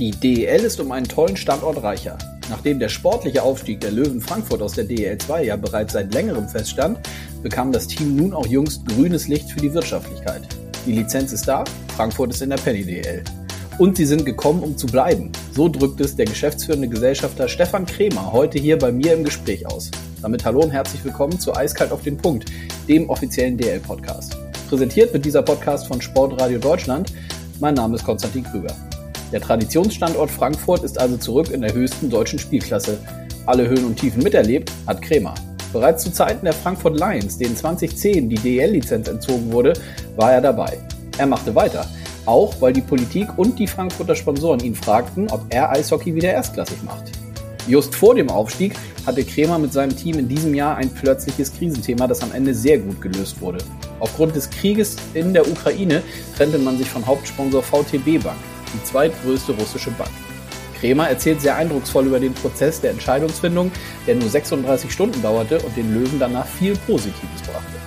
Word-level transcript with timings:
Die 0.00 0.12
DEL 0.12 0.64
ist 0.64 0.80
um 0.80 0.92
einen 0.92 1.06
tollen 1.06 1.36
Standort 1.36 1.82
reicher. 1.82 2.16
Nachdem 2.48 2.78
der 2.78 2.88
sportliche 2.88 3.42
Aufstieg 3.42 3.82
der 3.82 3.90
Löwen 3.90 4.22
Frankfurt 4.22 4.62
aus 4.62 4.72
der 4.72 4.84
DEL 4.84 5.18
2 5.18 5.44
ja 5.44 5.56
bereits 5.56 5.92
seit 5.92 6.14
längerem 6.14 6.48
feststand, 6.48 6.98
bekam 7.42 7.70
das 7.70 7.86
Team 7.86 8.16
nun 8.16 8.32
auch 8.32 8.46
jüngst 8.46 8.86
grünes 8.86 9.28
Licht 9.28 9.50
für 9.50 9.60
die 9.60 9.74
Wirtschaftlichkeit. 9.74 10.40
Die 10.86 10.92
Lizenz 10.92 11.34
ist 11.34 11.46
da, 11.46 11.64
Frankfurt 11.94 12.30
ist 12.30 12.40
in 12.40 12.48
der 12.48 12.56
Penny 12.56 12.82
DEL. 12.82 13.22
Und 13.76 13.98
sie 13.98 14.06
sind 14.06 14.24
gekommen, 14.24 14.62
um 14.62 14.74
zu 14.74 14.86
bleiben. 14.86 15.32
So 15.52 15.68
drückt 15.68 16.00
es 16.00 16.16
der 16.16 16.24
geschäftsführende 16.24 16.88
Gesellschafter 16.88 17.46
Stefan 17.46 17.84
Kremer 17.84 18.32
heute 18.32 18.58
hier 18.58 18.78
bei 18.78 18.90
mir 18.90 19.12
im 19.12 19.24
Gespräch 19.24 19.66
aus. 19.66 19.90
Damit 20.22 20.46
hallo 20.46 20.62
und 20.62 20.70
herzlich 20.70 21.04
willkommen 21.04 21.38
zu 21.38 21.54
Eiskalt 21.54 21.92
auf 21.92 22.00
den 22.00 22.16
Punkt, 22.16 22.50
dem 22.88 23.10
offiziellen 23.10 23.58
DL-Podcast. 23.58 24.34
Präsentiert 24.66 25.12
wird 25.12 25.26
dieser 25.26 25.42
Podcast 25.42 25.88
von 25.88 26.00
Sportradio 26.00 26.58
Deutschland. 26.58 27.12
Mein 27.58 27.74
Name 27.74 27.96
ist 27.96 28.04
Konstantin 28.04 28.44
Krüger. 28.44 28.74
Der 29.32 29.40
Traditionsstandort 29.40 30.30
Frankfurt 30.30 30.82
ist 30.82 30.98
also 30.98 31.16
zurück 31.16 31.50
in 31.50 31.60
der 31.60 31.72
höchsten 31.72 32.10
deutschen 32.10 32.38
Spielklasse. 32.38 32.98
Alle 33.46 33.68
Höhen 33.68 33.84
und 33.84 33.96
Tiefen 33.96 34.24
miterlebt 34.24 34.72
hat 34.88 35.00
Kremer. 35.00 35.34
Bereits 35.72 36.02
zu 36.02 36.12
Zeiten 36.12 36.44
der 36.44 36.52
Frankfurt 36.52 36.98
Lions, 36.98 37.38
denen 37.38 37.56
2010 37.56 38.28
die 38.28 38.36
DEL-Lizenz 38.36 39.06
entzogen 39.06 39.52
wurde, 39.52 39.72
war 40.16 40.32
er 40.32 40.40
dabei. 40.40 40.78
Er 41.16 41.26
machte 41.26 41.54
weiter. 41.54 41.86
Auch 42.26 42.60
weil 42.60 42.72
die 42.72 42.80
Politik 42.80 43.28
und 43.38 43.56
die 43.58 43.68
Frankfurter 43.68 44.16
Sponsoren 44.16 44.60
ihn 44.60 44.74
fragten, 44.74 45.30
ob 45.30 45.42
er 45.50 45.70
Eishockey 45.70 46.12
wieder 46.12 46.32
erstklassig 46.32 46.82
macht. 46.82 47.12
Just 47.68 47.94
vor 47.94 48.16
dem 48.16 48.30
Aufstieg 48.30 48.74
hatte 49.06 49.22
Kremer 49.22 49.60
mit 49.60 49.72
seinem 49.72 49.96
Team 49.96 50.18
in 50.18 50.28
diesem 50.28 50.54
Jahr 50.54 50.76
ein 50.76 50.90
plötzliches 50.90 51.52
Krisenthema, 51.56 52.08
das 52.08 52.22
am 52.22 52.32
Ende 52.32 52.52
sehr 52.52 52.78
gut 52.78 53.00
gelöst 53.00 53.40
wurde. 53.40 53.58
Aufgrund 54.00 54.34
des 54.34 54.50
Krieges 54.50 54.96
in 55.14 55.32
der 55.32 55.48
Ukraine 55.48 56.02
trennte 56.36 56.58
man 56.58 56.78
sich 56.78 56.88
von 56.88 57.06
Hauptsponsor 57.06 57.62
VTB 57.62 58.22
Bank 58.22 58.38
die 58.72 58.82
zweitgrößte 58.84 59.52
russische 59.52 59.90
Bank. 59.92 60.10
Kremer 60.80 61.08
erzählt 61.08 61.42
sehr 61.42 61.56
eindrucksvoll 61.56 62.06
über 62.06 62.18
den 62.18 62.32
Prozess 62.32 62.80
der 62.80 62.92
Entscheidungsfindung, 62.92 63.70
der 64.06 64.14
nur 64.14 64.28
36 64.28 64.90
Stunden 64.90 65.20
dauerte 65.22 65.58
und 65.60 65.76
den 65.76 65.92
Löwen 65.94 66.18
danach 66.18 66.46
viel 66.46 66.74
Positives 66.86 67.42
brachte. 67.42 67.80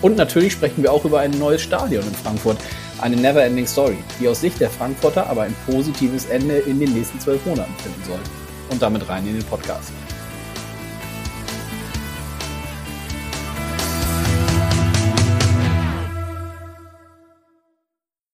Und 0.00 0.16
natürlich 0.16 0.52
sprechen 0.52 0.82
wir 0.82 0.92
auch 0.92 1.04
über 1.04 1.20
ein 1.20 1.32
neues 1.32 1.62
Stadion 1.62 2.04
in 2.06 2.14
Frankfurt, 2.14 2.58
eine 3.00 3.16
Neverending 3.16 3.66
Story, 3.66 3.96
die 4.20 4.28
aus 4.28 4.40
Sicht 4.40 4.60
der 4.60 4.70
Frankfurter 4.70 5.28
aber 5.28 5.42
ein 5.42 5.56
positives 5.66 6.26
Ende 6.26 6.58
in 6.58 6.78
den 6.78 6.92
nächsten 6.92 7.18
zwölf 7.18 7.44
Monaten 7.44 7.74
finden 7.82 8.04
soll. 8.04 8.20
Und 8.70 8.80
damit 8.80 9.08
rein 9.08 9.26
in 9.26 9.34
den 9.34 9.44
Podcast. 9.44 9.92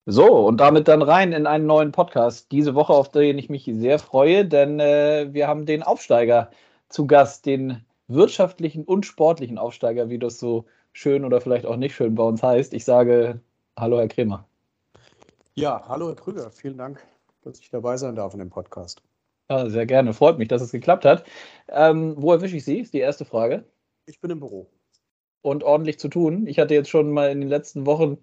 So, 0.06 0.46
und 0.46 0.58
damit 0.58 0.88
dann 0.88 1.00
rein 1.00 1.32
in 1.32 1.46
einen 1.46 1.66
neuen 1.66 1.92
Podcast. 1.92 2.52
Diese 2.52 2.74
Woche, 2.74 2.92
auf 2.92 3.10
den 3.10 3.38
ich 3.38 3.48
mich 3.48 3.64
sehr 3.64 3.98
freue, 3.98 4.44
denn 4.44 4.78
äh, 4.78 5.28
wir 5.32 5.48
haben 5.48 5.64
den 5.64 5.82
Aufsteiger 5.82 6.50
zu 6.90 7.06
Gast, 7.06 7.46
den 7.46 7.84
wirtschaftlichen 8.06 8.84
und 8.84 9.06
sportlichen 9.06 9.56
Aufsteiger, 9.56 10.10
wie 10.10 10.18
das 10.18 10.38
so 10.38 10.66
schön 10.92 11.24
oder 11.24 11.40
vielleicht 11.40 11.64
auch 11.64 11.76
nicht 11.76 11.94
schön 11.94 12.14
bei 12.14 12.22
uns 12.22 12.42
heißt. 12.42 12.74
Ich 12.74 12.84
sage 12.84 13.40
Hallo, 13.76 13.98
Herr 13.98 14.06
Kremer. 14.06 14.46
Ja, 15.54 15.82
hallo, 15.88 16.06
Herr 16.08 16.14
Krüger. 16.14 16.50
Vielen 16.52 16.78
Dank, 16.78 17.02
dass 17.42 17.58
ich 17.58 17.70
dabei 17.70 17.96
sein 17.96 18.14
darf 18.14 18.32
in 18.32 18.38
dem 18.38 18.50
Podcast. 18.50 19.02
Ja, 19.50 19.68
sehr 19.68 19.84
gerne. 19.84 20.12
Freut 20.12 20.38
mich, 20.38 20.46
dass 20.46 20.62
es 20.62 20.70
geklappt 20.70 21.04
hat. 21.04 21.24
Ähm, 21.68 22.14
wo 22.16 22.32
erwische 22.32 22.56
ich 22.56 22.64
Sie? 22.64 22.78
Ist 22.78 22.94
die 22.94 23.00
erste 23.00 23.24
Frage. 23.24 23.64
Ich 24.06 24.20
bin 24.20 24.30
im 24.30 24.38
Büro. 24.38 24.70
Und 25.42 25.64
ordentlich 25.64 25.98
zu 25.98 26.08
tun. 26.08 26.46
Ich 26.46 26.60
hatte 26.60 26.74
jetzt 26.74 26.88
schon 26.88 27.10
mal 27.10 27.30
in 27.30 27.40
den 27.40 27.48
letzten 27.48 27.84
Wochen 27.84 28.18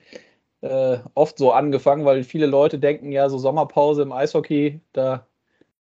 äh, 0.62 0.98
oft 1.16 1.38
so 1.38 1.52
angefangen, 1.52 2.06
weil 2.06 2.24
viele 2.24 2.46
Leute 2.46 2.80
denken 2.80 3.12
ja, 3.12 3.30
so 3.30 3.38
Sommerpause 3.38 4.04
im 4.04 4.12
Eishockey, 4.12 4.80
da 4.94 5.26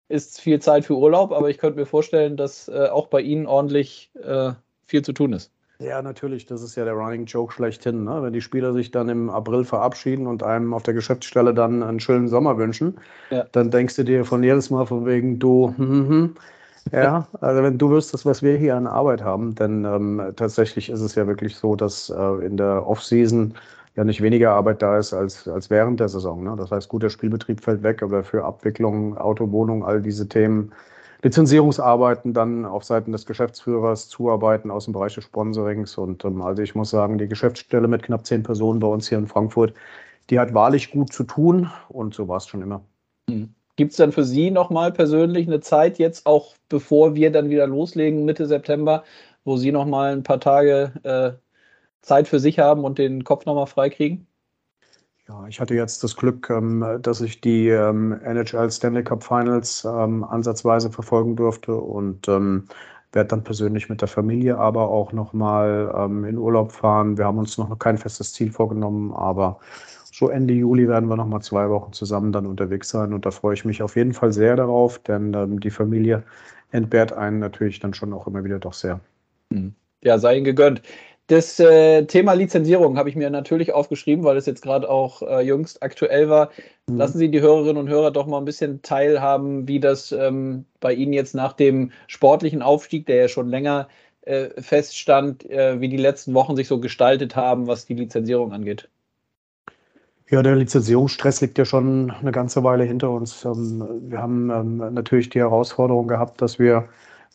ist 0.08 0.40
viel 0.40 0.60
Zeit 0.60 0.84
für 0.84 0.96
Urlaub, 0.96 1.32
aber 1.32 1.50
ich 1.50 1.58
könnte 1.58 1.78
mir 1.78 1.86
vorstellen, 1.86 2.36
dass 2.36 2.68
äh, 2.68 2.88
auch 2.88 3.06
bei 3.06 3.20
Ihnen 3.20 3.46
ordentlich 3.46 4.10
äh, 4.22 4.52
viel 4.84 5.02
zu 5.02 5.12
tun 5.12 5.32
ist. 5.32 5.52
Ja, 5.78 6.02
natürlich, 6.02 6.44
das 6.44 6.62
ist 6.62 6.76
ja 6.76 6.84
der 6.84 6.92
Running 6.92 7.24
Joke 7.24 7.54
schlechthin. 7.54 8.04
Ne? 8.04 8.22
Wenn 8.22 8.34
die 8.34 8.42
Spieler 8.42 8.74
sich 8.74 8.90
dann 8.90 9.08
im 9.08 9.30
April 9.30 9.64
verabschieden 9.64 10.26
und 10.26 10.42
einem 10.42 10.74
auf 10.74 10.82
der 10.82 10.92
Geschäftsstelle 10.92 11.54
dann 11.54 11.82
einen 11.82 12.00
schönen 12.00 12.28
Sommer 12.28 12.58
wünschen, 12.58 12.98
ja. 13.30 13.46
dann 13.52 13.70
denkst 13.70 13.96
du 13.96 14.04
dir 14.04 14.26
von 14.26 14.42
jedes 14.42 14.68
Mal 14.68 14.84
von 14.84 15.06
wegen, 15.06 15.38
du, 15.38 15.72
hm, 15.74 16.34
ja, 16.92 17.26
also 17.40 17.62
wenn 17.62 17.78
du 17.78 17.90
wüsstest, 17.90 18.26
was 18.26 18.42
wir 18.42 18.58
hier 18.58 18.76
an 18.76 18.86
Arbeit 18.86 19.22
haben, 19.22 19.54
denn 19.54 19.86
ähm, 19.86 20.32
tatsächlich 20.36 20.90
ist 20.90 21.00
es 21.00 21.14
ja 21.14 21.26
wirklich 21.26 21.56
so, 21.56 21.76
dass 21.76 22.10
äh, 22.10 22.44
in 22.44 22.58
der 22.58 22.86
Offseason 22.86 23.54
ja 24.00 24.04
nicht 24.04 24.22
weniger 24.22 24.52
Arbeit 24.52 24.80
da 24.80 24.98
ist 24.98 25.12
als, 25.12 25.46
als 25.46 25.68
während 25.68 26.00
der 26.00 26.08
Saison. 26.08 26.42
Ne? 26.42 26.54
Das 26.56 26.70
heißt, 26.70 26.88
gut, 26.88 27.02
der 27.02 27.10
Spielbetrieb 27.10 27.60
fällt 27.60 27.82
weg, 27.82 28.02
aber 28.02 28.24
für 28.24 28.44
Abwicklung, 28.44 29.16
Autowohnung, 29.18 29.84
all 29.84 30.00
diese 30.00 30.26
Themen, 30.26 30.72
Lizenzierungsarbeiten 31.22 32.32
dann 32.32 32.64
auf 32.64 32.82
Seiten 32.82 33.12
des 33.12 33.26
Geschäftsführers, 33.26 34.08
Zuarbeiten 34.08 34.70
aus 34.70 34.86
dem 34.86 34.94
Bereich 34.94 35.14
des 35.14 35.24
Sponsorings. 35.24 35.98
Und 35.98 36.24
ähm, 36.24 36.40
also 36.40 36.62
ich 36.62 36.74
muss 36.74 36.88
sagen, 36.88 37.18
die 37.18 37.28
Geschäftsstelle 37.28 37.88
mit 37.88 38.02
knapp 38.02 38.24
zehn 38.24 38.42
Personen 38.42 38.80
bei 38.80 38.86
uns 38.86 39.06
hier 39.06 39.18
in 39.18 39.26
Frankfurt, 39.26 39.74
die 40.30 40.38
hat 40.38 40.54
wahrlich 40.54 40.90
gut 40.90 41.12
zu 41.12 41.24
tun 41.24 41.70
und 41.90 42.14
so 42.14 42.26
war 42.26 42.38
es 42.38 42.46
schon 42.46 42.62
immer. 42.62 42.80
Hm. 43.28 43.54
Gibt 43.76 43.90
es 43.90 43.98
dann 43.98 44.12
für 44.12 44.24
Sie 44.24 44.50
nochmal 44.50 44.92
persönlich 44.92 45.46
eine 45.46 45.60
Zeit 45.60 45.98
jetzt, 45.98 46.26
auch 46.26 46.54
bevor 46.70 47.14
wir 47.14 47.30
dann 47.30 47.50
wieder 47.50 47.66
loslegen, 47.66 48.24
Mitte 48.24 48.46
September, 48.46 49.04
wo 49.44 49.58
Sie 49.58 49.72
nochmal 49.72 50.12
ein 50.12 50.22
paar 50.22 50.40
Tage 50.40 50.92
äh, 51.02 51.32
Zeit 52.02 52.28
für 52.28 52.40
sich 52.40 52.58
haben 52.58 52.84
und 52.84 52.98
den 52.98 53.24
Kopf 53.24 53.46
nochmal 53.46 53.66
freikriegen? 53.66 54.26
Ja, 55.30 55.46
ich 55.46 55.60
hatte 55.60 55.74
jetzt 55.74 56.02
das 56.02 56.16
Glück, 56.16 56.50
ähm, 56.50 56.98
dass 57.02 57.20
ich 57.20 57.40
die 57.40 57.68
ähm, 57.68 58.20
NHL 58.24 58.68
Stanley 58.70 59.04
Cup 59.04 59.22
Finals 59.22 59.84
ähm, 59.84 60.24
ansatzweise 60.24 60.90
verfolgen 60.90 61.36
durfte 61.36 61.74
und 61.74 62.26
werde 62.26 63.28
dann 63.28 63.44
persönlich 63.44 63.88
mit 63.88 64.00
der 64.00 64.08
Familie 64.08 64.58
aber 64.58 64.88
auch 64.88 65.12
nochmal 65.12 66.24
in 66.28 66.38
Urlaub 66.38 66.70
fahren. 66.70 67.18
Wir 67.18 67.24
haben 67.24 67.38
uns 67.38 67.58
noch 67.58 67.76
kein 67.76 67.98
festes 67.98 68.32
Ziel 68.32 68.52
vorgenommen, 68.52 69.12
aber 69.12 69.58
so 70.12 70.28
Ende 70.28 70.54
Juli 70.54 70.86
werden 70.86 71.08
wir 71.08 71.16
nochmal 71.16 71.42
zwei 71.42 71.68
Wochen 71.70 71.92
zusammen 71.92 72.30
dann 72.30 72.46
unterwegs 72.46 72.88
sein 72.88 73.12
und 73.12 73.26
da 73.26 73.32
freue 73.32 73.54
ich 73.54 73.64
mich 73.64 73.82
auf 73.82 73.96
jeden 73.96 74.12
Fall 74.12 74.30
sehr 74.30 74.54
darauf, 74.54 75.00
denn 75.00 75.58
die 75.58 75.70
Familie 75.70 76.22
entbehrt 76.70 77.12
einen 77.12 77.40
natürlich 77.40 77.80
dann 77.80 77.94
schon 77.94 78.12
auch 78.12 78.28
immer 78.28 78.44
wieder 78.44 78.60
doch 78.60 78.74
sehr. 78.74 79.00
Hm. 79.52 79.74
Ja, 80.02 80.18
sei 80.18 80.36
Ihnen 80.36 80.44
gegönnt. 80.44 80.82
Das 81.30 81.60
äh, 81.60 82.06
Thema 82.06 82.32
Lizenzierung 82.32 82.98
habe 82.98 83.08
ich 83.08 83.14
mir 83.14 83.30
natürlich 83.30 83.72
aufgeschrieben, 83.72 84.24
weil 84.24 84.36
es 84.36 84.46
jetzt 84.46 84.62
gerade 84.62 84.90
auch 84.90 85.22
äh, 85.22 85.42
jüngst 85.42 85.80
aktuell 85.80 86.28
war. 86.28 86.50
Mhm. 86.88 86.96
Lassen 86.96 87.18
Sie 87.18 87.30
die 87.30 87.40
Hörerinnen 87.40 87.76
und 87.76 87.88
Hörer 87.88 88.10
doch 88.10 88.26
mal 88.26 88.38
ein 88.38 88.44
bisschen 88.44 88.82
teilhaben, 88.82 89.68
wie 89.68 89.78
das 89.78 90.10
ähm, 90.10 90.64
bei 90.80 90.92
Ihnen 90.92 91.12
jetzt 91.12 91.36
nach 91.36 91.52
dem 91.52 91.92
sportlichen 92.08 92.62
Aufstieg, 92.62 93.06
der 93.06 93.14
ja 93.14 93.28
schon 93.28 93.48
länger 93.48 93.86
äh, 94.22 94.48
feststand, 94.60 95.48
äh, 95.48 95.80
wie 95.80 95.88
die 95.88 95.98
letzten 95.98 96.34
Wochen 96.34 96.56
sich 96.56 96.66
so 96.66 96.80
gestaltet 96.80 97.36
haben, 97.36 97.68
was 97.68 97.86
die 97.86 97.94
Lizenzierung 97.94 98.52
angeht. 98.52 98.88
Ja, 100.30 100.42
der 100.42 100.56
Lizenzierungsstress 100.56 101.40
liegt 101.42 101.58
ja 101.58 101.64
schon 101.64 102.10
eine 102.10 102.32
ganze 102.32 102.64
Weile 102.64 102.82
hinter 102.82 103.10
uns. 103.10 103.44
Ähm, 103.44 103.84
wir 104.10 104.18
haben 104.18 104.50
ähm, 104.50 104.94
natürlich 104.94 105.28
die 105.28 105.38
Herausforderung 105.38 106.08
gehabt, 106.08 106.42
dass 106.42 106.58
wir 106.58 106.88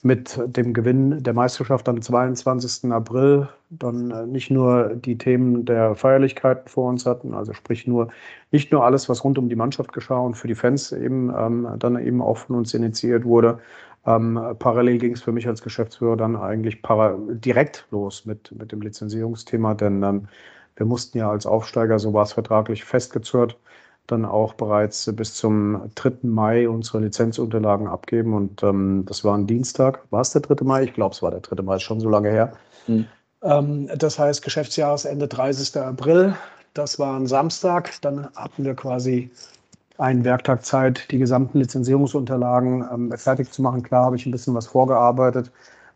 mit 0.04 0.40
dem 0.46 0.74
Gewinn 0.74 1.24
der 1.24 1.34
Meisterschaft 1.34 1.90
am 1.90 2.02
22. 2.02 2.92
April 2.92 3.50
dann 3.70 4.12
äh, 4.12 4.26
nicht 4.28 4.52
nur 4.52 4.96
die 4.96 5.18
Themen 5.18 5.66
der 5.66 5.96
Feierlichkeiten 5.96 6.68
vor 6.68 6.90
uns 6.90 7.06
hatten, 7.06 7.34
also 7.34 7.54
sprich 7.54 7.88
nur 7.88 8.10
nicht 8.52 8.72
nur 8.72 8.86
alles, 8.86 9.10
was 9.10 9.24
rund 9.24 9.38
um 9.38 9.50
die 9.50 9.56
Mannschaft 9.56 9.94
geschah 9.94 10.20
und 10.20 10.36
für 10.36 10.48
die 10.48 10.56
Fans 10.56 10.92
eben 10.92 11.34
ähm, 11.36 11.68
dann 11.80 12.00
eben 12.00 12.22
auch 12.22 12.38
von 12.38 12.56
uns 12.56 12.74
initiiert 12.74 13.26
wurde. 13.26 13.60
Ähm, 14.06 14.40
parallel 14.60 15.00
ging 15.00 15.14
es 15.14 15.24
für 15.24 15.32
mich 15.32 15.48
als 15.48 15.62
Geschäftsführer 15.64 16.16
dann 16.16 16.36
eigentlich 16.36 16.82
direkt 16.84 17.88
los 17.90 18.26
mit, 18.26 18.52
mit 18.58 18.72
dem 18.72 18.82
Lizenzierungsthema, 18.82 19.74
denn 19.74 20.04
ähm, 20.04 20.28
wir 20.76 20.86
mussten 20.86 21.18
ja 21.18 21.32
als 21.32 21.46
Aufsteiger, 21.46 21.98
so 22.00 22.14
war 22.14 22.24
es 22.24 22.34
vertraglich 22.34 22.84
festgezurrt, 22.84 23.58
dann 24.08 24.26
auch 24.26 24.54
bereits 24.54 25.12
bis 25.16 25.34
zum 25.34 25.91
3. 25.96 26.18
Mai 26.24 26.70
unsere 26.70 27.00
Lizenzunterlagen 27.00 27.88
abgeben. 27.88 28.34
Und 28.34 28.62
ähm, 28.64 29.06
das 29.08 29.24
war 29.24 29.38
ein 29.38 29.47
Dienstag. 29.47 30.02
War 30.12 30.22
es 30.22 30.32
der 30.32 30.41
3. 30.41 30.64
Mai? 30.64 30.84
Ich 30.84 30.94
glaube, 30.94 31.14
es 31.14 31.22
war 31.22 31.32
der 31.32 31.40
3. 31.40 31.64
Mai, 31.64 31.76
ist 31.78 31.84
schon 31.84 32.00
so 32.00 32.09
lange 32.09 32.29
her. 32.29 32.53
Mhm. 32.88 33.08
Ähm, 33.41 33.90
das 33.97 34.20
heißt, 34.20 34.44
Geschäftsjahresende 34.44 35.28
30. 35.28 35.82
April. 35.82 36.35
Das 36.74 37.00
war 37.00 37.18
ein 37.18 37.28
Samstag. 37.28 37.91
Dann 38.02 38.28
hatten 38.35 38.64
wir 38.66 38.76
quasi 38.76 39.32
einen 39.97 40.26
Werktag 40.26 40.66
Zeit, 40.66 41.09
die 41.12 41.18
gesamten 41.18 41.59
Lizenzierungsunterlagen 41.59 42.85
ähm, 42.91 43.18
fertig 43.18 43.52
zu 43.52 43.62
machen. 43.62 43.82
Klar 43.82 44.06
habe 44.06 44.16
ich 44.16 44.26
ein 44.26 44.32
bisschen 44.32 44.53
was 44.53 44.68
vorgearbeitet. 44.68 45.52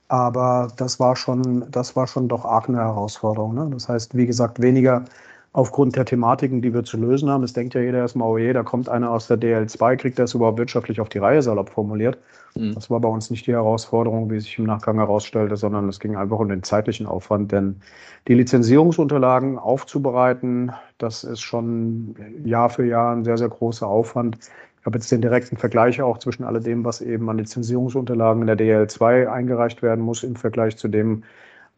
Aber 0.07 0.69
das 0.77 0.99
war 0.99 1.15
schon, 1.15 1.69
das 1.69 1.95
war 1.95 2.07
schon 2.07 2.27
doch 2.27 2.45
arg 2.45 2.67
eine 2.67 2.79
Herausforderung. 2.79 3.53
Ne? 3.53 3.69
Das 3.71 3.87
heißt, 3.89 4.15
wie 4.15 4.25
gesagt, 4.25 4.59
weniger 4.59 5.05
aufgrund 5.51 5.95
der 5.95 6.05
Thematiken, 6.05 6.61
die 6.61 6.73
wir 6.73 6.83
zu 6.83 6.97
lösen 6.97 7.29
haben. 7.29 7.43
Es 7.43 7.53
denkt 7.53 7.73
ja 7.73 7.81
jeder 7.81 7.99
erstmal, 7.99 8.27
oh 8.27 8.37
je, 8.37 8.53
da 8.53 8.63
kommt 8.63 8.87
einer 8.87 9.09
aus 9.09 9.27
der 9.27 9.37
DL2, 9.37 9.95
kriegt 9.97 10.19
das 10.19 10.33
überhaupt 10.33 10.59
wirtschaftlich 10.59 11.01
auf 11.01 11.09
die 11.09 11.17
Reihe, 11.17 11.41
salopp 11.41 11.69
formuliert. 11.69 12.19
Mhm. 12.55 12.75
Das 12.75 12.89
war 12.89 12.99
bei 12.99 13.09
uns 13.09 13.31
nicht 13.31 13.47
die 13.47 13.53
Herausforderung, 13.53 14.29
wie 14.29 14.39
sich 14.39 14.59
im 14.59 14.65
Nachgang 14.65 14.97
herausstellte, 14.97 15.57
sondern 15.57 15.89
es 15.89 15.99
ging 15.99 16.15
einfach 16.15 16.37
um 16.37 16.49
den 16.49 16.61
zeitlichen 16.61 17.07
Aufwand. 17.07 17.51
Denn 17.51 17.81
die 18.27 18.35
Lizenzierungsunterlagen 18.35 19.57
aufzubereiten, 19.57 20.71
das 20.99 21.23
ist 21.23 21.41
schon 21.41 22.15
Jahr 22.43 22.69
für 22.69 22.85
Jahr 22.85 23.15
ein 23.15 23.23
sehr, 23.23 23.37
sehr 23.37 23.49
großer 23.49 23.87
Aufwand. 23.87 24.37
Ich 24.79 24.85
habe 24.85 24.97
jetzt 24.97 25.11
den 25.11 25.21
direkten 25.21 25.57
Vergleich 25.57 26.01
auch 26.01 26.19
zwischen 26.19 26.43
alledem, 26.43 26.85
was 26.85 27.01
eben 27.01 27.29
an 27.29 27.37
Lizenzierungsunterlagen 27.37 28.47
in 28.47 28.47
der 28.47 28.57
DL2 28.57 29.27
eingereicht 29.27 29.81
werden 29.81 30.05
muss, 30.05 30.23
im 30.23 30.35
Vergleich 30.35 30.77
zu 30.77 30.87
dem, 30.87 31.23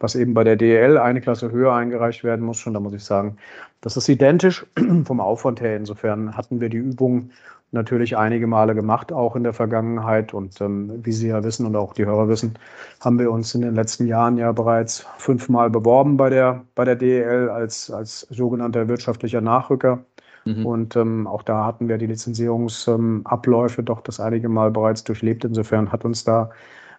was 0.02 0.16
eben 0.16 0.34
bei 0.34 0.44
der 0.44 0.56
DEL 0.56 0.98
eine 0.98 1.22
Klasse 1.22 1.52
höher 1.52 1.74
eingereicht 1.74 2.24
werden 2.24 2.46
muss. 2.46 2.66
Und 2.66 2.74
da 2.74 2.80
muss 2.80 2.94
ich 2.94 3.04
sagen, 3.04 3.38
das 3.82 3.98
ist 3.98 4.10
identisch 4.10 4.66
vom 5.06 5.20
Aufwand 5.20 5.62
her. 5.62 5.78
Insofern 5.78 6.36
hatten 6.36 6.60
wir 6.60 6.70
die 6.70 6.78
Übung 6.78 7.30
natürlich 7.72 8.18
einige 8.18 8.48
Male 8.48 8.76
gemacht, 8.76 9.14
auch 9.14 9.36
in 9.36 9.44
der 9.44 9.54
Vergangenheit. 9.54 10.34
Und 10.34 10.60
ähm, 10.60 10.92
wie 11.04 11.12
Sie 11.12 11.30
ja 11.30 11.44
wissen 11.44 11.66
und 11.66 11.76
auch 11.76 11.94
die 11.94 12.06
Hörer 12.06 12.28
wissen, 12.28 12.58
haben 13.00 13.18
wir 13.18 13.32
uns 13.32 13.56
in 13.56 13.62
den 13.62 13.76
letzten 13.76 14.08
Jahren 14.08 14.38
ja 14.38 14.52
bereits 14.52 15.06
fünfmal 15.18 15.70
beworben 15.70 16.18
bei 16.18 16.30
der, 16.30 16.66
bei 16.76 16.84
der 16.84 16.96
DEL 16.96 17.50
als, 17.50 17.90
als 17.90 18.22
sogenannter 18.30 18.88
wirtschaftlicher 18.88 19.42
Nachrücker. 19.42 20.04
Mhm. 20.46 20.66
Und 20.66 20.96
ähm, 20.96 21.28
auch 21.28 21.44
da 21.44 21.66
hatten 21.66 21.88
wir 21.88 21.98
die 21.98 22.08
Lizenzierungsabläufe 22.08 23.82
ähm, 23.82 23.86
doch 23.86 24.02
das 24.02 24.20
einige 24.20 24.50
Mal 24.50 24.72
bereits 24.72 25.04
durchlebt. 25.04 25.46
Insofern 25.46 25.92
hat 25.92 26.04
uns 26.04 26.24
da 26.24 26.50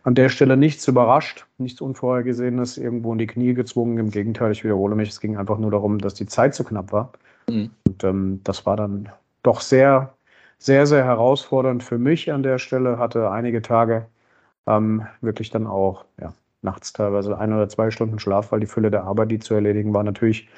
an 0.05 0.15
der 0.15 0.29
Stelle 0.29 0.57
nichts 0.57 0.89
überrascht, 0.89 1.47
nichts 1.59 1.81
Unvorhergesehenes 1.81 2.77
irgendwo 2.77 3.13
in 3.13 3.19
die 3.19 3.27
Knie 3.27 3.55
gezwungen. 3.55 3.99
Im 3.99 4.11
Gegenteil, 4.11 4.53
ich 4.53 4.65
wiederhole 4.65 4.95
mich, 4.97 5.11
es 5.11 5.21
ging 5.21 5.37
einfach 5.37 5.59
nur 5.59 5.71
darum, 5.71 5.99
dass 5.99 6.15
die 6.15 6.27
Zeit 6.27 6.55
zu 6.55 6.65
knapp 6.65 6.93
war. 6.93 7.13
Mhm. 7.49 7.71
Und 7.87 8.05
ähm, 8.05 8.41
das 8.45 8.67
war 8.67 8.77
dann 8.77 9.09
doch 9.43 9.61
sehr, 9.61 10.15
sehr, 10.59 10.87
sehr 10.87 11.05
herausfordernd 11.05 11.83
für 11.83 11.99
mich 11.99 12.33
an 12.33 12.43
der 12.43 12.59
Stelle. 12.59 12.99
Hatte 12.99 13.31
einige 13.31 13.63
Tage 13.63 14.07
ähm, 14.67 15.07
wirklich 15.21 15.51
dann 15.51 15.67
auch 15.67 16.05
ja, 16.21 16.33
nachts 16.63 16.93
teilweise 16.93 17.39
ein 17.39 17.53
oder 17.53 17.69
zwei 17.69 17.91
Stunden 17.91 18.19
Schlaf, 18.19 18.53
weil 18.53 18.61
die 18.61 18.67
Fülle 18.67 18.91
der 18.91 19.05
Arbeit, 19.05 19.31
die 19.31 19.39
zu 19.39 19.55
erledigen 19.55 19.95
war, 19.95 20.03
natürlich 20.03 20.49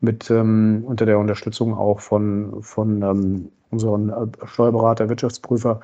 mit 0.00 0.30
ähm, 0.30 0.82
unter 0.86 1.06
der 1.06 1.18
Unterstützung 1.18 1.76
auch 1.76 2.00
von, 2.00 2.62
von 2.62 3.02
ähm, 3.02 3.48
unseren 3.70 4.10
äh, 4.10 4.46
Steuerberater, 4.46 5.08
Wirtschaftsprüfer 5.08 5.80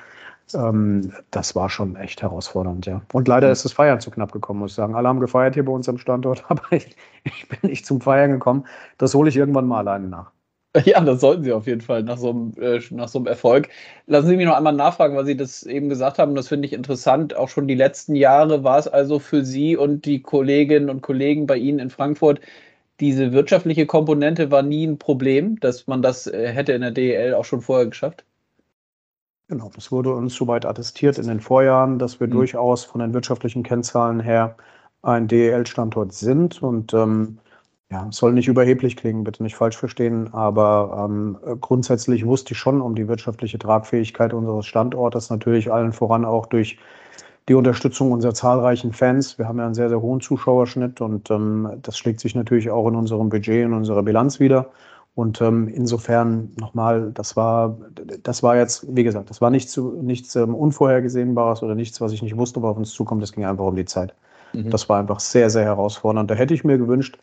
ähm, 0.54 1.12
das 1.30 1.54
war 1.54 1.70
schon 1.70 1.96
echt 1.96 2.22
herausfordernd, 2.22 2.86
ja. 2.86 3.02
Und 3.12 3.28
leider 3.28 3.50
ist 3.50 3.64
das 3.64 3.72
Feiern 3.72 4.00
zu 4.00 4.10
knapp 4.10 4.32
gekommen, 4.32 4.60
muss 4.60 4.72
ich 4.72 4.76
sagen. 4.76 4.94
Alle 4.94 5.08
haben 5.08 5.20
gefeiert 5.20 5.54
hier 5.54 5.64
bei 5.64 5.72
uns 5.72 5.88
am 5.88 5.98
Standort, 5.98 6.44
aber 6.48 6.62
ich, 6.70 6.96
ich 7.24 7.48
bin 7.48 7.70
nicht 7.70 7.86
zum 7.86 8.00
Feiern 8.00 8.30
gekommen. 8.32 8.66
Das 8.98 9.14
hole 9.14 9.28
ich 9.28 9.36
irgendwann 9.36 9.66
mal 9.66 9.78
alleine 9.78 10.08
nach. 10.08 10.32
Ja, 10.84 11.00
das 11.00 11.20
sollten 11.20 11.44
Sie 11.44 11.52
auf 11.52 11.66
jeden 11.66 11.80
Fall 11.80 12.02
nach 12.02 12.18
so, 12.18 12.30
einem, 12.30 12.54
äh, 12.60 12.80
nach 12.90 13.08
so 13.08 13.18
einem 13.18 13.26
Erfolg. 13.26 13.68
Lassen 14.06 14.28
Sie 14.28 14.36
mich 14.36 14.46
noch 14.46 14.56
einmal 14.56 14.74
nachfragen, 14.74 15.16
weil 15.16 15.24
Sie 15.24 15.36
das 15.36 15.62
eben 15.64 15.88
gesagt 15.88 16.18
haben. 16.18 16.34
Das 16.34 16.48
finde 16.48 16.66
ich 16.66 16.72
interessant. 16.74 17.34
Auch 17.34 17.48
schon 17.48 17.66
die 17.68 17.74
letzten 17.74 18.14
Jahre 18.14 18.64
war 18.64 18.78
es 18.78 18.86
also 18.86 19.18
für 19.18 19.44
Sie 19.44 19.76
und 19.76 20.04
die 20.04 20.20
Kolleginnen 20.22 20.90
und 20.90 21.00
Kollegen 21.02 21.46
bei 21.46 21.56
Ihnen 21.56 21.78
in 21.78 21.90
Frankfurt, 21.90 22.40
diese 23.00 23.32
wirtschaftliche 23.32 23.86
Komponente 23.86 24.50
war 24.50 24.62
nie 24.62 24.86
ein 24.86 24.98
Problem, 24.98 25.58
dass 25.60 25.86
man 25.86 26.02
das 26.02 26.26
äh, 26.26 26.48
hätte 26.48 26.72
in 26.72 26.82
der 26.82 26.90
DEL 26.90 27.34
auch 27.34 27.44
schon 27.44 27.62
vorher 27.62 27.86
geschafft? 27.86 28.24
Genau, 29.48 29.70
das 29.74 29.90
wurde 29.90 30.12
uns 30.12 30.34
soweit 30.34 30.66
attestiert 30.66 31.16
in 31.16 31.26
den 31.26 31.40
Vorjahren, 31.40 31.98
dass 31.98 32.20
wir 32.20 32.26
mhm. 32.26 32.32
durchaus 32.32 32.84
von 32.84 33.00
den 33.00 33.14
wirtschaftlichen 33.14 33.62
Kennzahlen 33.62 34.20
her 34.20 34.56
ein 35.02 35.26
DEL-Standort 35.26 36.12
sind. 36.12 36.62
Und 36.62 36.92
ähm, 36.92 37.38
ja, 37.90 38.06
es 38.10 38.16
soll 38.16 38.34
nicht 38.34 38.48
überheblich 38.48 38.96
klingen, 38.96 39.24
bitte 39.24 39.42
nicht 39.42 39.56
falsch 39.56 39.78
verstehen, 39.78 40.34
aber 40.34 41.06
ähm, 41.08 41.38
grundsätzlich 41.62 42.26
wusste 42.26 42.52
ich 42.52 42.58
schon 42.58 42.82
um 42.82 42.94
die 42.94 43.08
wirtschaftliche 43.08 43.58
Tragfähigkeit 43.58 44.34
unseres 44.34 44.66
Standortes, 44.66 45.30
natürlich 45.30 45.72
allen 45.72 45.94
voran 45.94 46.26
auch 46.26 46.44
durch 46.44 46.78
die 47.48 47.54
Unterstützung 47.54 48.12
unserer 48.12 48.34
zahlreichen 48.34 48.92
Fans. 48.92 49.38
Wir 49.38 49.48
haben 49.48 49.58
ja 49.58 49.64
einen 49.64 49.74
sehr, 49.74 49.88
sehr 49.88 50.02
hohen 50.02 50.20
Zuschauerschnitt 50.20 51.00
und 51.00 51.30
ähm, 51.30 51.70
das 51.80 51.96
schlägt 51.96 52.20
sich 52.20 52.34
natürlich 52.34 52.70
auch 52.70 52.86
in 52.88 52.94
unserem 52.94 53.30
Budget, 53.30 53.64
in 53.64 53.72
unserer 53.72 54.02
Bilanz 54.02 54.38
wieder. 54.38 54.66
Und 55.19 55.41
ähm, 55.41 55.67
insofern 55.67 56.53
nochmal, 56.61 57.11
das 57.12 57.35
war, 57.35 57.76
das 58.23 58.44
war 58.44 58.56
jetzt, 58.56 58.87
wie 58.94 59.03
gesagt, 59.03 59.31
das 59.31 59.41
war 59.41 59.50
nichts, 59.50 59.76
nichts 59.76 60.37
ähm, 60.37 60.55
Unvorhergesehenbares 60.55 61.65
oder 61.65 61.75
nichts, 61.75 62.00
was 62.00 62.12
ich 62.12 62.23
nicht 62.23 62.37
wusste, 62.37 62.62
was 62.62 62.70
auf 62.70 62.76
uns 62.76 62.93
zukommt. 62.93 63.25
Es 63.25 63.32
ging 63.32 63.44
einfach 63.44 63.65
um 63.65 63.75
die 63.75 63.85
Zeit. 63.85 64.15
Mhm. 64.53 64.70
Das 64.70 64.88
war 64.88 65.00
einfach 65.00 65.19
sehr, 65.19 65.50
sehr 65.50 65.65
herausfordernd. 65.65 66.31
Da 66.31 66.37
hätte 66.37 66.55
ich 66.55 66.62
mir 66.62 66.79
gewünscht, 66.79 67.19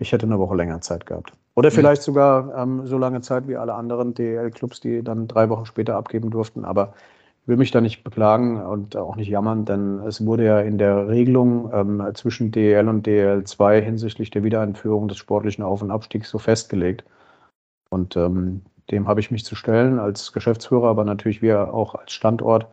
ich 0.00 0.10
hätte 0.10 0.26
eine 0.26 0.40
Woche 0.40 0.56
länger 0.56 0.80
Zeit 0.80 1.06
gehabt. 1.06 1.30
Oder 1.54 1.70
mhm. 1.70 1.74
vielleicht 1.74 2.02
mhm. 2.02 2.06
sogar 2.06 2.56
ähm, 2.60 2.86
so 2.88 2.98
lange 2.98 3.20
Zeit 3.20 3.46
wie 3.46 3.56
alle 3.56 3.74
anderen 3.74 4.14
DL-Clubs, 4.14 4.80
die 4.80 5.04
dann 5.04 5.28
drei 5.28 5.48
Wochen 5.48 5.64
später 5.64 5.94
abgeben 5.94 6.30
durften. 6.30 6.64
Aber 6.64 6.94
ich 7.42 7.46
will 7.46 7.56
mich 7.56 7.70
da 7.70 7.80
nicht 7.80 8.02
beklagen 8.02 8.60
und 8.60 8.96
auch 8.96 9.14
nicht 9.14 9.28
jammern, 9.28 9.64
denn 9.64 10.00
es 10.00 10.26
wurde 10.26 10.44
ja 10.44 10.58
in 10.58 10.76
der 10.76 11.06
Regelung 11.06 11.70
ähm, 11.72 12.02
zwischen 12.14 12.50
DL 12.50 12.88
und 12.88 13.06
DL2 13.06 13.78
hinsichtlich 13.78 14.30
der 14.30 14.42
Wiedereinführung 14.42 15.06
des 15.06 15.18
sportlichen 15.18 15.62
Auf- 15.62 15.82
und 15.82 15.92
Abstiegs 15.92 16.30
so 16.30 16.38
festgelegt. 16.38 17.04
Und 17.90 18.16
ähm, 18.16 18.62
dem 18.90 19.06
habe 19.08 19.20
ich 19.20 19.30
mich 19.30 19.44
zu 19.44 19.54
stellen 19.54 19.98
als 19.98 20.32
Geschäftsführer, 20.32 20.88
aber 20.88 21.04
natürlich 21.04 21.42
wir 21.42 21.74
auch 21.74 21.94
als 21.94 22.12
Standort. 22.12 22.66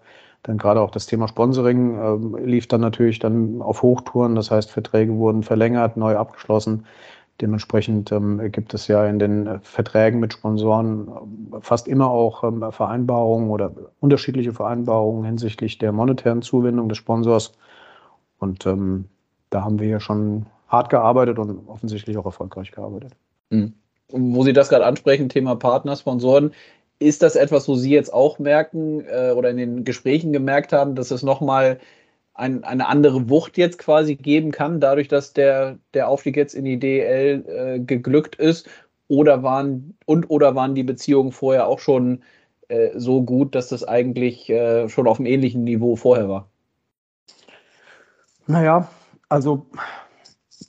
Denn 0.48 0.58
gerade 0.58 0.82
auch 0.82 0.92
das 0.92 1.08
Thema 1.08 1.28
Sponsoring 1.28 2.00
ähm, 2.00 2.46
lief 2.46 2.68
dann 2.68 2.82
natürlich 2.82 3.20
dann 3.20 3.62
auf 3.62 3.82
Hochtouren. 3.82 4.36
Das 4.36 4.52
heißt, 4.52 4.72
Verträge 4.72 5.14
wurden 5.16 5.44
verlängert, 5.44 5.98
neu 5.98 6.16
abgeschlossen. 6.16 6.86
Dementsprechend 7.42 8.12
ähm, 8.12 8.52
gibt 8.52 8.74
es 8.74 8.88
ja 8.88 9.06
in 9.08 9.20
den 9.20 9.60
Verträgen 9.62 10.20
mit 10.20 10.34
Sponsoren 10.34 11.08
äh, 11.08 11.60
fast 11.62 11.88
immer 11.88 12.10
auch 12.10 12.44
ähm, 12.44 12.64
Vereinbarungen 12.72 13.50
oder 13.50 13.72
unterschiedliche 14.00 14.54
Vereinbarungen 14.54 15.26
hinsichtlich 15.26 15.80
der 15.80 15.92
monetären 15.92 16.42
Zuwendung 16.44 16.88
des 16.88 16.98
Sponsors. 16.98 17.54
Und 18.38 18.66
ähm, 18.66 19.06
da 19.50 19.64
haben 19.64 19.80
wir 19.80 19.88
ja 19.88 20.00
schon 20.00 20.46
hart 20.68 20.90
gearbeitet 20.90 21.40
und 21.40 21.68
offensichtlich 21.68 22.18
auch 22.18 22.26
erfolgreich 22.26 22.72
gearbeitet. 22.72 23.14
Mhm 23.50 23.74
wo 24.10 24.44
Sie 24.44 24.54
das 24.54 24.70
gerade 24.70 24.86
ansprechen, 24.86 25.30
Thema 25.30 25.56
Partner, 25.56 25.96
Sponsoren, 25.96 26.54
ist 27.00 27.24
das 27.24 27.36
etwas, 27.36 27.68
wo 27.68 27.76
Sie 27.76 27.92
jetzt 27.92 28.14
auch 28.14 28.40
merken 28.40 29.06
äh, 29.06 29.32
oder 29.32 29.50
in 29.50 29.58
den 29.58 29.84
Gesprächen 29.84 30.34
gemerkt 30.34 30.74
haben, 30.74 30.96
dass 30.96 31.12
es 31.12 31.24
nochmal 31.24 31.80
ein, 32.34 32.64
eine 32.64 32.88
andere 32.88 33.30
Wucht 33.30 33.58
jetzt 33.58 33.78
quasi 33.80 34.16
geben 34.16 34.52
kann, 34.52 34.80
dadurch, 34.80 35.08
dass 35.08 35.34
der, 35.34 35.80
der 35.94 36.10
Aufstieg 36.10 36.36
jetzt 36.38 36.54
in 36.54 36.66
die 36.66 36.80
DL 36.80 37.46
äh, 37.48 37.80
geglückt 37.80 38.36
ist? 38.36 38.68
Oder 39.08 39.44
waren 39.44 39.96
und 40.06 40.30
oder 40.32 40.56
waren 40.56 40.74
die 40.74 40.84
Beziehungen 40.84 41.32
vorher 41.32 41.68
auch 41.68 41.80
schon 41.80 42.24
äh, 42.70 42.90
so 42.96 43.22
gut, 43.22 43.54
dass 43.54 43.70
das 43.70 43.84
eigentlich 43.84 44.50
äh, 44.50 44.90
schon 44.90 45.08
auf 45.08 45.20
einem 45.20 45.28
ähnlichen 45.28 45.64
Niveau 45.64 45.96
vorher 45.96 46.28
war? 46.28 46.50
Naja, 48.48 48.90
also 49.30 49.66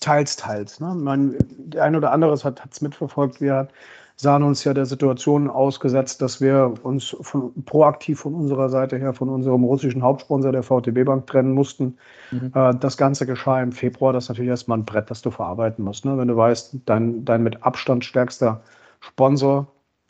teils, 0.07 0.37
teils. 0.37 0.81
Ne? 0.81 0.95
Man, 0.95 1.35
der 1.49 1.83
eine 1.83 1.97
oder 1.97 2.13
andere 2.13 2.37
hat 2.37 2.61
es 2.71 2.81
mitverfolgt. 2.81 3.41
Wir 3.41 3.69
sahen 4.15 4.45
uns 4.45 4.63
ja 4.63 4.73
der 4.73 4.87
Situation 4.87 5.51
ausgesetzt, 5.51 6.23
dass 6.23 6.41
wir 6.41 6.75
uns 6.85 7.17
von, 7.21 7.53
proaktiv 7.65 8.21
von 8.21 8.35
unserer 8.35 8.69
Seite 8.69 8.97
her 8.99 9.13
von 9.13 9.29
unserem 9.29 9.65
russischen 9.65 10.03
Hauptsponsor 10.03 10.53
der 10.53 10.63
VTB 10.63 11.05
Bank 11.05 11.27
trennen 11.27 11.53
mussten. 11.53 11.99
Mhm. 12.31 12.53
Äh, 12.55 12.75
das 12.77 12.97
Ganze 12.97 13.27
geschah 13.27 13.61
im 13.61 13.73
Februar. 13.73 14.13
Das 14.13 14.25
ist 14.25 14.29
natürlich 14.29 14.51
erstmal 14.51 14.79
ein 14.79 14.85
Brett, 14.85 15.11
das 15.11 15.23
du 15.23 15.31
verarbeiten 15.31 15.85
musst. 15.85 16.05
Ne? 16.05 16.17
Wenn 16.17 16.29
du 16.29 16.37
weißt, 16.37 16.77
dein, 16.87 17.25
dein 17.25 17.43
mit 17.43 17.63
Abstand 17.65 18.05
stärkster 18.05 18.63
Sponsor, 19.01 19.67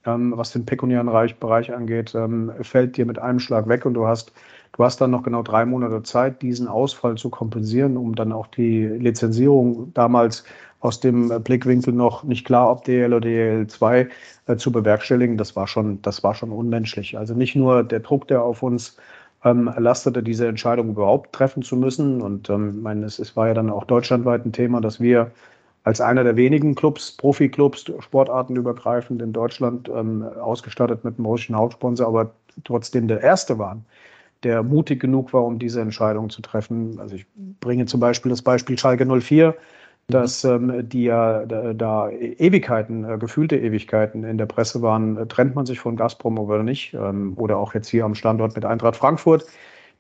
ähm, 0.07 0.33
was 0.37 0.53
den 0.53 0.65
pekuniären 0.65 1.07
Bereich 1.41 1.73
angeht, 1.75 2.15
ähm, 2.15 2.53
fällt 2.63 2.97
dir 2.97 3.07
mit 3.07 3.19
einem 3.19 3.41
Schlag 3.41 3.69
weg 3.69 3.87
und 3.87 3.95
du 3.95 4.07
hast 4.07 4.33
Du 4.77 4.85
hast 4.85 5.01
dann 5.01 5.11
noch 5.11 5.23
genau 5.23 5.43
drei 5.43 5.65
Monate 5.65 6.03
Zeit, 6.03 6.43
diesen 6.43 6.69
Ausfall 6.69 7.17
zu 7.17 7.31
kompensieren, 7.31 7.97
um 7.97 8.15
dann 8.15 8.31
auch 8.31 8.47
die 8.47 8.85
Lizenzierung 8.85 9.93
damals 9.95 10.45
aus 10.81 11.01
dem 11.01 11.29
Blickwinkel 11.43 11.95
noch 11.95 12.25
nicht 12.25 12.45
klar, 12.47 12.71
ob 12.71 12.85
DL 12.85 13.15
oder 13.15 13.27
DL2 13.27 14.09
äh, 14.47 14.57
zu 14.57 14.71
bewerkstelligen. 14.71 15.39
Das 15.39 15.57
war 15.57 15.67
schon, 15.67 16.03
das 16.03 16.23
war 16.23 16.35
schon 16.35 16.51
unmenschlich. 16.51 17.17
Also 17.17 17.33
nicht 17.33 17.57
nur 17.57 17.85
der 17.85 18.01
Druck, 18.01 18.29
der 18.29 18.43
auf 18.43 18.63
uns 18.63 18.99
ähm, 19.45 19.71
lastete, 19.79 20.23
diese 20.23 20.47
Entscheidung 20.47 20.91
überhaupt 20.91 21.35
treffen 21.35 21.63
zu 21.63 21.77
müssen. 21.77 22.21
Und 22.21 22.51
ähm, 22.51 22.83
meine, 22.83 23.07
es, 23.07 23.19
es 23.19 23.35
war 23.35 23.49
ja 23.49 23.55
dann 23.55 23.71
auch 23.71 23.85
deutschlandweit 23.85 24.45
ein 24.45 24.53
Thema, 24.53 24.83
dass 24.83 25.01
wir 25.01 25.31
als 25.87 26.01
einer 26.01 26.25
der 26.25 26.35
wenigen 26.35 26.75
Clubs, 26.75 27.13
Profi-Clubs, 27.13 27.93
sportartenübergreifend 28.01 29.23
in 29.23 29.33
Deutschland 29.33 29.89
ähm, 29.89 30.25
ausgestattet 30.41 31.05
mit 31.05 31.17
einem 31.17 31.27
russischen 31.27 31.55
Hauptsponsor, 31.55 32.09
aber 32.09 32.33
trotzdem 32.65 33.07
der 33.07 33.21
erste 33.21 33.57
waren, 33.61 33.85
der 34.43 34.65
mutig 34.65 34.99
genug 34.99 35.33
war, 35.33 35.45
um 35.45 35.61
diese 35.61 35.81
Entscheidung 35.81 36.29
zu 36.29 36.43
treffen. 36.43 36.99
Also 36.99 37.15
ich 37.15 37.25
bringe 37.61 37.87
zum 37.87 38.01
Beispiel 38.01 38.31
das 38.31 38.43
Beispiel 38.43 38.77
Schalke 38.77 39.07
04, 39.07 39.55
dass 40.09 40.43
ähm, 40.43 40.89
die 40.89 41.05
ja 41.05 41.47
da, 41.47 41.73
da 41.73 42.11
Ewigkeiten, 42.11 43.05
äh, 43.05 43.17
gefühlte 43.17 43.57
Ewigkeiten 43.57 44.25
in 44.25 44.39
der 44.39 44.47
Presse 44.47 44.83
waren, 44.83 45.29
trennt 45.29 45.55
man 45.55 45.67
sich 45.67 45.79
von 45.79 45.95
Gazprom 45.95 46.37
oder 46.37 46.65
nicht, 46.65 46.95
ähm, 46.95 47.35
oder 47.37 47.59
auch 47.59 47.75
jetzt 47.75 47.89
hier 47.89 48.05
am 48.05 48.17
Standort 48.17 48.57
mit 48.57 48.65
Eintracht 48.65 48.97
Frankfurt, 48.97 49.47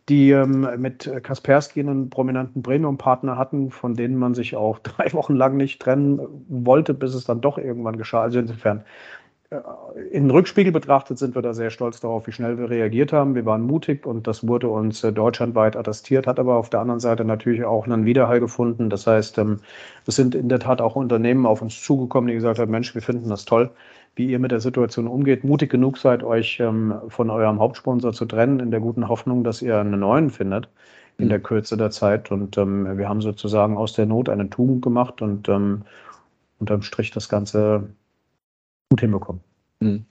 die 0.09 0.31
ähm, 0.31 0.69
mit 0.79 1.11
Kaspersky 1.23 1.81
einen 1.81 2.11
prominenten 2.11 2.63
Premium-Partner 2.63 3.37
hatten, 3.37 3.71
von 3.71 3.95
denen 3.95 4.17
man 4.17 4.35
sich 4.35 4.57
auch 4.57 4.79
drei 4.83 5.13
Wochen 5.13 5.35
lang 5.35 5.57
nicht 5.57 5.81
trennen 5.81 6.21
wollte, 6.49 6.95
bis 6.95 7.15
es 7.15 7.25
dann 7.25 7.41
doch 7.41 7.59
irgendwann 7.59 7.97
geschah. 7.97 8.23
Also 8.23 8.39
insofern, 8.39 8.85
äh, 9.51 9.59
in 10.11 10.31
Rückspiegel 10.31 10.73
betrachtet 10.73 11.19
sind 11.19 11.35
wir 11.35 11.43
da 11.43 11.55
sehr 11.55 11.71
stolz 11.71 12.01
darauf, 12.01 12.27
wie 12.27 12.33
schnell 12.33 12.59
wir 12.59 12.71
reagiert 12.71 13.13
haben. 13.13 13.35
Wir 13.35 13.47
waren 13.47 13.63
mutig 13.63 14.07
und 14.07 14.27
das 14.27 14.47
wurde 14.47 14.69
uns 14.69 15.03
äh, 15.05 15.13
deutschlandweit 15.13 15.77
attestiert, 15.77 16.27
hat 16.27 16.39
aber 16.39 16.57
auf 16.57 16.71
der 16.71 16.81
anderen 16.81 17.01
Seite 17.01 17.25
natürlich 17.25 17.65
auch 17.65 17.87
einen 17.87 18.05
Widerhall 18.05 18.41
gefunden. 18.41 18.91
Das 18.91 19.07
heißt, 19.07 19.39
ähm, 19.39 19.61
es 20.07 20.17
sind 20.17 20.35
in 20.35 20.49
der 20.49 20.59
Tat 20.61 20.81
auch 20.81 20.97
Unternehmen 20.97 21.47
auf 21.47 21.63
uns 21.63 21.83
zugekommen, 21.83 22.29
die 22.29 22.35
gesagt 22.35 22.59
haben, 22.59 22.71
Mensch, 22.71 22.95
wir 22.95 23.03
finden 23.03 23.29
das 23.29 23.45
toll, 23.45 23.71
wie 24.17 24.27
ihr 24.27 24.39
mit 24.39 24.51
der 24.51 24.61
Situation 24.61 25.07
umgeht. 25.07 25.45
Mutig 25.45 25.71
genug 25.71 25.99
seid, 25.99 26.25
euch 26.25 26.59
ähm, 26.61 26.95
von 27.09 27.31
eurem 27.31 27.61
Hauptsponsor 27.61 28.13
zu 28.13 28.25
trennen, 28.25 28.61
in 28.61 28.71
der 28.71 28.81
guten 28.81 29.09
Hoffnung, 29.09 29.45
dass 29.45 29.63
ihr 29.63 29.79
einen 29.79 30.01
neuen 30.01 30.31
findet 30.31 30.69
in 31.19 31.31
der 31.31 31.41
Kürze 31.41 31.79
der 31.79 31.91
Zeit. 31.91 32.31
Und 32.31 32.59
ähm, 32.59 32.99
wir 32.99 33.09
haben 33.09 33.23
sozusagen 33.23 33.79
aus 33.79 33.95
der 33.95 34.05
Not 34.05 34.29
eine 34.29 34.51
Tugend 34.51 34.83
gemacht 34.83 35.23
und 35.23 35.49
unterm 35.49 36.83
Strich 36.83 37.11
das 37.11 37.29
Ganze 37.29 37.89
gut 38.91 39.01
hinbekommen. 39.01 39.41
Mhm. 39.81 40.05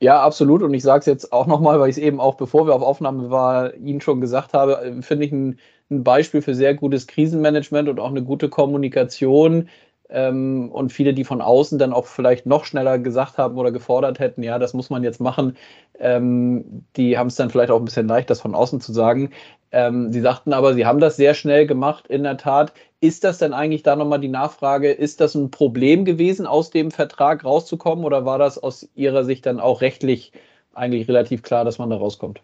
Ja, 0.00 0.20
absolut. 0.22 0.62
Und 0.62 0.74
ich 0.74 0.82
sage 0.82 1.00
es 1.00 1.06
jetzt 1.06 1.32
auch 1.32 1.46
nochmal, 1.46 1.80
weil 1.80 1.88
ich 1.88 1.96
es 1.96 2.02
eben 2.02 2.20
auch, 2.20 2.34
bevor 2.34 2.66
wir 2.66 2.74
auf 2.74 2.82
Aufnahme 2.82 3.30
waren, 3.30 3.72
Ihnen 3.86 4.00
schon 4.00 4.20
gesagt 4.20 4.52
habe, 4.52 4.80
äh, 4.82 5.02
finde 5.02 5.26
ich 5.26 5.32
ein, 5.32 5.58
ein, 5.90 6.04
Beispiel 6.04 6.42
für 6.42 6.54
sehr 6.54 6.74
gutes 6.74 7.06
Krisenmanagement 7.06 7.88
und 7.88 8.00
auch 8.00 8.10
eine 8.10 8.22
gute 8.22 8.48
Kommunikation. 8.48 9.68
Ähm, 10.14 10.70
und 10.70 10.92
viele, 10.92 11.12
die 11.12 11.24
von 11.24 11.40
außen 11.40 11.76
dann 11.76 11.92
auch 11.92 12.06
vielleicht 12.06 12.46
noch 12.46 12.64
schneller 12.64 13.00
gesagt 13.00 13.36
haben 13.36 13.58
oder 13.58 13.72
gefordert 13.72 14.20
hätten, 14.20 14.44
ja, 14.44 14.60
das 14.60 14.72
muss 14.72 14.88
man 14.88 15.02
jetzt 15.02 15.20
machen, 15.20 15.56
ähm, 15.98 16.84
die 16.94 17.18
haben 17.18 17.26
es 17.26 17.34
dann 17.34 17.50
vielleicht 17.50 17.72
auch 17.72 17.80
ein 17.80 17.84
bisschen 17.84 18.06
leicht, 18.06 18.30
das 18.30 18.40
von 18.40 18.54
außen 18.54 18.80
zu 18.80 18.92
sagen. 18.92 19.30
Ähm, 19.72 20.12
sie 20.12 20.20
sagten 20.20 20.52
aber, 20.52 20.74
sie 20.74 20.86
haben 20.86 21.00
das 21.00 21.16
sehr 21.16 21.34
schnell 21.34 21.66
gemacht, 21.66 22.06
in 22.06 22.22
der 22.22 22.36
Tat. 22.36 22.72
Ist 23.00 23.24
das 23.24 23.38
denn 23.38 23.52
eigentlich 23.52 23.82
da 23.82 23.96
nochmal 23.96 24.20
die 24.20 24.28
Nachfrage, 24.28 24.92
ist 24.92 25.20
das 25.20 25.34
ein 25.34 25.50
Problem 25.50 26.04
gewesen, 26.04 26.46
aus 26.46 26.70
dem 26.70 26.92
Vertrag 26.92 27.44
rauszukommen 27.44 28.04
oder 28.04 28.24
war 28.24 28.38
das 28.38 28.56
aus 28.56 28.88
Ihrer 28.94 29.24
Sicht 29.24 29.44
dann 29.46 29.58
auch 29.58 29.80
rechtlich 29.80 30.30
eigentlich 30.74 31.08
relativ 31.08 31.42
klar, 31.42 31.64
dass 31.64 31.78
man 31.78 31.90
da 31.90 31.96
rauskommt? 31.96 32.40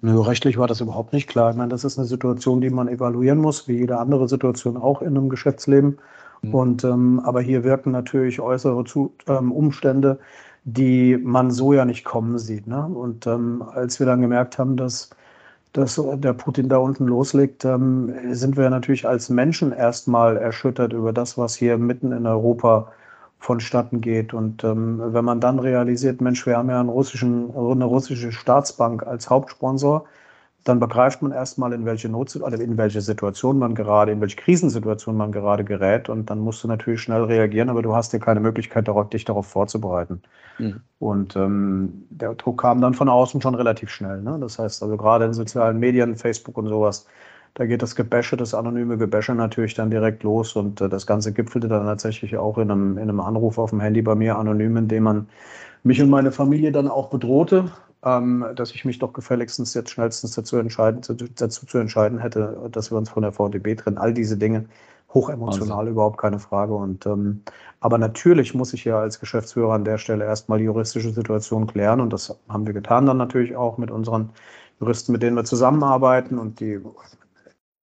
Nö, 0.00 0.20
rechtlich 0.20 0.58
war 0.58 0.66
das 0.66 0.80
überhaupt 0.80 1.12
nicht 1.12 1.28
klar. 1.28 1.50
Ich 1.50 1.56
meine, 1.56 1.70
das 1.70 1.84
ist 1.84 1.98
eine 1.98 2.06
Situation, 2.06 2.60
die 2.60 2.70
man 2.70 2.88
evaluieren 2.88 3.38
muss, 3.38 3.68
wie 3.68 3.78
jede 3.78 3.98
andere 3.98 4.28
Situation 4.28 4.76
auch 4.76 5.02
in 5.02 5.16
einem 5.16 5.28
Geschäftsleben. 5.28 5.98
Mhm. 6.48 6.54
Und 6.54 6.84
ähm, 6.84 7.20
aber 7.24 7.40
hier 7.40 7.64
wirken 7.64 7.90
natürlich 7.90 8.40
äußere 8.40 8.84
Zu 8.84 9.12
ähm, 9.28 9.52
Umstände, 9.52 10.18
die 10.64 11.16
man 11.18 11.50
so 11.50 11.72
ja 11.72 11.84
nicht 11.84 12.04
kommen 12.04 12.38
sieht. 12.38 12.66
Ne? 12.66 12.84
Und 12.86 13.26
ähm, 13.26 13.62
als 13.62 13.98
wir 13.98 14.06
dann 14.06 14.20
gemerkt 14.20 14.58
haben, 14.58 14.76
dass 14.76 15.10
dass 15.74 16.00
der 16.18 16.32
Putin 16.34 16.68
da 16.68 16.76
unten 16.78 17.06
loslegt, 17.06 17.64
ähm, 17.64 18.14
sind 18.32 18.56
wir 18.56 18.70
natürlich 18.70 19.08
als 19.08 19.28
Menschen 19.28 19.72
erstmal 19.72 20.36
erschüttert 20.36 20.92
über 20.92 21.12
das, 21.12 21.36
was 21.36 21.56
hier 21.56 21.78
mitten 21.78 22.12
in 22.12 22.26
Europa 22.28 22.92
vonstatten 23.40 24.00
geht. 24.00 24.32
Und 24.32 24.62
ähm, 24.62 25.02
wenn 25.04 25.24
man 25.24 25.40
dann 25.40 25.58
realisiert, 25.58 26.20
Mensch, 26.20 26.46
wir 26.46 26.56
haben 26.56 26.70
ja 26.70 26.78
einen 26.78 26.88
russischen, 26.88 27.50
eine 27.54 27.84
russische 27.84 28.30
Staatsbank 28.30 29.04
als 29.04 29.28
Hauptsponsor, 29.28 30.04
dann 30.64 30.80
begreift 30.80 31.20
man 31.20 31.30
erstmal, 31.30 31.74
in 31.74 31.84
welche 31.84 32.08
Not, 32.08 32.34
oder 32.36 32.58
in 32.58 32.78
welche 32.78 33.02
Situation 33.02 33.58
man 33.58 33.74
gerade, 33.74 34.12
in 34.12 34.20
welche 34.22 34.36
Krisensituation 34.36 35.14
man 35.14 35.30
gerade 35.30 35.62
gerät. 35.62 36.08
Und 36.08 36.30
dann 36.30 36.38
musst 36.38 36.64
du 36.64 36.68
natürlich 36.68 37.02
schnell 37.02 37.24
reagieren, 37.24 37.68
aber 37.68 37.82
du 37.82 37.94
hast 37.94 38.14
ja 38.14 38.18
keine 38.18 38.40
Möglichkeit, 38.40 38.88
darauf, 38.88 39.10
dich 39.10 39.26
darauf 39.26 39.46
vorzubereiten. 39.46 40.22
Mhm. 40.58 40.80
Und 40.98 41.36
ähm, 41.36 42.06
der 42.08 42.34
Druck 42.34 42.62
kam 42.62 42.80
dann 42.80 42.94
von 42.94 43.10
außen 43.10 43.42
schon 43.42 43.54
relativ 43.54 43.90
schnell. 43.90 44.22
Ne? 44.22 44.38
Das 44.40 44.58
heißt 44.58 44.82
also 44.82 44.96
gerade 44.96 45.26
in 45.26 45.34
sozialen 45.34 45.78
Medien, 45.78 46.16
Facebook 46.16 46.56
und 46.56 46.68
sowas, 46.68 47.06
da 47.52 47.66
geht 47.66 47.82
das 47.82 47.94
Gebäsche, 47.94 48.36
das 48.36 48.54
anonyme 48.54 48.96
Gebäsche 48.96 49.34
natürlich 49.34 49.74
dann 49.74 49.90
direkt 49.90 50.22
los. 50.22 50.56
Und 50.56 50.80
äh, 50.80 50.88
das 50.88 51.06
Ganze 51.06 51.34
gipfelte 51.34 51.68
dann 51.68 51.84
tatsächlich 51.84 52.38
auch 52.38 52.56
in 52.56 52.70
einem, 52.70 52.96
in 52.96 53.02
einem 53.02 53.20
Anruf 53.20 53.58
auf 53.58 53.68
dem 53.68 53.80
Handy 53.80 54.00
bei 54.00 54.14
mir 54.14 54.38
anonym, 54.38 54.78
in 54.78 54.88
dem 54.88 55.02
man 55.02 55.28
mich 55.82 56.00
und 56.00 56.08
meine 56.08 56.32
Familie 56.32 56.72
dann 56.72 56.88
auch 56.88 57.10
bedrohte 57.10 57.70
ähm, 58.04 58.44
dass 58.54 58.72
ich 58.72 58.84
mich 58.84 58.98
doch 58.98 59.12
gefälligstens 59.12 59.74
jetzt 59.74 59.90
schnellstens 59.90 60.32
dazu 60.32 60.56
entscheiden, 60.56 61.00
dazu 61.36 61.66
zu 61.66 61.78
entscheiden 61.78 62.18
hätte, 62.18 62.68
dass 62.70 62.90
wir 62.90 62.98
uns 62.98 63.10
von 63.10 63.22
der 63.22 63.32
VDB 63.32 63.74
trennen. 63.76 63.98
All 63.98 64.12
diese 64.12 64.36
Dinge, 64.36 64.66
hochemotional, 65.12 65.80
also. 65.80 65.90
überhaupt 65.90 66.18
keine 66.18 66.38
Frage. 66.38 66.74
Und 66.74 67.06
ähm, 67.06 67.42
aber 67.80 67.98
natürlich 67.98 68.54
muss 68.54 68.72
ich 68.74 68.84
ja 68.84 68.98
als 68.98 69.20
Geschäftsführer 69.20 69.74
an 69.74 69.84
der 69.84 69.98
Stelle 69.98 70.24
erstmal 70.24 70.58
die 70.58 70.64
juristische 70.64 71.10
Situation 71.10 71.66
klären. 71.66 72.00
Und 72.00 72.12
das 72.12 72.38
haben 72.48 72.66
wir 72.66 72.74
getan 72.74 73.06
dann 73.06 73.16
natürlich 73.16 73.56
auch 73.56 73.78
mit 73.78 73.90
unseren 73.90 74.30
Juristen, 74.80 75.12
mit 75.12 75.22
denen 75.22 75.36
wir 75.36 75.44
zusammenarbeiten 75.44 76.38
und 76.38 76.60
die 76.60 76.80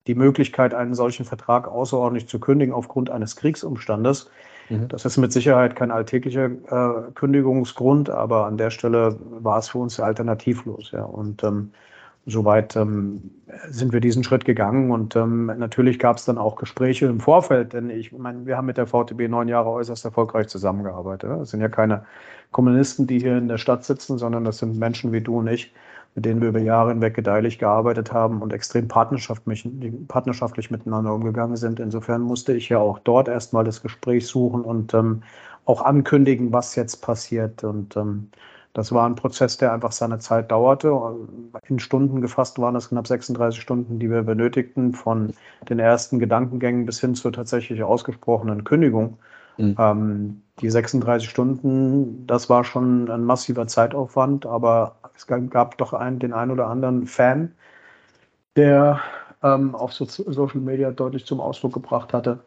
die 0.07 0.15
Möglichkeit, 0.15 0.73
einen 0.73 0.95
solchen 0.95 1.25
Vertrag 1.25 1.67
außerordentlich 1.67 2.27
zu 2.27 2.39
kündigen 2.39 2.73
aufgrund 2.73 3.09
eines 3.09 3.35
Kriegsumstandes, 3.35 4.29
Mhm. 4.71 4.87
Das 4.87 5.05
ist 5.05 5.17
mit 5.17 5.31
Sicherheit 5.31 5.75
kein 5.75 5.91
alltäglicher 5.91 6.45
äh, 6.45 7.11
Kündigungsgrund, 7.13 8.09
aber 8.09 8.45
an 8.45 8.57
der 8.57 8.69
Stelle 8.69 9.17
war 9.19 9.59
es 9.59 9.69
für 9.69 9.79
uns 9.79 9.99
alternativlos. 9.99 10.91
Ja. 10.91 11.03
Und 11.03 11.43
ähm, 11.43 11.71
soweit 12.25 12.75
ähm, 12.75 13.31
sind 13.69 13.93
wir 13.93 13.99
diesen 13.99 14.23
Schritt 14.23 14.45
gegangen 14.45 14.91
und 14.91 15.15
ähm, 15.15 15.47
natürlich 15.57 15.97
gab 15.99 16.17
es 16.17 16.25
dann 16.25 16.37
auch 16.37 16.55
Gespräche 16.55 17.07
im 17.07 17.19
Vorfeld, 17.19 17.73
denn 17.73 17.89
ich 17.89 18.11
meine, 18.11 18.45
wir 18.45 18.57
haben 18.57 18.67
mit 18.67 18.77
der 18.77 18.87
VTB 18.87 19.27
neun 19.27 19.47
Jahre 19.47 19.69
äußerst 19.69 20.05
erfolgreich 20.05 20.47
zusammengearbeitet. 20.47 21.31
Es 21.41 21.49
sind 21.49 21.61
ja 21.61 21.69
keine 21.69 22.05
Kommunisten, 22.51 23.07
die 23.07 23.19
hier 23.19 23.37
in 23.37 23.47
der 23.47 23.57
Stadt 23.57 23.83
sitzen, 23.83 24.17
sondern 24.17 24.43
das 24.43 24.59
sind 24.59 24.77
Menschen 24.77 25.11
wie 25.11 25.21
du 25.21 25.39
und 25.39 25.47
ich, 25.47 25.73
mit 26.15 26.25
denen 26.25 26.41
wir 26.41 26.49
über 26.49 26.59
Jahre 26.59 26.89
hinweg 26.89 27.13
gedeihlich 27.13 27.57
gearbeitet 27.59 28.11
haben 28.11 28.41
und 28.41 28.51
extrem 28.53 28.87
partnerschaftlich, 28.87 29.67
partnerschaftlich 30.07 30.69
miteinander 30.69 31.13
umgegangen 31.13 31.55
sind. 31.55 31.79
Insofern 31.79 32.21
musste 32.21 32.53
ich 32.53 32.69
ja 32.69 32.79
auch 32.79 32.99
dort 32.99 33.27
erstmal 33.27 33.63
das 33.63 33.81
Gespräch 33.81 34.27
suchen 34.27 34.61
und 34.61 34.93
ähm, 34.93 35.23
auch 35.65 35.81
ankündigen, 35.81 36.51
was 36.51 36.75
jetzt 36.75 36.97
passiert. 36.97 37.63
Und 37.63 37.95
ähm, 37.95 38.29
das 38.73 38.91
war 38.91 39.05
ein 39.05 39.15
Prozess, 39.15 39.57
der 39.57 39.73
einfach 39.73 39.91
seine 39.91 40.19
Zeit 40.19 40.51
dauerte. 40.51 40.93
In 41.67 41.79
Stunden 41.79 42.21
gefasst 42.21 42.59
waren 42.59 42.75
es 42.75 42.89
knapp 42.89 43.07
36 43.07 43.61
Stunden, 43.61 43.99
die 43.99 44.09
wir 44.09 44.23
benötigten, 44.23 44.93
von 44.93 45.33
den 45.69 45.79
ersten 45.79 46.19
Gedankengängen 46.19 46.85
bis 46.85 46.99
hin 46.99 47.15
zur 47.15 47.31
tatsächlich 47.31 47.83
ausgesprochenen 47.83 48.63
Kündigung. 48.63 49.17
Mhm. 49.57 49.75
Ähm, 49.77 50.41
die 50.61 50.69
36 50.69 51.29
Stunden, 51.29 52.25
das 52.27 52.49
war 52.49 52.63
schon 52.63 53.09
ein 53.09 53.23
massiver 53.23 53.67
Zeitaufwand, 53.67 54.45
aber 54.45 54.95
es 55.15 55.27
gab 55.27 55.77
doch 55.77 55.93
einen, 55.93 56.19
den 56.19 56.33
einen 56.33 56.51
oder 56.51 56.67
anderen 56.67 57.07
Fan, 57.07 57.51
der 58.55 59.01
ähm, 59.43 59.75
auf 59.75 59.93
so 59.93 60.05
Social 60.05 60.61
Media 60.61 60.91
deutlich 60.91 61.25
zum 61.25 61.39
Ausdruck 61.39 61.73
gebracht 61.73 62.13
hatte, 62.13 62.39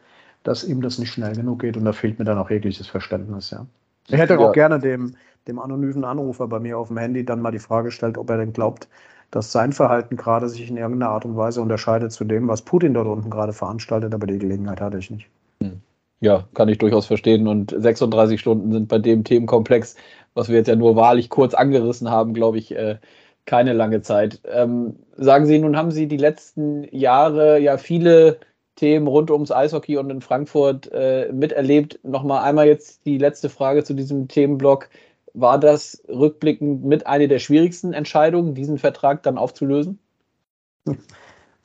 dass 0.45 0.65
ihm 0.65 0.81
das 0.81 0.99
nicht 0.99 1.13
schnell 1.13 1.35
genug 1.35 1.61
geht 1.61 1.77
und 1.77 1.85
da 1.85 1.93
fehlt 1.93 2.19
mir 2.19 2.25
dann 2.25 2.39
auch 2.39 2.51
jegliches 2.51 2.87
Verständnis. 2.87 3.51
Ja. 3.51 3.67
Ich 4.09 4.17
hätte 4.17 4.35
ja. 4.35 4.41
auch 4.41 4.53
gerne 4.53 4.79
dem, 4.79 5.17
dem 5.49 5.59
anonymen 5.59 6.05
Anrufer 6.05 6.47
bei 6.47 6.61
mir 6.61 6.79
auf 6.79 6.89
dem 6.89 6.99
Handy 6.99 7.25
dann 7.25 7.41
mal 7.41 7.51
die 7.51 7.59
Frage 7.59 7.87
gestellt, 7.87 8.19
ob 8.19 8.31
er 8.31 8.39
denn 8.39 8.53
glaubt, 8.53 8.89
dass 9.31 9.51
sein 9.51 9.73
Verhalten 9.73 10.17
gerade 10.17 10.49
sich 10.49 10.69
in 10.69 10.77
irgendeiner 10.77 11.11
Art 11.11 11.25
und 11.25 11.37
Weise 11.37 11.61
unterscheidet 11.61 12.13
zu 12.13 12.25
dem, 12.25 12.47
was 12.47 12.63
Putin 12.63 12.95
dort 12.95 13.09
unten 13.09 13.31
gerade 13.31 13.53
veranstaltet, 13.53 14.15
aber 14.15 14.27
die 14.27 14.39
Gelegenheit 14.39 14.81
hatte 14.81 14.99
ich 14.99 15.11
nicht. 15.11 15.29
Hm. 15.61 15.81
Ja, 16.25 16.49
kann 16.55 16.71
ich 16.71 16.79
durchaus 16.79 17.05
verstehen. 17.05 17.47
Und 17.47 17.75
36 17.77 18.41
Stunden 18.41 18.73
sind 18.73 18.89
bei 18.89 18.99
dem 18.99 19.25
Themenkomplex, 19.25 19.95
was 20.33 20.49
wir 20.49 20.57
jetzt 20.57 20.69
ja 20.69 20.75
nur 20.75 20.97
wahrlich 20.97 21.29
kurz 21.29 21.53
angerissen 21.53 22.11
haben, 22.11 22.33
glaube 22.33 22.57
ich, 22.57 22.75
äh, 22.75 22.97
keine 23.45 23.75
lange 23.75 24.01
Zeit. 24.01 24.41
Ähm, 24.51 24.97
sagen 25.19 25.45
Sie, 25.45 25.59
nun 25.59 25.77
haben 25.77 25.91
Sie 25.91 26.09
die 26.09 26.17
letzten 26.17 26.85
Jahre 26.97 27.59
ja 27.61 27.77
viele 27.77 28.39
Themen 28.75 29.07
rund 29.07 29.31
ums 29.31 29.53
Eishockey 29.53 29.99
und 29.99 30.09
in 30.09 30.23
Frankfurt 30.23 30.91
äh, 30.93 31.31
miterlebt. 31.31 32.01
Nochmal 32.05 32.43
einmal 32.43 32.69
jetzt 32.69 33.05
die 33.05 33.19
letzte 33.19 33.51
Frage 33.51 33.85
zu 33.85 33.93
diesem 33.93 34.27
Themenblock. 34.27 34.89
War 35.35 35.59
das 35.59 36.03
rückblickend 36.09 36.87
mit 36.87 37.07
einer 37.07 37.27
der 37.27 37.39
schwierigsten 37.39 37.93
Entscheidungen, 37.93 38.55
diesen 38.55 38.79
Vertrag 38.79 39.23
dann 39.25 39.37
aufzulösen? 39.37 39.99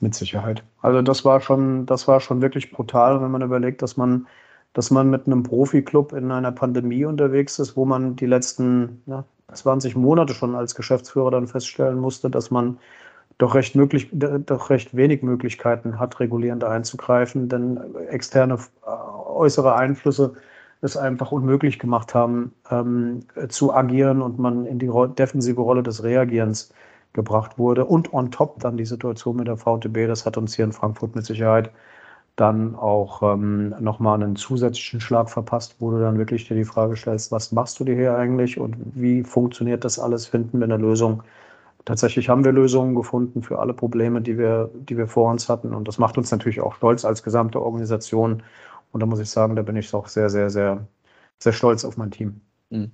Mit 0.00 0.14
Sicherheit. 0.14 0.64
Also 0.82 1.00
das 1.00 1.24
war 1.24 1.40
schon, 1.40 1.86
das 1.86 2.06
war 2.06 2.20
schon 2.20 2.42
wirklich 2.42 2.70
brutal, 2.70 3.22
wenn 3.22 3.30
man 3.30 3.40
überlegt, 3.40 3.80
dass 3.80 3.96
man 3.96 4.26
dass 4.72 4.90
man 4.90 5.10
mit 5.10 5.26
einem 5.26 5.42
Profiklub 5.42 6.12
in 6.12 6.30
einer 6.30 6.52
Pandemie 6.52 7.04
unterwegs 7.04 7.58
ist, 7.58 7.76
wo 7.76 7.84
man 7.84 8.16
die 8.16 8.26
letzten 8.26 9.02
ja, 9.06 9.24
20 9.52 9.96
Monate 9.96 10.34
schon 10.34 10.54
als 10.54 10.74
Geschäftsführer 10.74 11.30
dann 11.30 11.48
feststellen 11.48 11.98
musste, 11.98 12.30
dass 12.30 12.50
man 12.50 12.78
doch 13.38 13.54
recht, 13.54 13.74
möglich, 13.74 14.08
doch 14.12 14.70
recht 14.70 14.94
wenig 14.94 15.22
Möglichkeiten 15.22 15.98
hat, 15.98 16.20
regulierend 16.20 16.62
einzugreifen, 16.62 17.48
denn 17.48 17.80
externe 18.08 18.54
äh, 18.54 18.90
äußere 18.90 19.74
Einflüsse 19.74 20.34
es 20.82 20.96
einfach 20.96 21.32
unmöglich 21.32 21.78
gemacht 21.78 22.14
haben, 22.14 22.54
ähm, 22.70 23.20
zu 23.48 23.72
agieren 23.72 24.22
und 24.22 24.38
man 24.38 24.66
in 24.66 24.78
die 24.78 24.90
defensive 25.18 25.60
Rolle 25.60 25.82
des 25.82 26.02
Reagierens 26.02 26.72
gebracht 27.12 27.58
wurde. 27.58 27.84
Und 27.84 28.12
on 28.12 28.30
top 28.30 28.60
dann 28.60 28.76
die 28.76 28.84
Situation 28.84 29.36
mit 29.36 29.48
der 29.48 29.56
VTB, 29.56 30.06
das 30.06 30.24
hat 30.24 30.36
uns 30.36 30.54
hier 30.54 30.64
in 30.64 30.72
Frankfurt 30.72 31.14
mit 31.14 31.24
Sicherheit 31.26 31.70
dann 32.36 32.74
auch 32.74 33.22
ähm, 33.22 33.74
nochmal 33.80 34.22
einen 34.22 34.36
zusätzlichen 34.36 35.00
Schlag 35.00 35.30
verpasst, 35.30 35.76
wo 35.78 35.90
du 35.90 36.00
dann 36.00 36.18
wirklich 36.18 36.48
dir 36.48 36.56
die 36.56 36.64
Frage 36.64 36.96
stellst, 36.96 37.32
was 37.32 37.52
machst 37.52 37.78
du 37.80 37.84
dir 37.84 37.94
hier 37.94 38.16
eigentlich 38.16 38.58
und 38.58 38.76
wie 38.94 39.22
funktioniert 39.22 39.84
das 39.84 39.98
alles? 39.98 40.26
Finden 40.26 40.58
wir 40.58 40.64
eine 40.64 40.76
Lösung? 40.76 41.22
tatsächlich 41.84 42.28
haben 42.28 42.44
wir 42.44 42.52
Lösungen 42.52 42.94
gefunden 42.94 43.42
für 43.42 43.58
alle 43.58 43.74
Probleme, 43.74 44.20
die 44.20 44.38
wir, 44.38 44.70
die 44.74 44.96
wir 44.96 45.06
vor 45.06 45.30
uns 45.30 45.48
hatten. 45.48 45.74
Und 45.74 45.88
das 45.88 45.98
macht 45.98 46.18
uns 46.18 46.30
natürlich 46.30 46.60
auch 46.60 46.74
stolz 46.74 47.04
als 47.04 47.22
gesamte 47.22 47.60
Organisation. 47.60 48.42
Und 48.92 49.00
da 49.00 49.06
muss 49.06 49.20
ich 49.20 49.30
sagen, 49.30 49.56
da 49.56 49.62
bin 49.62 49.76
ich 49.76 49.92
auch 49.94 50.08
sehr, 50.08 50.30
sehr, 50.30 50.50
sehr, 50.50 50.86
sehr 51.38 51.52
stolz 51.52 51.84
auf 51.84 51.96
mein 51.96 52.10
Team. 52.10 52.40
Mhm. 52.70 52.92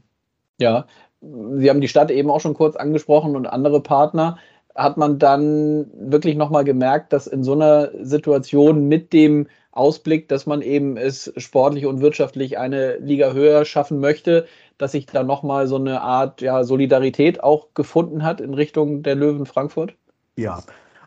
Ja, 0.59 0.87
Sie 1.21 1.71
haben 1.71 1.81
die 1.81 1.89
Stadt 1.89 2.11
eben 2.11 2.31
auch 2.31 2.41
schon 2.41 2.55
kurz 2.55 2.77
angesprochen 2.77 3.37
und 3.37 3.47
andere 3.47 3.83
Partner. 3.83 4.39
Hat 4.77 4.97
man 4.97 5.19
dann 5.19 5.87
wirklich 5.95 6.37
nochmal 6.37 6.65
gemerkt, 6.65 7.13
dass 7.13 7.27
in 7.27 7.43
so 7.43 7.53
einer 7.53 7.91
Situation 8.03 8.89
mit 8.89 9.13
dem 9.13 9.49
Ausblick, 9.73 10.29
dass 10.29 10.47
man 10.47 10.63
eben 10.63 10.97
es 10.97 11.33
sportlich 11.37 11.87
und 11.87 12.01
wirtschaftlich 12.01 12.59
eine 12.59 12.97
Liga 12.97 13.33
höher 13.33 13.65
schaffen 13.65 14.01
möchte, 14.01 14.47
dass 14.79 14.93
sich 14.93 15.07
da 15.07 15.23
nochmal 15.23 15.67
so 15.67 15.77
eine 15.77 16.01
Art 16.01 16.41
ja, 16.41 16.65
Solidarität 16.65 17.43
auch 17.43 17.69
gefunden 17.75 18.23
hat 18.23 18.41
in 18.41 18.55
Richtung 18.55 19.03
der 19.03 19.15
Löwen 19.15 19.47
Frankfurt? 19.47 19.95
Ja, 20.37 20.63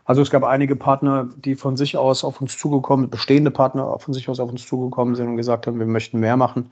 also 0.05 0.23
es 0.23 0.31
gab 0.31 0.43
einige 0.43 0.75
Partner, 0.75 1.29
die 1.37 1.55
von 1.55 1.77
sich 1.77 1.95
aus 1.95 2.23
auf 2.23 2.41
uns 2.41 2.57
zugekommen, 2.57 3.11
bestehende 3.11 3.51
Partner 3.51 3.99
von 3.99 4.11
sich 4.11 4.27
aus 4.27 4.39
auf 4.39 4.49
uns 4.49 4.65
zugekommen 4.65 5.13
sind 5.13 5.27
und 5.27 5.37
gesagt 5.37 5.67
haben, 5.67 5.77
wir 5.77 5.85
möchten 5.85 6.19
mehr 6.19 6.35
machen. 6.35 6.71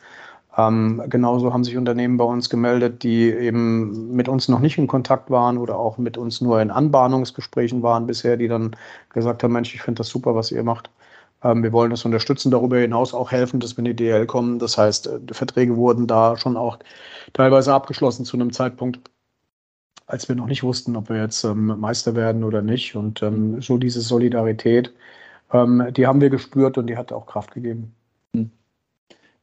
Ähm, 0.57 1.03
genauso 1.07 1.53
haben 1.53 1.63
sich 1.63 1.77
Unternehmen 1.77 2.17
bei 2.17 2.23
uns 2.25 2.49
gemeldet, 2.49 3.03
die 3.03 3.29
eben 3.31 4.15
mit 4.15 4.27
uns 4.27 4.47
noch 4.47 4.59
nicht 4.59 4.77
in 4.79 4.87
Kontakt 4.87 5.29
waren 5.29 5.57
oder 5.59 5.77
auch 5.77 5.97
mit 5.99 6.17
uns 6.17 6.41
nur 6.41 6.61
in 6.61 6.71
Anbahnungsgesprächen 6.71 7.83
waren 7.83 8.07
bisher, 8.07 8.37
die 8.37 8.47
dann 8.47 8.75
gesagt 9.13 9.43
haben, 9.43 9.53
Mensch, 9.53 9.75
ich 9.75 9.81
finde 9.83 9.99
das 9.99 10.09
super, 10.09 10.35
was 10.35 10.51
ihr 10.51 10.63
macht. 10.63 10.89
Ähm, 11.43 11.63
wir 11.63 11.71
wollen 11.73 11.91
das 11.91 12.05
unterstützen, 12.05 12.51
darüber 12.51 12.77
hinaus 12.79 13.13
auch 13.13 13.31
helfen, 13.31 13.59
dass 13.59 13.77
wir 13.77 13.79
in 13.79 13.85
die 13.85 13.95
DL 13.95 14.25
kommen. 14.25 14.59
Das 14.59 14.77
heißt, 14.77 15.07
äh, 15.07 15.19
Verträge 15.31 15.77
wurden 15.77 16.07
da 16.07 16.37
schon 16.37 16.57
auch 16.57 16.79
teilweise 17.33 17.73
abgeschlossen 17.73 18.25
zu 18.25 18.37
einem 18.37 18.51
Zeitpunkt, 18.53 19.11
als 20.07 20.27
wir 20.29 20.35
noch 20.35 20.47
nicht 20.47 20.63
wussten, 20.63 20.95
ob 20.95 21.09
wir 21.09 21.17
jetzt 21.21 21.43
ähm, 21.43 21.67
Meister 21.79 22.15
werden 22.15 22.43
oder 22.43 22.61
nicht. 22.61 22.95
Und 22.95 23.21
ähm, 23.23 23.61
so 23.61 23.77
diese 23.77 24.01
Solidarität, 24.01 24.93
ähm, 25.53 25.87
die 25.91 26.07
haben 26.07 26.21
wir 26.21 26.29
gespürt 26.29 26.77
und 26.77 26.87
die 26.87 26.97
hat 26.97 27.11
auch 27.11 27.25
Kraft 27.27 27.53
gegeben. 27.53 27.96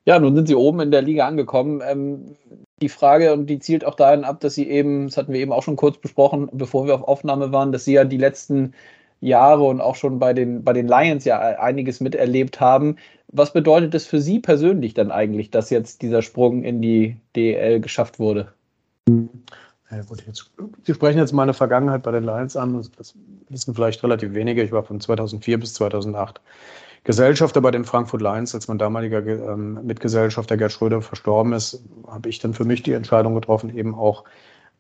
Ja, 0.06 0.18
nun 0.18 0.34
sind 0.34 0.48
Sie 0.48 0.54
oben 0.54 0.80
in 0.80 0.90
der 0.90 1.02
Liga 1.02 1.26
angekommen. 1.26 1.82
Ähm, 1.84 2.36
die 2.82 2.88
Frage, 2.88 3.32
und 3.32 3.46
die 3.46 3.58
zielt 3.58 3.84
auch 3.84 3.94
dahin 3.94 4.24
ab, 4.24 4.40
dass 4.40 4.54
Sie 4.54 4.68
eben, 4.68 5.06
das 5.06 5.16
hatten 5.16 5.32
wir 5.32 5.40
eben 5.40 5.52
auch 5.52 5.62
schon 5.62 5.76
kurz 5.76 5.96
besprochen, 5.98 6.48
bevor 6.52 6.86
wir 6.86 6.94
auf 6.94 7.02
Aufnahme 7.02 7.52
waren, 7.52 7.72
dass 7.72 7.84
Sie 7.84 7.94
ja 7.94 8.04
die 8.04 8.18
letzten 8.18 8.74
Jahre 9.20 9.64
und 9.64 9.80
auch 9.80 9.94
schon 9.94 10.18
bei 10.18 10.34
den, 10.34 10.64
bei 10.64 10.74
den 10.74 10.86
Lions 10.86 11.24
ja 11.24 11.38
einiges 11.38 12.00
miterlebt 12.00 12.60
haben. 12.60 12.96
Was 13.28 13.52
bedeutet 13.52 13.94
es 13.94 14.06
für 14.06 14.20
Sie 14.20 14.38
persönlich 14.38 14.92
dann 14.92 15.10
eigentlich, 15.10 15.50
dass 15.50 15.70
jetzt 15.70 16.02
dieser 16.02 16.20
Sprung 16.20 16.62
in 16.62 16.82
die 16.82 17.16
DL 17.34 17.80
geschafft 17.80 18.18
wurde? 18.18 18.52
Sie 20.82 20.94
sprechen 20.94 21.18
jetzt 21.18 21.32
meine 21.32 21.54
Vergangenheit 21.54 22.02
bei 22.02 22.10
den 22.10 22.24
Lions 22.24 22.56
an. 22.56 22.84
Das 22.98 23.14
wissen 23.48 23.74
vielleicht 23.74 24.02
relativ 24.02 24.34
wenige. 24.34 24.62
Ich 24.62 24.72
war 24.72 24.82
von 24.82 25.00
2004 25.00 25.58
bis 25.58 25.74
2008 25.74 26.40
Gesellschafter 27.04 27.60
bei 27.60 27.70
den 27.70 27.84
Frankfurt 27.84 28.22
Lions, 28.22 28.54
als 28.54 28.66
mein 28.66 28.78
damaliger 28.78 29.24
ähm, 29.26 29.78
Mitgesellschafter 29.84 30.56
Gerd 30.56 30.72
Schröder 30.72 31.02
verstorben 31.02 31.52
ist, 31.52 31.82
habe 32.06 32.28
ich 32.30 32.38
dann 32.38 32.54
für 32.54 32.64
mich 32.64 32.82
die 32.82 32.92
Entscheidung 32.92 33.34
getroffen, 33.34 33.76
eben 33.76 33.94
auch 33.94 34.24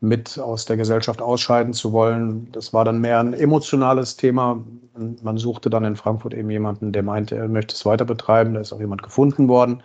mit 0.00 0.38
aus 0.38 0.64
der 0.64 0.76
Gesellschaft 0.76 1.20
ausscheiden 1.22 1.74
zu 1.74 1.92
wollen. 1.92 2.50
Das 2.52 2.72
war 2.72 2.84
dann 2.84 3.00
mehr 3.00 3.20
ein 3.20 3.34
emotionales 3.34 4.16
Thema. 4.16 4.62
Man 5.22 5.38
suchte 5.38 5.70
dann 5.70 5.84
in 5.84 5.96
Frankfurt 5.96 6.34
eben 6.34 6.50
jemanden, 6.50 6.92
der 6.92 7.02
meinte, 7.02 7.36
er 7.36 7.48
möchte 7.48 7.74
es 7.74 7.86
weiter 7.86 8.04
betreiben. 8.04 8.54
Da 8.54 8.60
ist 8.60 8.72
auch 8.72 8.80
jemand 8.80 9.02
gefunden 9.02 9.48
worden. 9.48 9.82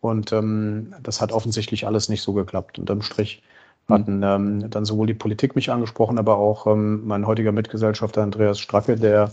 Und 0.00 0.32
ähm, 0.32 0.94
das 1.02 1.20
hat 1.20 1.32
offensichtlich 1.32 1.86
alles 1.86 2.08
nicht 2.08 2.22
so 2.22 2.32
geklappt. 2.32 2.78
Unterm 2.78 3.02
Strich 3.02 3.42
hatten 3.90 4.22
ähm, 4.22 4.70
dann 4.70 4.84
sowohl 4.84 5.06
die 5.06 5.14
Politik 5.14 5.54
mich 5.54 5.70
angesprochen, 5.70 6.18
aber 6.18 6.36
auch 6.36 6.66
ähm, 6.66 7.06
mein 7.06 7.26
heutiger 7.26 7.52
Mitgesellschafter 7.52 8.22
Andreas 8.22 8.58
Stracke, 8.58 8.96
der 8.96 9.32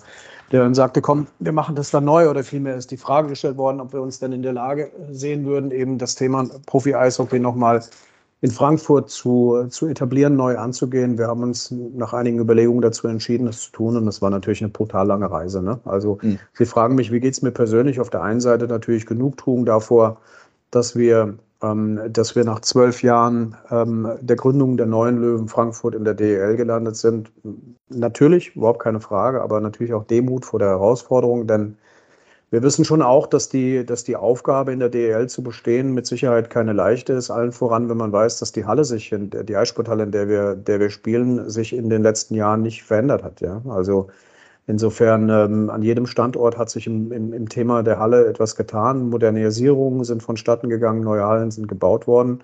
der 0.52 0.64
dann 0.64 0.74
sagte, 0.74 1.02
komm, 1.02 1.28
wir 1.40 1.52
machen 1.52 1.76
das 1.76 1.92
dann 1.92 2.06
neu 2.06 2.30
oder 2.30 2.44
vielmehr 2.44 2.76
ist 2.76 2.92
die 2.92 2.98
Frage 2.98 3.30
gestellt 3.30 3.58
worden, 3.58 3.82
ob 3.82 3.94
wir 3.94 4.02
uns 4.02 4.20
denn 4.20 4.32
in 4.32 4.44
der 4.44 4.54
Lage 4.54 4.92
sehen 5.12 5.46
würden, 5.46 5.72
eben 5.72 5.98
das 5.98 6.16
Thema 6.16 6.48
Profi-Eishockey 6.66 7.40
nochmal 7.40 7.84
in 8.42 8.52
Frankfurt 8.52 9.10
zu, 9.10 9.66
zu 9.70 9.88
etablieren, 9.88 10.36
neu 10.36 10.58
anzugehen. 10.58 11.18
Wir 11.18 11.28
haben 11.28 11.42
uns 11.42 11.72
nach 11.72 12.14
einigen 12.14 12.40
Überlegungen 12.40 12.82
dazu 12.82 13.08
entschieden, 13.08 13.48
das 13.48 13.62
zu 13.62 13.72
tun 13.72 13.98
und 13.98 14.06
das 14.06 14.22
war 14.22 14.30
natürlich 14.30 14.62
eine 14.62 14.70
brutal 14.70 15.08
lange 15.08 15.30
Reise. 15.30 15.62
Ne? 15.62 15.80
Also 15.86 16.20
mhm. 16.22 16.38
Sie 16.54 16.66
fragen 16.66 16.96
mich, 16.96 17.12
wie 17.12 17.20
geht 17.20 17.34
es 17.34 17.42
mir 17.42 17.52
persönlich? 17.52 18.00
Auf 18.00 18.12
der 18.12 18.22
einen 18.22 18.40
Seite 18.40 18.68
natürlich 18.68 19.06
Genugtuung 19.06 19.66
davor, 19.66 20.18
dass 20.70 20.96
wir 20.96 21.38
dass 21.60 22.36
wir 22.36 22.44
nach 22.44 22.60
zwölf 22.60 23.02
Jahren 23.02 23.56
ähm, 23.72 24.08
der 24.22 24.36
Gründung 24.36 24.78
der 24.78 24.86
neuen 24.86 25.18
Löwen 25.18 25.48
Frankfurt 25.48 25.96
in 25.96 26.04
der 26.04 26.14
DEL 26.14 26.56
gelandet 26.56 26.98
sind. 26.98 27.32
Natürlich, 27.90 28.56
überhaupt 28.56 28.80
keine 28.80 29.00
Frage, 29.00 29.42
aber 29.42 29.60
natürlich 29.60 29.94
auch 29.94 30.04
Demut 30.04 30.46
vor 30.46 30.60
der 30.60 30.70
Herausforderung, 30.70 31.48
denn 31.48 31.78
wir 32.50 32.64
wissen 32.64 32.86
schon 32.86 33.02
auch, 33.02 33.28
dass 33.28 33.50
die, 33.50 33.86
dass 33.86 34.06
die 34.06 34.16
Aufgabe 34.16 34.72
in 34.72 34.80
der 34.80 34.88
DEL 34.90 35.28
zu 35.28 35.44
bestehen 35.44 35.94
mit 35.94 36.08
Sicherheit 36.08 36.50
keine 36.50 36.72
leichte 36.72 37.12
ist. 37.14 37.30
Allen 37.30 37.52
voran, 37.52 37.90
wenn 37.90 37.98
man 37.98 38.14
weiß, 38.14 38.40
dass 38.40 38.54
die 38.54 38.66
Halle 38.66 38.86
sich, 38.86 39.12
in, 39.12 39.30
die 39.30 39.56
Eissporthalle, 39.58 40.04
in 40.04 40.12
der 40.12 40.30
wir, 40.30 40.56
der 40.56 40.80
wir 40.80 40.90
spielen, 40.90 41.50
sich 41.50 41.74
in 41.74 41.90
den 41.90 42.04
letzten 42.04 42.36
Jahren 42.36 42.62
nicht 42.62 42.84
verändert 42.84 43.24
hat. 43.24 43.42
Ja? 43.42 43.62
Also 43.68 44.08
Insofern 44.70 45.30
ähm, 45.30 45.70
an 45.70 45.82
jedem 45.82 46.06
Standort 46.06 46.58
hat 46.58 46.70
sich 46.70 46.88
im, 46.88 47.14
im, 47.14 47.32
im, 47.32 47.48
Thema 47.48 47.84
der 47.84 48.00
Halle 48.00 48.28
etwas 48.28 48.58
getan. 48.58 49.10
Modernisierungen 49.10 50.04
sind 50.04 50.22
vonstatten 50.22 50.68
gegangen, 50.68 51.00
neue 51.00 51.24
Hallen 51.24 51.52
sind 51.52 51.70
gebaut 51.70 52.06
worden. 52.06 52.44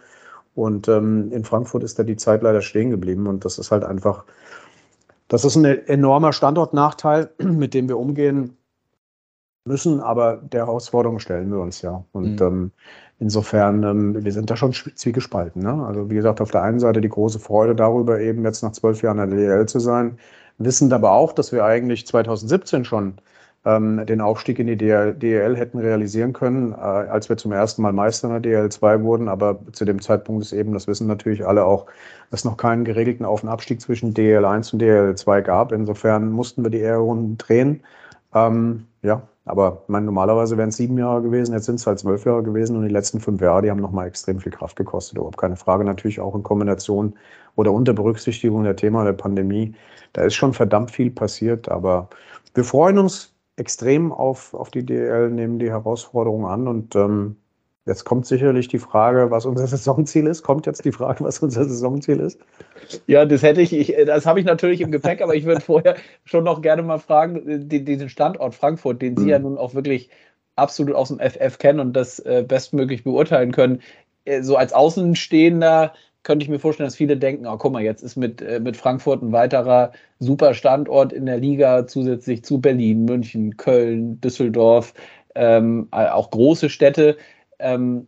Und 0.55 0.87
ähm, 0.87 1.33
in 1.33 1.43
Frankfurt 1.43 1.83
ist 1.83 1.99
da 1.99 2.03
die 2.03 2.15
Zeit 2.15 2.41
leider 2.41 2.61
stehen 2.61 2.91
geblieben. 2.91 3.27
Und 3.27 3.43
das 3.43 3.57
ist 3.57 3.71
halt 3.71 3.83
einfach, 3.83 4.23
das 5.27 5.43
ist 5.43 5.57
ein 5.57 5.65
enormer 5.65 6.31
Standortnachteil, 6.31 7.29
mit 7.39 7.73
dem 7.73 7.89
wir 7.89 7.99
umgehen 7.99 8.55
müssen. 9.65 9.99
Aber 9.99 10.37
der 10.37 10.61
Herausforderung 10.65 11.19
stellen 11.19 11.51
wir 11.51 11.59
uns 11.59 11.81
ja. 11.81 12.05
Und 12.13 12.39
mhm. 12.39 12.47
ähm, 12.47 12.71
insofern, 13.19 13.83
ähm, 13.83 14.23
wir 14.23 14.31
sind 14.31 14.49
da 14.49 14.55
schon 14.55 14.71
zwiegespalten. 14.71 15.61
Ne? 15.61 15.85
Also 15.85 16.09
wie 16.09 16.15
gesagt, 16.15 16.39
auf 16.39 16.51
der 16.51 16.61
einen 16.61 16.79
Seite 16.79 17.01
die 17.01 17.09
große 17.09 17.39
Freude 17.39 17.75
darüber, 17.75 18.21
eben 18.21 18.45
jetzt 18.45 18.63
nach 18.63 18.71
zwölf 18.71 19.01
Jahren 19.01 19.19
in 19.19 19.29
der 19.31 19.39
DL 19.39 19.65
zu 19.65 19.79
sein 19.79 20.17
wissen 20.57 20.91
aber 20.93 21.11
auch, 21.11 21.33
dass 21.33 21.51
wir 21.51 21.65
eigentlich 21.65 22.07
2017 22.07 22.85
schon 22.85 23.15
ähm, 23.65 24.05
den 24.05 24.21
Aufstieg 24.21 24.59
in 24.59 24.67
die 24.67 24.77
DL 24.77 25.55
hätten 25.55 25.79
realisieren 25.79 26.33
können, 26.33 26.73
äh, 26.73 26.75
als 26.75 27.29
wir 27.29 27.37
zum 27.37 27.51
ersten 27.51 27.81
Mal 27.81 27.93
Meister 27.93 28.35
in 28.35 28.41
der 28.41 28.69
DL2 28.69 29.03
wurden. 29.03 29.29
Aber 29.29 29.59
zu 29.71 29.85
dem 29.85 30.01
Zeitpunkt 30.01 30.43
ist 30.43 30.53
eben, 30.53 30.73
das 30.73 30.87
wissen 30.87 31.07
natürlich 31.07 31.45
alle 31.45 31.65
auch, 31.65 31.85
dass 32.29 32.41
es 32.41 32.45
noch 32.45 32.57
keinen 32.57 32.83
geregelten 32.83 33.25
Auf- 33.25 33.43
und 33.43 33.49
Abstieg 33.49 33.81
zwischen 33.81 34.13
DL1 34.13 34.73
und 34.73 34.81
DL2 34.81 35.41
gab. 35.41 35.71
Insofern 35.71 36.31
mussten 36.31 36.63
wir 36.63 36.71
die 36.71 36.79
Ehrrunden 36.79 37.37
drehen. 37.37 37.83
Ähm, 38.33 38.87
ja, 39.01 39.21
aber 39.45 39.83
meine, 39.87 40.05
normalerweise 40.05 40.57
wären 40.57 40.69
es 40.69 40.77
sieben 40.77 40.97
Jahre 40.97 41.21
gewesen, 41.21 41.53
jetzt 41.53 41.65
sind 41.65 41.75
es 41.75 41.85
halt 41.85 41.99
zwölf 41.99 42.25
Jahre 42.25 42.43
gewesen 42.43 42.77
und 42.77 42.83
die 42.83 42.93
letzten 42.93 43.19
fünf 43.19 43.41
Jahre, 43.41 43.63
die 43.63 43.71
haben 43.71 43.81
nochmal 43.81 44.07
extrem 44.07 44.39
viel 44.39 44.53
Kraft 44.53 44.77
gekostet. 44.77 45.17
Überhaupt 45.17 45.37
keine 45.37 45.57
Frage. 45.57 45.83
Natürlich 45.83 46.19
auch 46.21 46.33
in 46.35 46.43
Kombination 46.43 47.13
oder 47.55 47.71
unter 47.73 47.93
Berücksichtigung 47.93 48.63
der 48.63 48.75
Thema 48.75 49.03
der 49.03 49.13
Pandemie. 49.13 49.75
Da 50.13 50.23
ist 50.23 50.35
schon 50.35 50.53
verdammt 50.53 50.91
viel 50.91 51.11
passiert, 51.11 51.69
aber 51.69 52.09
wir 52.53 52.63
freuen 52.63 52.97
uns 52.97 53.33
extrem 53.57 54.11
auf, 54.11 54.53
auf 54.53 54.71
die 54.71 54.85
DL, 54.85 55.29
nehmen 55.29 55.59
die 55.59 55.69
Herausforderungen 55.69 56.45
an 56.45 56.67
und 56.67 56.95
ähm, 56.95 57.35
Jetzt 57.85 58.05
kommt 58.05 58.25
sicherlich 58.25 58.69
die 58.69 58.79
Frage, 58.79 59.29
was 59.29 59.45
unser 59.45 59.67
Saisonziel 59.67 60.27
ist. 60.27 60.43
Kommt 60.43 60.65
jetzt 60.65 60.85
die 60.85 60.91
Frage, 60.91 61.23
was 61.23 61.39
unser 61.39 61.65
Saisonziel 61.65 62.19
ist? 62.19 62.39
Ja, 63.07 63.25
das 63.25 63.43
hätte 63.43 63.61
ich, 63.61 63.73
ich 63.73 63.95
das 64.05 64.25
habe 64.25 64.39
ich 64.39 64.45
natürlich 64.45 64.81
im 64.81 64.91
Gepäck, 64.91 65.21
aber 65.21 65.35
ich 65.35 65.45
würde 65.45 65.61
vorher 65.61 65.95
schon 66.23 66.43
noch 66.43 66.61
gerne 66.61 66.81
mal 66.81 66.99
fragen, 66.99 67.67
die, 67.67 67.83
diesen 67.83 68.09
Standort 68.09 68.55
Frankfurt, 68.55 69.01
den 69.01 69.17
Sie 69.17 69.23
mhm. 69.23 69.29
ja 69.29 69.39
nun 69.39 69.57
auch 69.57 69.73
wirklich 69.73 70.09
absolut 70.55 70.95
aus 70.95 71.09
dem 71.09 71.19
FF 71.19 71.57
kennen 71.57 71.79
und 71.79 71.93
das 71.93 72.19
äh, 72.19 72.45
bestmöglich 72.47 73.03
beurteilen 73.03 73.51
können. 73.51 73.81
Äh, 74.25 74.43
so 74.43 74.55
als 74.55 74.71
Außenstehender 74.71 75.93
könnte 76.23 76.43
ich 76.43 76.49
mir 76.49 76.59
vorstellen, 76.59 76.87
dass 76.87 76.95
viele 76.95 77.17
denken, 77.17 77.45
oh, 77.45 77.57
guck 77.57 77.73
mal, 77.73 77.83
jetzt 77.83 78.01
ist 78.01 78.15
mit, 78.15 78.41
äh, 78.41 78.59
mit 78.59 78.77
Frankfurt 78.77 79.21
ein 79.21 79.33
weiterer 79.33 79.91
super 80.19 80.53
Standort 80.53 81.11
in 81.11 81.25
der 81.25 81.37
Liga 81.37 81.85
zusätzlich 81.85 82.43
zu 82.43 82.61
Berlin, 82.61 83.03
München, 83.05 83.57
Köln, 83.57 84.21
Düsseldorf, 84.21 84.93
ähm, 85.35 85.87
auch 85.91 86.29
große 86.29 86.69
Städte. 86.69 87.17
Ähm, 87.63 88.07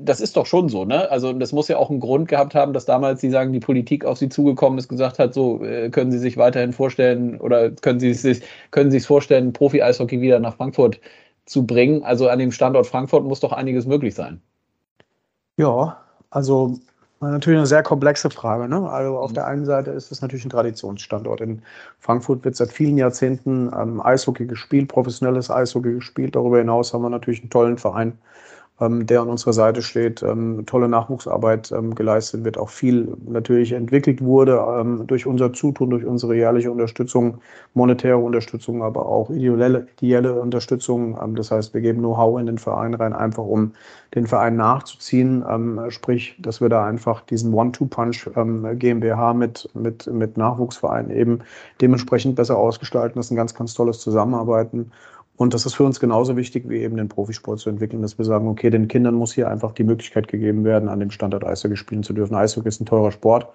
das 0.00 0.20
ist 0.20 0.36
doch 0.36 0.46
schon 0.46 0.68
so, 0.68 0.84
ne? 0.84 1.08
Also 1.10 1.32
das 1.32 1.52
muss 1.52 1.68
ja 1.68 1.76
auch 1.76 1.90
einen 1.90 2.00
Grund 2.00 2.28
gehabt 2.28 2.54
haben, 2.54 2.72
dass 2.72 2.86
damals, 2.86 3.20
Sie 3.20 3.30
sagen, 3.30 3.52
die 3.52 3.60
Politik 3.60 4.04
auf 4.04 4.18
Sie 4.18 4.28
zugekommen 4.28 4.78
ist, 4.78 4.88
gesagt 4.88 5.18
hat, 5.18 5.32
so 5.32 5.62
äh, 5.64 5.90
können 5.90 6.10
Sie 6.10 6.18
sich 6.18 6.36
weiterhin 6.36 6.72
vorstellen 6.72 7.40
oder 7.40 7.70
können 7.70 8.00
Sie 8.00 8.12
sich 8.12 8.42
können 8.72 8.90
Sie 8.90 8.98
sich 8.98 9.06
vorstellen, 9.06 9.52
Profi-Eishockey 9.52 10.20
wieder 10.20 10.40
nach 10.40 10.56
Frankfurt 10.56 11.00
zu 11.44 11.64
bringen? 11.66 12.02
Also 12.02 12.28
an 12.28 12.40
dem 12.40 12.50
Standort 12.50 12.86
Frankfurt 12.88 13.24
muss 13.24 13.40
doch 13.40 13.52
einiges 13.52 13.86
möglich 13.86 14.14
sein. 14.14 14.40
Ja, 15.56 15.98
also 16.30 16.78
Natürlich 17.20 17.56
eine 17.56 17.66
sehr 17.66 17.82
komplexe 17.82 18.28
Frage. 18.28 18.68
Ne? 18.68 18.88
Also 18.90 19.16
auf 19.18 19.30
mhm. 19.30 19.34
der 19.34 19.46
einen 19.46 19.64
Seite 19.64 19.90
ist 19.90 20.12
es 20.12 20.20
natürlich 20.20 20.44
ein 20.44 20.50
Traditionsstandort. 20.50 21.40
In 21.40 21.62
Frankfurt 21.98 22.44
wird 22.44 22.56
seit 22.56 22.70
vielen 22.70 22.98
Jahrzehnten 22.98 23.70
ähm, 23.74 24.02
Eishockey 24.02 24.46
gespielt, 24.46 24.88
professionelles 24.88 25.50
Eishockey 25.50 25.94
gespielt. 25.94 26.36
Darüber 26.36 26.58
hinaus 26.58 26.92
haben 26.92 27.02
wir 27.02 27.08
natürlich 27.08 27.40
einen 27.40 27.50
tollen 27.50 27.78
Verein 27.78 28.18
der 28.78 29.22
an 29.22 29.28
unserer 29.28 29.54
Seite 29.54 29.80
steht, 29.80 30.22
ähm, 30.22 30.64
tolle 30.66 30.86
Nachwuchsarbeit 30.88 31.72
ähm, 31.72 31.94
geleistet 31.94 32.44
wird, 32.44 32.58
auch 32.58 32.68
viel 32.68 33.16
natürlich 33.26 33.72
entwickelt 33.72 34.20
wurde 34.20 34.62
ähm, 34.78 35.06
durch 35.06 35.26
unser 35.26 35.54
Zutun, 35.54 35.88
durch 35.88 36.04
unsere 36.04 36.36
jährliche 36.36 36.70
Unterstützung, 36.70 37.38
monetäre 37.72 38.18
Unterstützung, 38.18 38.82
aber 38.82 39.06
auch 39.06 39.30
ideelle, 39.30 39.86
ideelle 39.96 40.34
Unterstützung. 40.34 41.18
Ähm, 41.22 41.36
das 41.36 41.50
heißt, 41.50 41.72
wir 41.72 41.80
geben 41.80 42.00
Know-how 42.00 42.38
in 42.38 42.44
den 42.44 42.58
Verein 42.58 42.92
rein, 42.92 43.14
einfach 43.14 43.44
um 43.44 43.72
den 44.14 44.26
Verein 44.26 44.56
nachzuziehen, 44.56 45.42
ähm, 45.48 45.80
sprich, 45.88 46.36
dass 46.38 46.60
wir 46.60 46.68
da 46.68 46.84
einfach 46.84 47.22
diesen 47.22 47.54
One-Two-Punch 47.54 48.30
GmbH 48.74 49.32
mit, 49.32 49.70
mit, 49.72 50.06
mit 50.06 50.36
Nachwuchsvereinen 50.36 51.10
eben 51.10 51.38
dementsprechend 51.80 52.36
besser 52.36 52.58
ausgestalten. 52.58 53.16
Das 53.16 53.26
ist 53.26 53.30
ein 53.30 53.36
ganz, 53.36 53.54
ganz 53.54 53.72
tolles 53.72 54.00
Zusammenarbeiten. 54.00 54.92
Und 55.36 55.52
das 55.52 55.66
ist 55.66 55.74
für 55.74 55.84
uns 55.84 56.00
genauso 56.00 56.36
wichtig, 56.36 56.68
wie 56.68 56.78
eben 56.78 56.96
den 56.96 57.08
Profisport 57.08 57.58
zu 57.58 57.68
entwickeln, 57.68 58.02
dass 58.02 58.16
wir 58.16 58.24
sagen, 58.24 58.48
okay, 58.48 58.70
den 58.70 58.88
Kindern 58.88 59.14
muss 59.14 59.34
hier 59.34 59.50
einfach 59.50 59.72
die 59.72 59.84
Möglichkeit 59.84 60.28
gegeben 60.28 60.64
werden, 60.64 60.88
an 60.88 61.00
dem 61.00 61.10
Standort 61.10 61.44
Eishockey 61.44 61.76
spielen 61.76 62.02
zu 62.02 62.14
dürfen. 62.14 62.34
Eishockey 62.34 62.68
ist 62.68 62.80
ein 62.80 62.86
teurer 62.86 63.12
Sport 63.12 63.48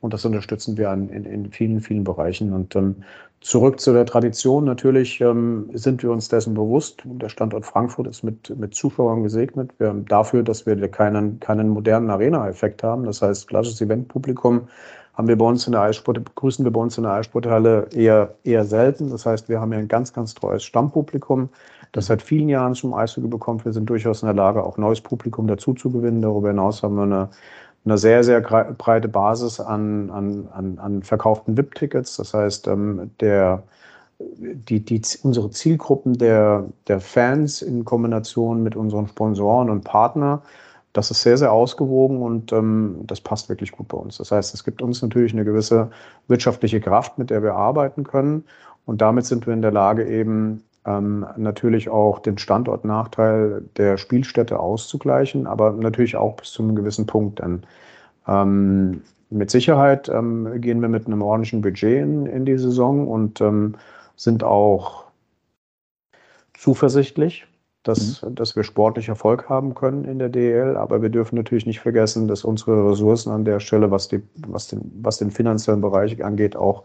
und 0.00 0.14
das 0.14 0.24
unterstützen 0.24 0.76
wir 0.76 0.92
in, 0.92 1.08
in 1.08 1.50
vielen, 1.50 1.80
vielen 1.80 2.04
Bereichen. 2.04 2.52
Und 2.52 2.74
ähm, 2.74 2.96
zurück 3.40 3.80
zu 3.80 3.92
der 3.92 4.06
Tradition. 4.06 4.64
Natürlich 4.64 5.20
ähm, 5.20 5.70
sind 5.72 6.02
wir 6.02 6.10
uns 6.10 6.28
dessen 6.28 6.54
bewusst. 6.54 7.02
Der 7.04 7.28
Standort 7.28 7.66
Frankfurt 7.66 8.06
ist 8.06 8.22
mit, 8.22 8.56
mit 8.58 8.74
Zuschauern 8.74 9.22
gesegnet. 9.22 9.72
Wir 9.78 9.88
haben 9.88 10.04
dafür, 10.06 10.42
dass 10.42 10.66
wir 10.66 10.76
keinen, 10.88 11.38
keinen 11.40 11.68
modernen 11.68 12.10
Arena-Effekt 12.10 12.82
haben. 12.82 13.04
Das 13.04 13.22
heißt, 13.22 13.48
klassisches 13.48 13.80
Eventpublikum 13.80 14.68
haben 15.16 15.28
wir 15.28 15.38
bei 15.38 15.46
uns 15.46 15.66
in 15.66 15.72
der 15.72 15.80
Eissport, 15.80 16.22
begrüßen 16.22 16.64
wir 16.64 16.72
bei 16.72 16.80
uns 16.80 16.98
in 16.98 17.04
der 17.04 17.12
Eissporthalle 17.12 17.88
eher, 17.94 18.34
eher 18.44 18.64
selten. 18.64 19.10
Das 19.10 19.24
heißt, 19.24 19.48
wir 19.48 19.60
haben 19.60 19.72
ja 19.72 19.78
ein 19.78 19.88
ganz, 19.88 20.12
ganz 20.12 20.34
treues 20.34 20.62
Stammpublikum, 20.62 21.48
das 21.92 22.06
seit 22.06 22.20
vielen 22.20 22.50
Jahren 22.50 22.74
zum 22.74 22.92
Eishockey 22.92 23.28
bekommt. 23.28 23.64
Wir 23.64 23.72
sind 23.72 23.88
durchaus 23.88 24.22
in 24.22 24.26
der 24.26 24.34
Lage, 24.34 24.62
auch 24.62 24.76
neues 24.76 25.00
Publikum 25.00 25.46
dazu 25.46 25.72
zu 25.72 25.90
gewinnen. 25.90 26.20
Darüber 26.20 26.48
hinaus 26.48 26.82
haben 26.82 26.96
wir 26.96 27.04
eine, 27.04 27.30
eine 27.86 27.96
sehr, 27.96 28.24
sehr 28.24 28.42
breite 28.42 29.08
Basis 29.08 29.58
an, 29.58 30.10
an, 30.10 30.48
an, 30.52 30.78
an 30.78 31.02
verkauften 31.02 31.56
VIP-Tickets. 31.56 32.18
Das 32.18 32.34
heißt, 32.34 32.68
ähm, 32.68 33.10
der, 33.20 33.62
die, 34.18 34.80
die, 34.80 35.00
unsere 35.22 35.50
Zielgruppen 35.50 36.18
der, 36.18 36.64
der 36.88 37.00
Fans 37.00 37.62
in 37.62 37.86
Kombination 37.86 38.62
mit 38.62 38.76
unseren 38.76 39.08
Sponsoren 39.08 39.70
und 39.70 39.82
Partnern 39.82 40.42
das 40.96 41.10
ist 41.10 41.22
sehr, 41.22 41.36
sehr 41.36 41.52
ausgewogen 41.52 42.22
und 42.22 42.52
ähm, 42.52 43.00
das 43.04 43.20
passt 43.20 43.48
wirklich 43.48 43.72
gut 43.72 43.88
bei 43.88 43.98
uns. 43.98 44.16
Das 44.18 44.32
heißt, 44.32 44.54
es 44.54 44.64
gibt 44.64 44.80
uns 44.80 45.02
natürlich 45.02 45.32
eine 45.32 45.44
gewisse 45.44 45.90
wirtschaftliche 46.28 46.80
Kraft, 46.80 47.18
mit 47.18 47.30
der 47.30 47.42
wir 47.42 47.54
arbeiten 47.54 48.04
können. 48.04 48.44
Und 48.86 49.00
damit 49.02 49.26
sind 49.26 49.46
wir 49.46 49.52
in 49.52 49.62
der 49.62 49.72
Lage, 49.72 50.06
eben 50.06 50.62
ähm, 50.86 51.26
natürlich 51.36 51.90
auch 51.90 52.20
den 52.20 52.38
Standortnachteil 52.38 53.64
der 53.76 53.98
Spielstätte 53.98 54.58
auszugleichen, 54.58 55.46
aber 55.46 55.72
natürlich 55.72 56.16
auch 56.16 56.36
bis 56.36 56.52
zu 56.52 56.62
einem 56.62 56.76
gewissen 56.76 57.06
Punkt. 57.06 57.40
Denn 57.40 57.64
ähm, 58.26 59.02
mit 59.28 59.50
Sicherheit 59.50 60.08
ähm, 60.08 60.60
gehen 60.60 60.80
wir 60.80 60.88
mit 60.88 61.06
einem 61.06 61.20
ordentlichen 61.20 61.60
Budget 61.60 62.02
in, 62.02 62.26
in 62.26 62.46
die 62.46 62.56
Saison 62.56 63.08
und 63.08 63.40
ähm, 63.40 63.74
sind 64.14 64.44
auch 64.44 65.04
zuversichtlich, 66.54 67.46
dass, 67.86 68.22
mhm. 68.22 68.34
dass 68.34 68.56
wir 68.56 68.64
sportlich 68.64 69.08
Erfolg 69.08 69.48
haben 69.48 69.74
können 69.74 70.04
in 70.04 70.18
der 70.18 70.28
DEL. 70.28 70.76
Aber 70.76 71.02
wir 71.02 71.08
dürfen 71.08 71.36
natürlich 71.36 71.66
nicht 71.66 71.80
vergessen, 71.80 72.28
dass 72.28 72.44
unsere 72.44 72.90
Ressourcen 72.90 73.30
an 73.30 73.44
der 73.44 73.60
Stelle, 73.60 73.90
was, 73.90 74.08
die, 74.08 74.22
was, 74.46 74.68
den, 74.68 74.90
was 75.02 75.18
den 75.18 75.30
finanziellen 75.30 75.80
Bereich 75.80 76.22
angeht, 76.24 76.56
auch 76.56 76.84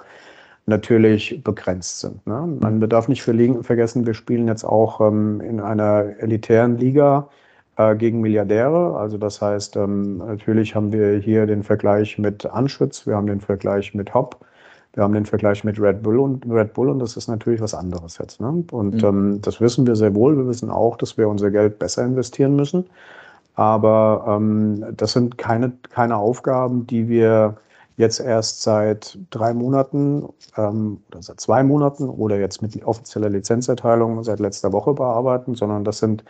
natürlich 0.66 1.42
begrenzt 1.44 2.00
sind. 2.00 2.26
Ne? 2.28 2.58
Man 2.60 2.80
darf 2.88 3.08
nicht 3.08 3.24
vergessen, 3.24 4.06
wir 4.06 4.14
spielen 4.14 4.48
jetzt 4.48 4.64
auch 4.64 5.02
ähm, 5.02 5.42
in 5.42 5.60
einer 5.60 6.20
elitären 6.20 6.78
Liga 6.78 7.30
äh, 7.78 7.96
gegen 7.96 8.22
Milliardäre. 8.22 8.96
Also 8.98 9.18
das 9.18 9.42
heißt, 9.42 9.76
ähm, 9.78 10.18
natürlich 10.18 10.76
haben 10.76 10.92
wir 10.92 11.18
hier 11.18 11.48
den 11.48 11.64
Vergleich 11.64 12.18
mit 12.18 12.46
Anschütz, 12.46 13.08
wir 13.08 13.16
haben 13.16 13.28
den 13.28 13.42
Vergleich 13.42 13.94
mit 13.94 14.14
Hopp, 14.14 14.46
wir 14.94 15.04
haben 15.04 15.14
den 15.14 15.26
Vergleich 15.26 15.64
mit 15.64 15.80
Red 15.80 16.04
Bull 16.04 16.20
und 16.20 16.46
Red 16.50 16.74
Bull 16.74 16.90
und 16.90 17.00
das 17.00 17.16
ist 17.16 17.28
natürlich 17.28 17.62
was 17.62 17.74
anderes 17.74 18.18
jetzt. 18.18 18.42
Ne? 18.42 18.64
Und 18.72 18.96
mhm. 18.96 19.06
ähm, 19.06 19.42
das 19.42 19.62
wissen 19.62 19.88
wir 19.88 19.96
sehr 19.96 20.14
wohl. 20.14 20.36
Wir 20.38 20.48
wissen 20.48 20.70
auch, 20.70 20.98
dass 20.98 21.18
wir 21.18 21.30
unser 21.30 21.50
Geld 21.50 21.80
besser 21.80 22.04
investieren 22.04 22.56
müssen. 22.56 22.86
Aber 23.56 24.26
ähm, 24.28 24.86
das 24.96 25.14
sind 25.14 25.38
keine, 25.38 25.72
keine 25.90 26.18
Aufgaben, 26.18 26.88
die 26.88 27.08
wir 27.08 27.56
jetzt 27.98 28.20
erst 28.20 28.64
seit 28.64 29.18
drei 29.30 29.54
Monaten 29.54 30.28
ähm, 30.58 31.02
oder 31.10 31.22
seit 31.22 31.40
zwei 31.40 31.64
Monaten 31.64 32.10
oder 32.10 32.40
jetzt 32.40 32.62
mit 32.62 32.84
offizieller 32.86 33.30
Lizenzerteilung 33.30 34.24
seit 34.24 34.40
letzter 34.40 34.74
Woche 34.74 34.94
bearbeiten, 34.94 35.56
sondern 35.56 35.84
das 35.84 36.00
sind, 36.00 36.24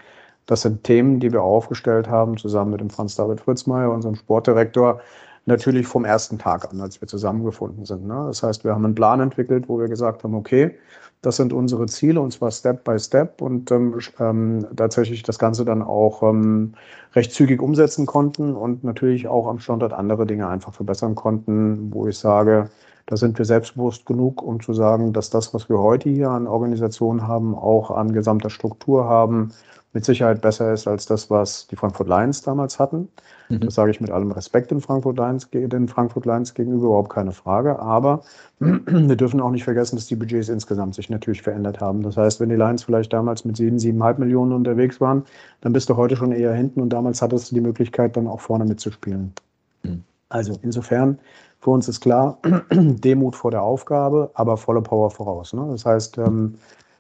das 0.46 0.62
sind 0.62 0.84
Themen, 0.84 1.20
die 1.20 1.32
wir 1.32 1.42
aufgestellt 1.42 2.10
haben, 2.10 2.38
zusammen 2.38 2.72
mit 2.72 2.82
dem 2.82 2.90
Franz-David 2.90 3.42
Fritzmeier, 3.42 3.92
unserem 3.92 4.16
Sportdirektor, 4.16 5.00
natürlich 5.46 5.88
vom 5.88 6.06
ersten 6.06 6.38
Tag 6.38 6.72
an, 6.72 6.82
als 6.82 7.02
wir 7.02 7.08
zusammengefunden 7.08 7.86
sind. 7.86 8.06
Ne? 8.06 8.24
Das 8.28 8.44
heißt, 8.44 8.64
wir 8.64 8.74
haben 8.74 8.86
einen 8.86 8.96
Plan 8.96 9.20
entwickelt, 9.20 9.68
wo 9.68 9.80
wir 9.80 9.88
gesagt 9.88 10.24
haben, 10.24 10.36
okay, 10.36 10.76
das 11.22 11.36
sind 11.36 11.54
unsere 11.54 11.86
Ziele 11.86 12.20
und 12.20 12.32
zwar 12.32 12.52
Step 12.52 12.84
by 12.84 12.98
Step 12.98 13.42
und 13.42 13.72
ähm, 13.72 14.00
ähm, 14.20 14.68
tatsächlich 14.76 15.24
das 15.24 15.38
Ganze 15.38 15.66
dann 15.66 15.82
auch 15.84 16.24
ähm, 16.24 16.74
recht 17.14 17.34
zügig 17.34 17.62
umsetzen 17.62 18.06
konnten 18.06 18.56
und 18.56 18.84
natürlich 18.84 19.28
auch 19.28 19.48
am 19.48 19.60
Standort 19.60 19.94
andere 19.94 20.26
Dinge 20.26 20.48
einfach 20.48 20.74
verbessern 20.74 21.16
konnten, 21.16 21.94
wo 21.94 22.08
ich 22.08 22.18
sage, 22.18 22.70
da 23.06 23.18
sind 23.18 23.38
wir 23.38 23.46
selbstbewusst 23.46 24.06
genug, 24.06 24.42
um 24.42 24.62
zu 24.62 24.74
sagen, 24.74 25.12
dass 25.12 25.30
das, 25.30 25.54
was 25.54 25.68
wir 25.68 25.80
heute 25.80 26.10
hier 26.10 26.30
an 26.30 26.48
Organisation 26.48 27.28
haben, 27.28 27.56
auch 27.56 27.92
an 27.92 28.14
gesamter 28.14 28.50
Struktur 28.50 29.06
haben, 29.06 29.52
mit 29.94 30.06
Sicherheit 30.06 30.42
besser 30.42 30.72
ist 30.72 30.88
als 30.88 31.06
das, 31.06 31.30
was 31.30 31.68
die 31.68 31.76
Frankfurt 31.76 32.08
Lions 32.08 32.42
damals 32.42 32.80
hatten. 32.80 33.10
Mhm. 33.50 33.60
Das 33.60 33.76
sage 33.76 33.92
ich 33.92 34.00
mit 34.00 34.10
allem 34.10 34.32
Respekt 34.32 34.72
den 34.72 34.80
Frankfurt 34.80 35.18
Lions, 35.18 35.50
den 35.52 35.88
Frankfurt 35.90 36.26
Lions 36.26 36.54
gegenüber, 36.54 36.88
überhaupt 36.88 37.12
keine 37.12 37.34
Frage. 37.34 37.78
Aber 37.80 38.22
wir 38.60 39.16
dürfen 39.16 39.42
auch 39.42 39.52
nicht 39.52 39.66
vergessen, 39.66 39.98
dass 39.98 40.08
die 40.08 40.16
Budgets 40.16 40.48
insgesamt 40.48 40.96
sich 40.96 41.10
natürlich 41.10 41.42
verändert 41.42 41.82
haben. 41.82 42.04
Das 42.04 42.16
heißt, 42.16 42.40
wenn 42.40 42.50
die 42.50 42.56
Lions 42.56 42.84
vielleicht 42.84 43.12
damals 43.12 43.44
mit 43.44 43.58
sieben, 43.58 43.80
siebeneinhalb 43.80 44.20
Millionen 44.20 44.54
unterwegs 44.54 45.02
waren, 45.02 45.24
dann 45.60 45.74
bist 45.74 45.90
du 45.90 45.98
heute 45.98 46.16
schon 46.16 46.32
eher 46.32 46.54
hinten 46.54 46.80
und 46.80 46.90
damals 47.02 47.22
hattest 47.24 47.50
du 47.50 47.56
die 47.56 47.62
Möglichkeit, 47.62 48.16
dann 48.16 48.28
auch 48.28 48.42
vorne 48.42 48.64
mitzuspielen. 48.64 49.34
Mhm. 49.82 50.04
Also 50.30 50.60
insofern, 50.62 51.18
für 51.60 51.72
uns 51.72 51.88
ist 51.88 52.00
klar, 52.00 52.38
Demut 52.72 53.36
vor 53.36 53.50
der 53.50 53.64
Aufgabe, 53.64 54.30
aber 54.36 54.56
volle 54.56 54.84
Power 54.84 55.10
voraus. 55.10 55.52
Ne? 55.54 55.68
Das 55.72 55.84
heißt, 55.84 56.20
ähm, 56.20 56.56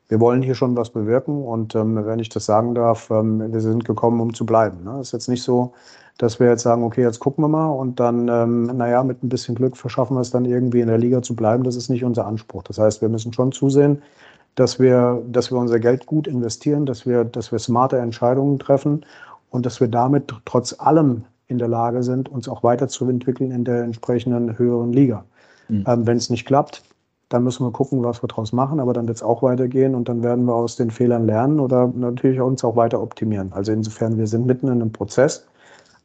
wir 0.07 0.19
wollen 0.19 0.41
hier 0.41 0.55
schon 0.55 0.75
was 0.75 0.89
bewirken 0.89 1.43
und 1.43 1.75
ähm, 1.75 2.03
wenn 2.03 2.17
ich 2.17 2.29
das 2.29 2.45
sagen 2.45 2.73
darf, 2.73 3.11
ähm, 3.11 3.53
wir 3.53 3.61
sind 3.61 3.85
gekommen, 3.85 4.19
um 4.19 4.33
zu 4.33 4.43
bleiben. 4.43 4.83
Ne? 4.83 4.99
Es 4.99 5.09
ist 5.09 5.13
jetzt 5.13 5.29
nicht 5.29 5.43
so, 5.43 5.73
dass 6.17 6.39
wir 6.39 6.47
jetzt 6.47 6.63
sagen, 6.63 6.83
okay, 6.83 7.03
jetzt 7.03 7.19
gucken 7.19 7.43
wir 7.43 7.47
mal 7.47 7.69
und 7.69 7.99
dann, 7.99 8.27
ähm, 8.27 8.63
naja, 8.75 9.03
mit 9.03 9.23
ein 9.23 9.29
bisschen 9.29 9.53
Glück 9.53 9.77
verschaffen 9.77 10.17
wir 10.17 10.21
es 10.21 10.31
dann 10.31 10.45
irgendwie 10.45 10.81
in 10.81 10.87
der 10.87 10.97
Liga 10.97 11.21
zu 11.21 11.35
bleiben. 11.35 11.63
Das 11.63 11.75
ist 11.75 11.89
nicht 11.89 12.03
unser 12.03 12.25
Anspruch. 12.25 12.63
Das 12.63 12.79
heißt, 12.79 13.01
wir 13.01 13.09
müssen 13.09 13.33
schon 13.33 13.51
zusehen, 13.51 14.01
dass 14.55 14.79
wir, 14.79 15.23
dass 15.31 15.51
wir 15.51 15.59
unser 15.59 15.79
Geld 15.79 16.07
gut 16.07 16.27
investieren, 16.27 16.85
dass 16.85 17.05
wir, 17.05 17.23
dass 17.23 17.51
wir 17.51 17.59
smarte 17.59 17.99
Entscheidungen 17.99 18.59
treffen 18.59 19.05
und 19.51 19.65
dass 19.65 19.79
wir 19.79 19.87
damit 19.87 20.33
trotz 20.45 20.73
allem 20.79 21.25
in 21.47 21.59
der 21.59 21.67
Lage 21.67 22.01
sind, 22.01 22.29
uns 22.29 22.49
auch 22.49 22.63
weiterzuentwickeln 22.63 23.51
in 23.51 23.63
der 23.63 23.83
entsprechenden 23.83 24.57
höheren 24.57 24.91
Liga. 24.93 25.25
Mhm. 25.67 25.83
Ähm, 25.85 26.07
wenn 26.07 26.17
es 26.17 26.29
nicht 26.29 26.45
klappt, 26.45 26.81
dann 27.29 27.43
müssen 27.43 27.65
wir 27.65 27.71
gucken, 27.71 28.03
was 28.03 28.23
wir 28.23 28.27
daraus 28.27 28.51
machen, 28.51 28.79
aber 28.79 28.93
dann 28.93 29.07
wird 29.07 29.17
es 29.17 29.23
auch 29.23 29.43
weitergehen 29.43 29.95
und 29.95 30.09
dann 30.09 30.23
werden 30.23 30.45
wir 30.45 30.55
aus 30.55 30.75
den 30.75 30.91
Fehlern 30.91 31.25
lernen 31.25 31.59
oder 31.59 31.91
natürlich 31.95 32.41
uns 32.41 32.63
auch 32.63 32.75
weiter 32.75 33.01
optimieren. 33.01 33.51
Also 33.53 33.71
insofern, 33.71 34.17
wir 34.17 34.27
sind 34.27 34.45
mitten 34.45 34.67
in 34.67 34.81
einem 34.81 34.91
Prozess, 34.91 35.45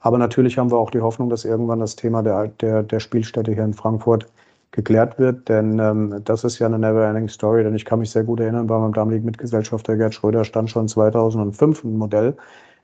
aber 0.01 0.19
natürlich 0.19 0.59
haben 0.59 0.71
wir 0.71 0.79
auch 0.79 0.91
die 0.91 1.01
Hoffnung, 1.01 1.31
dass 1.31 1.45
irgendwann 1.45 1.81
das 1.81 1.97
Thema 1.97 2.23
der, 2.23 2.49
der, 2.61 2.83
der 2.83 3.01
Spielstätte 3.01 3.53
hier 3.53 3.65
in 3.65 3.75
Frankfurt 3.75 4.27
geklärt 4.71 5.19
wird, 5.19 5.49
denn 5.49 5.79
ähm, 5.79 6.21
das 6.25 6.45
ist 6.45 6.59
ja 6.59 6.67
eine 6.67 6.79
never-ending 6.79 7.29
Story, 7.29 7.65
denn 7.65 7.75
ich 7.75 7.85
kann 7.85 8.01
mich 8.01 8.11
sehr 8.11 8.25
gut 8.25 8.41
erinnern, 8.41 8.67
bei 8.67 8.79
meinem 8.79 8.93
damaligen 8.93 9.25
Mitgesellschafter 9.25 9.97
Gerd 9.97 10.15
Schröder 10.15 10.45
stand 10.45 10.71
schon 10.71 10.87
2005 10.87 11.83
ein 11.83 11.97
Modell 11.97 12.37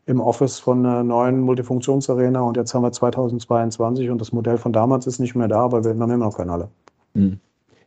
im 0.06 0.20
Office 0.20 0.58
von 0.58 0.84
einer 0.84 1.04
neuen 1.04 1.40
Multifunktionsarena 1.40 2.40
und 2.40 2.56
jetzt 2.56 2.74
haben 2.74 2.82
wir 2.82 2.92
2022 2.92 4.10
und 4.10 4.20
das 4.20 4.32
Modell 4.32 4.58
von 4.58 4.72
damals 4.72 5.06
ist 5.06 5.20
nicht 5.20 5.34
mehr 5.34 5.48
da, 5.48 5.60
aber 5.60 5.84
wir 5.84 5.90
haben 5.90 6.02
immer 6.02 6.16
noch 6.16 6.36
keine 6.36 6.52
alle. 6.52 6.68
Mhm. 7.14 7.38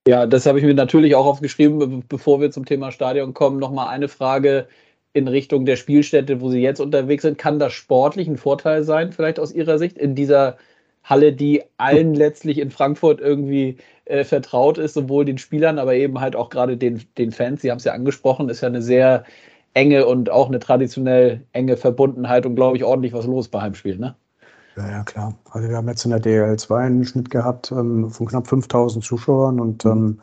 Ja, 0.07 0.27
das 0.27 0.45
habe 0.45 0.59
ich 0.59 0.65
mir 0.65 0.75
natürlich 0.75 1.15
auch 1.15 1.25
aufgeschrieben, 1.25 2.03
bevor 2.07 2.39
wir 2.39 2.51
zum 2.51 2.65
Thema 2.65 2.91
Stadion 2.91 3.33
kommen. 3.33 3.57
Nochmal 3.57 3.87
eine 3.87 4.07
Frage 4.07 4.67
in 5.13 5.27
Richtung 5.27 5.65
der 5.65 5.77
Spielstätte, 5.77 6.41
wo 6.41 6.49
Sie 6.49 6.61
jetzt 6.61 6.79
unterwegs 6.79 7.23
sind. 7.23 7.39
Kann 7.39 7.57
das 7.57 7.73
sportlich 7.73 8.27
ein 8.27 8.37
Vorteil 8.37 8.83
sein, 8.83 9.11
vielleicht 9.11 9.39
aus 9.39 9.51
Ihrer 9.51 9.79
Sicht, 9.79 9.97
in 9.97 10.13
dieser 10.13 10.57
Halle, 11.03 11.33
die 11.33 11.63
allen 11.77 12.13
letztlich 12.13 12.59
in 12.59 12.69
Frankfurt 12.69 13.19
irgendwie 13.19 13.77
äh, 14.05 14.23
vertraut 14.23 14.77
ist, 14.77 14.93
sowohl 14.93 15.25
den 15.25 15.37
Spielern, 15.37 15.79
aber 15.79 15.95
eben 15.95 16.19
halt 16.19 16.35
auch 16.35 16.49
gerade 16.49 16.77
den, 16.77 17.01
den 17.17 17.31
Fans. 17.31 17.61
Sie 17.61 17.71
haben 17.71 17.77
es 17.77 17.83
ja 17.83 17.93
angesprochen, 17.93 18.49
ist 18.49 18.61
ja 18.61 18.67
eine 18.67 18.81
sehr 18.81 19.25
enge 19.75 20.07
und 20.07 20.31
auch 20.31 20.47
eine 20.47 20.59
traditionell 20.59 21.45
enge 21.51 21.77
Verbundenheit 21.77 22.45
und 22.45 22.55
glaube 22.55 22.77
ich 22.77 22.83
ordentlich 22.83 23.13
was 23.13 23.27
los 23.27 23.47
bei 23.49 23.61
Heimspielen, 23.61 23.99
ne? 23.99 24.15
Ja, 24.77 24.89
ja, 24.89 25.03
klar. 25.03 25.35
Also 25.51 25.69
wir 25.69 25.77
haben 25.77 25.87
jetzt 25.87 26.03
in 26.03 26.11
der 26.11 26.21
DL2 26.21 26.75
einen 26.75 27.05
Schnitt 27.05 27.29
gehabt 27.29 27.71
ähm, 27.71 28.09
von 28.09 28.25
knapp 28.25 28.47
5000 28.47 29.03
Zuschauern 29.03 29.59
und 29.59 29.85
mhm. 29.85 29.91
ähm, 29.91 30.21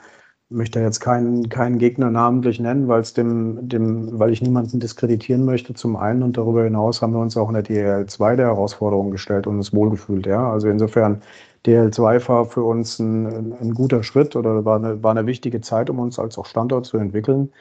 möchte 0.50 0.80
jetzt 0.80 1.00
keinen, 1.00 1.48
keinen 1.48 1.78
Gegner 1.78 2.10
namentlich 2.10 2.60
nennen, 2.60 2.86
weil 2.88 3.00
es 3.00 3.14
dem, 3.14 3.66
dem, 3.68 4.18
weil 4.18 4.30
ich 4.30 4.42
niemanden 4.42 4.80
diskreditieren 4.80 5.44
möchte, 5.46 5.72
zum 5.72 5.96
einen. 5.96 6.22
Und 6.22 6.36
darüber 6.36 6.64
hinaus 6.64 7.00
haben 7.00 7.14
wir 7.14 7.20
uns 7.20 7.36
auch 7.36 7.48
in 7.48 7.54
der 7.54 7.62
DL 7.62 8.06
2 8.06 8.36
der 8.36 8.46
Herausforderung 8.46 9.10
gestellt 9.10 9.46
und 9.46 9.56
uns 9.56 9.72
wohlgefühlt, 9.72 10.26
ja. 10.26 10.50
Also 10.52 10.68
insofern, 10.68 11.22
DL2 11.64 12.28
war 12.28 12.44
für 12.44 12.64
uns 12.64 12.98
ein, 12.98 13.54
ein 13.60 13.74
guter 13.74 14.02
Schritt 14.02 14.34
oder 14.34 14.64
war 14.64 14.76
eine, 14.76 15.02
war 15.02 15.12
eine 15.12 15.26
wichtige 15.26 15.60
Zeit, 15.60 15.90
um 15.90 16.00
uns 16.00 16.18
als 16.18 16.36
auch 16.36 16.46
Standort 16.46 16.86
zu 16.86 16.98
entwickeln. 16.98 17.52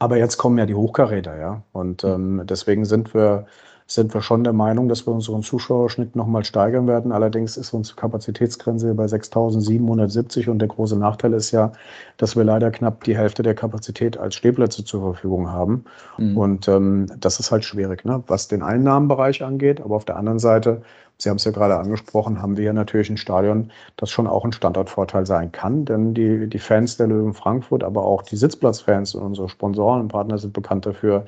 Aber 0.00 0.16
jetzt 0.16 0.38
kommen 0.38 0.56
ja 0.56 0.64
die 0.64 0.74
Hochkaräter, 0.74 1.38
ja. 1.38 1.62
Und 1.72 2.04
ähm, 2.04 2.40
deswegen 2.44 2.86
sind 2.86 3.12
wir, 3.12 3.44
sind 3.86 4.14
wir 4.14 4.22
schon 4.22 4.44
der 4.44 4.54
Meinung, 4.54 4.88
dass 4.88 5.06
wir 5.06 5.12
unseren 5.12 5.42
Zuschauerschnitt 5.42 6.16
nochmal 6.16 6.42
steigern 6.42 6.86
werden. 6.86 7.12
Allerdings 7.12 7.58
ist 7.58 7.74
unsere 7.74 7.96
Kapazitätsgrenze 7.96 8.94
bei 8.94 9.04
6.770 9.04 10.48
und 10.48 10.58
der 10.58 10.68
große 10.68 10.96
Nachteil 10.96 11.34
ist 11.34 11.50
ja, 11.50 11.72
dass 12.16 12.34
wir 12.34 12.44
leider 12.44 12.70
knapp 12.70 13.04
die 13.04 13.14
Hälfte 13.14 13.42
der 13.42 13.54
Kapazität 13.54 14.16
als 14.16 14.36
Stehplätze 14.36 14.86
zur 14.86 15.02
Verfügung 15.02 15.50
haben. 15.50 15.84
Mhm. 16.16 16.36
Und 16.38 16.68
ähm, 16.68 17.06
das 17.20 17.38
ist 17.38 17.50
halt 17.50 17.64
schwierig, 17.64 18.06
ne? 18.06 18.24
was 18.26 18.48
den 18.48 18.62
Einnahmenbereich 18.62 19.44
angeht. 19.44 19.82
Aber 19.82 19.96
auf 19.96 20.06
der 20.06 20.16
anderen 20.16 20.38
Seite, 20.38 20.80
Sie 21.20 21.28
haben 21.28 21.36
es 21.36 21.44
ja 21.44 21.50
gerade 21.50 21.76
angesprochen, 21.76 22.40
haben 22.40 22.56
wir 22.56 22.62
hier 22.62 22.72
natürlich 22.72 23.10
ein 23.10 23.18
Stadion, 23.18 23.70
das 23.96 24.10
schon 24.10 24.26
auch 24.26 24.44
ein 24.44 24.52
Standortvorteil 24.52 25.26
sein 25.26 25.52
kann. 25.52 25.84
Denn 25.84 26.14
die, 26.14 26.48
die 26.48 26.58
Fans 26.58 26.96
der 26.96 27.08
Löwen 27.08 27.34
Frankfurt, 27.34 27.84
aber 27.84 28.04
auch 28.04 28.22
die 28.22 28.36
Sitzplatzfans 28.36 29.14
und 29.14 29.22
unsere 29.22 29.48
Sponsoren 29.48 30.00
und 30.00 30.08
Partner 30.08 30.38
sind 30.38 30.54
bekannt 30.54 30.86
dafür, 30.86 31.26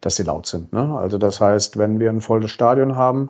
dass 0.00 0.16
sie 0.16 0.22
laut 0.22 0.46
sind. 0.46 0.72
Ne? 0.72 0.96
Also 0.98 1.18
das 1.18 1.40
heißt, 1.40 1.76
wenn 1.76 2.00
wir 2.00 2.10
ein 2.10 2.22
volles 2.22 2.50
Stadion 2.50 2.96
haben 2.96 3.28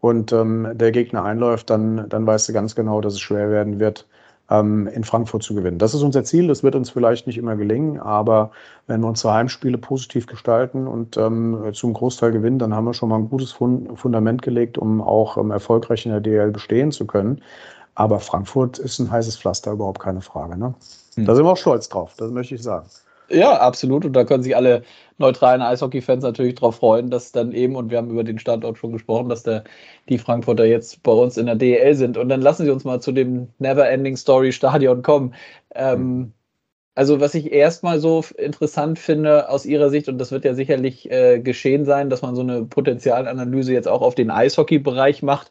und 0.00 0.32
ähm, 0.32 0.68
der 0.74 0.92
Gegner 0.92 1.24
einläuft, 1.24 1.68
dann, 1.68 2.08
dann 2.08 2.26
weißt 2.26 2.48
du 2.48 2.52
ganz 2.52 2.74
genau, 2.74 3.00
dass 3.00 3.14
es 3.14 3.20
schwer 3.20 3.50
werden 3.50 3.80
wird, 3.80 4.06
in 4.50 5.04
Frankfurt 5.04 5.44
zu 5.44 5.54
gewinnen. 5.54 5.78
Das 5.78 5.94
ist 5.94 6.02
unser 6.02 6.24
Ziel. 6.24 6.48
Das 6.48 6.64
wird 6.64 6.74
uns 6.74 6.90
vielleicht 6.90 7.28
nicht 7.28 7.38
immer 7.38 7.54
gelingen, 7.54 8.00
aber 8.00 8.50
wenn 8.88 9.00
wir 9.00 9.06
unsere 9.06 9.32
Heimspiele 9.32 9.78
positiv 9.78 10.26
gestalten 10.26 10.88
und 10.88 11.16
ähm, 11.16 11.70
zum 11.72 11.92
Großteil 11.92 12.32
gewinnen, 12.32 12.58
dann 12.58 12.74
haben 12.74 12.84
wir 12.84 12.94
schon 12.94 13.10
mal 13.10 13.18
ein 13.18 13.30
gutes 13.30 13.52
Fundament 13.52 14.42
gelegt, 14.42 14.76
um 14.76 15.00
auch 15.00 15.36
ähm, 15.36 15.52
erfolgreich 15.52 16.04
in 16.04 16.10
der 16.10 16.20
DL 16.20 16.50
bestehen 16.50 16.90
zu 16.90 17.06
können. 17.06 17.40
Aber 17.94 18.18
Frankfurt 18.18 18.78
ist 18.78 18.98
ein 18.98 19.10
heißes 19.10 19.36
Pflaster, 19.36 19.72
überhaupt 19.72 20.00
keine 20.00 20.20
Frage. 20.20 20.56
Ne? 20.56 20.74
Hm. 21.14 21.26
Da 21.26 21.34
sind 21.34 21.44
wir 21.44 21.52
auch 21.52 21.56
stolz 21.56 21.88
drauf, 21.88 22.14
das 22.16 22.30
möchte 22.32 22.56
ich 22.56 22.62
sagen. 22.62 22.86
Ja, 23.32 23.58
absolut. 23.60 24.04
Und 24.04 24.12
da 24.14 24.24
können 24.24 24.42
sich 24.42 24.56
alle 24.56 24.82
neutralen 25.18 25.62
Eishockey-Fans 25.62 26.22
natürlich 26.24 26.56
darauf 26.56 26.76
freuen, 26.76 27.10
dass 27.10 27.30
dann 27.30 27.52
eben, 27.52 27.76
und 27.76 27.90
wir 27.90 27.98
haben 27.98 28.10
über 28.10 28.24
den 28.24 28.38
Standort 28.40 28.76
schon 28.78 28.92
gesprochen, 28.92 29.28
dass 29.28 29.44
der, 29.44 29.62
die 30.08 30.18
Frankfurter 30.18 30.64
jetzt 30.64 31.02
bei 31.04 31.12
uns 31.12 31.36
in 31.36 31.46
der 31.46 31.54
DEL 31.54 31.94
sind. 31.94 32.16
Und 32.16 32.28
dann 32.28 32.40
lassen 32.42 32.64
Sie 32.64 32.70
uns 32.70 32.82
mal 32.84 33.00
zu 33.00 33.12
dem 33.12 33.48
Never-Ending 33.58 34.16
Story 34.16 34.50
Stadion 34.50 35.02
kommen. 35.02 35.34
Ähm, 35.74 36.32
also, 36.96 37.20
was 37.20 37.34
ich 37.34 37.52
erstmal 37.52 38.00
so 38.00 38.24
interessant 38.38 38.98
finde 38.98 39.48
aus 39.48 39.66
Ihrer 39.66 39.90
Sicht, 39.90 40.08
und 40.08 40.18
das 40.18 40.32
wird 40.32 40.44
ja 40.44 40.54
sicherlich 40.54 41.10
äh, 41.10 41.40
geschehen 41.40 41.84
sein, 41.84 42.10
dass 42.10 42.22
man 42.22 42.34
so 42.36 42.42
eine 42.42 42.64
Potenzialanalyse 42.64 43.72
jetzt 43.72 43.88
auch 43.88 44.02
auf 44.02 44.14
den 44.16 44.30
Eishockey-Bereich 44.30 45.22
macht. 45.22 45.50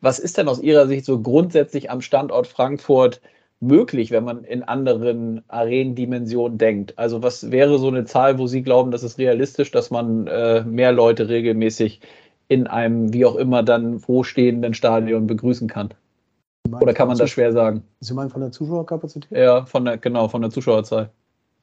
Was 0.00 0.18
ist 0.18 0.38
denn 0.38 0.48
aus 0.48 0.60
Ihrer 0.60 0.86
Sicht 0.88 1.04
so 1.04 1.20
grundsätzlich 1.20 1.90
am 1.90 2.00
Standort 2.02 2.46
Frankfurt? 2.48 3.20
Möglich, 3.60 4.10
wenn 4.10 4.24
man 4.24 4.44
in 4.44 4.62
anderen 4.62 5.42
Arenendimensionen 5.48 6.58
denkt? 6.58 6.98
Also 6.98 7.22
was 7.22 7.50
wäre 7.50 7.78
so 7.78 7.88
eine 7.88 8.04
Zahl, 8.04 8.38
wo 8.38 8.46
Sie 8.46 8.62
glauben, 8.62 8.90
das 8.90 9.02
ist 9.02 9.18
realistisch, 9.18 9.70
dass 9.70 9.90
man 9.90 10.26
äh, 10.26 10.64
mehr 10.64 10.92
Leute 10.92 11.28
regelmäßig 11.28 12.00
in 12.48 12.66
einem 12.66 13.12
wie 13.12 13.26
auch 13.26 13.36
immer 13.36 13.62
dann 13.62 14.02
wo 14.08 14.24
stehenden 14.24 14.74
Stadion 14.74 15.26
begrüßen 15.26 15.68
kann? 15.68 15.90
Oder 16.80 16.94
kann 16.94 17.08
man 17.08 17.18
das 17.18 17.30
schwer 17.30 17.52
sagen? 17.52 17.84
Sie 18.00 18.14
meinen 18.14 18.30
von 18.30 18.40
der 18.40 18.52
Zuschauerkapazität? 18.52 19.30
Ja, 19.36 19.64
von 19.66 19.84
der, 19.84 19.98
genau, 19.98 20.28
von 20.28 20.42
der 20.42 20.50
Zuschauerzahl. 20.50 21.10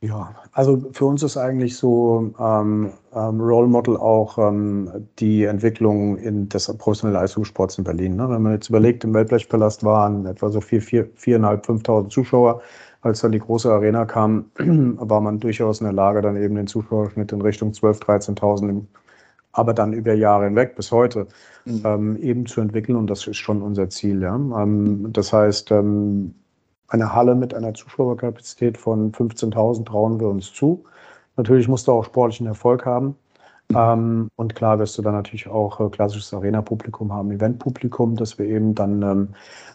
Ja, 0.02 0.36
also 0.52 0.80
für 0.92 1.06
uns 1.06 1.24
ist 1.24 1.38
eigentlich 1.38 1.76
so 1.76 2.32
ähm, 2.40 2.92
ähm, 3.16 3.42
Role 3.42 3.68
Model 3.68 3.98
auch 3.98 4.38
ähm, 4.38 5.08
die 5.18 5.46
Entwicklung 5.46 6.18
in 6.18 6.48
des 6.50 6.68
professionellen 6.78 7.20
Leistungssports 7.20 7.80
in 7.80 7.84
Berlin. 7.84 8.16
Ne? 8.16 8.30
Wenn 8.30 8.44
man 8.44 8.54
jetzt 8.54 8.70
überlegt, 8.70 9.04
im 9.04 9.16
Weltblechpalast 9.16 9.84
waren 9.84 10.28
etwa 10.28 10.50
so 10.50 10.62
vier, 10.62 10.84
vier, 10.84 11.10
viereinhalb, 11.16 11.66
fünftausend 11.66 12.14
Zuschauer. 12.14 12.62
Als 13.02 13.22
dann 13.22 13.32
die 13.32 13.40
große 13.40 13.72
Arena 13.72 14.06
kam, 14.06 14.46
war 14.58 15.22
man 15.22 15.40
durchaus 15.40 15.82
in 15.82 15.86
der 15.86 15.94
Lage, 15.94 16.22
dann 16.22 16.38
eben 16.38 16.56
den 16.56 16.68
Zuschauerschnitt 16.68 17.32
in 17.32 17.42
Richtung 17.42 17.72
12.000, 17.72 18.38
13.000, 18.38 18.82
aber 19.54 19.74
dann 19.74 19.94
über 19.94 20.14
Jahre 20.14 20.46
hinweg 20.46 20.76
bis 20.76 20.92
heute 20.92 21.26
mhm. 21.66 21.82
ähm, 21.86 22.18
eben 22.18 22.46
zu 22.46 22.62
entwickeln. 22.62 22.98
Und 22.98 23.10
das 23.10 23.26
ist 23.26 23.38
schon 23.38 23.64
unser 23.64 23.90
Ziel. 23.90 24.22
Ja? 24.22 24.36
Ähm, 24.36 25.12
das 25.12 25.34
heißt, 25.34 25.72
ähm, 25.72 26.36
eine 26.88 27.14
Halle 27.14 27.36
mit 27.36 27.54
einer 27.54 27.74
Zuschauerkapazität 27.74 28.78
von 28.78 29.12
15.000 29.12 29.86
trauen 29.86 30.20
wir 30.20 30.28
uns 30.28 30.54
zu. 30.54 30.86
Natürlich 31.36 31.68
musst 31.68 31.88
du 31.88 31.92
auch 31.92 32.06
sportlichen 32.06 32.48
Erfolg 32.48 32.86
haben. 32.86 33.16
Ähm, 33.76 34.30
und 34.38 34.56
klar 34.56 34.80
wirst 34.80 34.98
du 34.98 35.02
dann 35.02 35.14
natürlich 35.14 35.48
auch 35.48 35.80
äh, 35.82 35.90
klassisches 35.90 36.34
Arena-Publikum 36.34 37.12
haben, 37.12 37.32
Event-Publikum, 37.32 38.16
das 38.16 38.40
wir 38.40 38.46
eben 38.46 38.74
dann 38.76 39.02
ähm, 39.02 39.28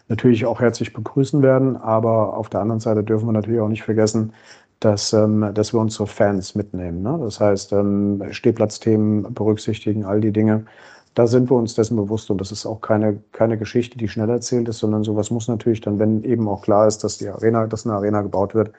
natürlich 0.07 0.45
auch 0.45 0.59
herzlich 0.59 0.93
begrüßen 0.93 1.43
werden. 1.43 1.77
Aber 1.77 2.35
auf 2.35 2.49
der 2.49 2.61
anderen 2.61 2.79
Seite 2.79 3.03
dürfen 3.03 3.27
wir 3.27 3.33
natürlich 3.33 3.61
auch 3.61 3.69
nicht 3.69 3.83
vergessen, 3.83 4.33
dass, 4.79 5.13
ähm, 5.13 5.53
dass 5.53 5.73
wir 5.73 5.79
unsere 5.79 6.07
Fans 6.07 6.55
mitnehmen. 6.55 7.03
Ne? 7.03 7.19
Das 7.21 7.39
heißt, 7.39 7.71
ähm, 7.73 8.23
Stehplatzthemen 8.31 9.33
berücksichtigen, 9.33 10.05
all 10.05 10.21
die 10.21 10.31
Dinge 10.31 10.65
da 11.13 11.27
sind 11.27 11.49
wir 11.49 11.55
uns 11.55 11.75
dessen 11.75 11.95
bewusst 11.95 12.29
und 12.31 12.39
das 12.39 12.51
ist 12.51 12.65
auch 12.65 12.81
keine, 12.81 13.19
keine 13.31 13.57
Geschichte, 13.57 13.97
die 13.97 14.07
schnell 14.07 14.29
erzählt 14.29 14.67
ist, 14.67 14.79
sondern 14.79 15.03
sowas 15.03 15.31
muss 15.31 15.47
natürlich 15.47 15.81
dann, 15.81 15.99
wenn 15.99 16.23
eben 16.23 16.47
auch 16.47 16.63
klar 16.63 16.87
ist, 16.87 17.03
dass 17.03 17.17
die 17.17 17.27
Arena, 17.27 17.67
dass 17.67 17.85
eine 17.85 17.95
Arena 17.95 18.21
gebaut 18.21 18.55
wird, 18.55 18.71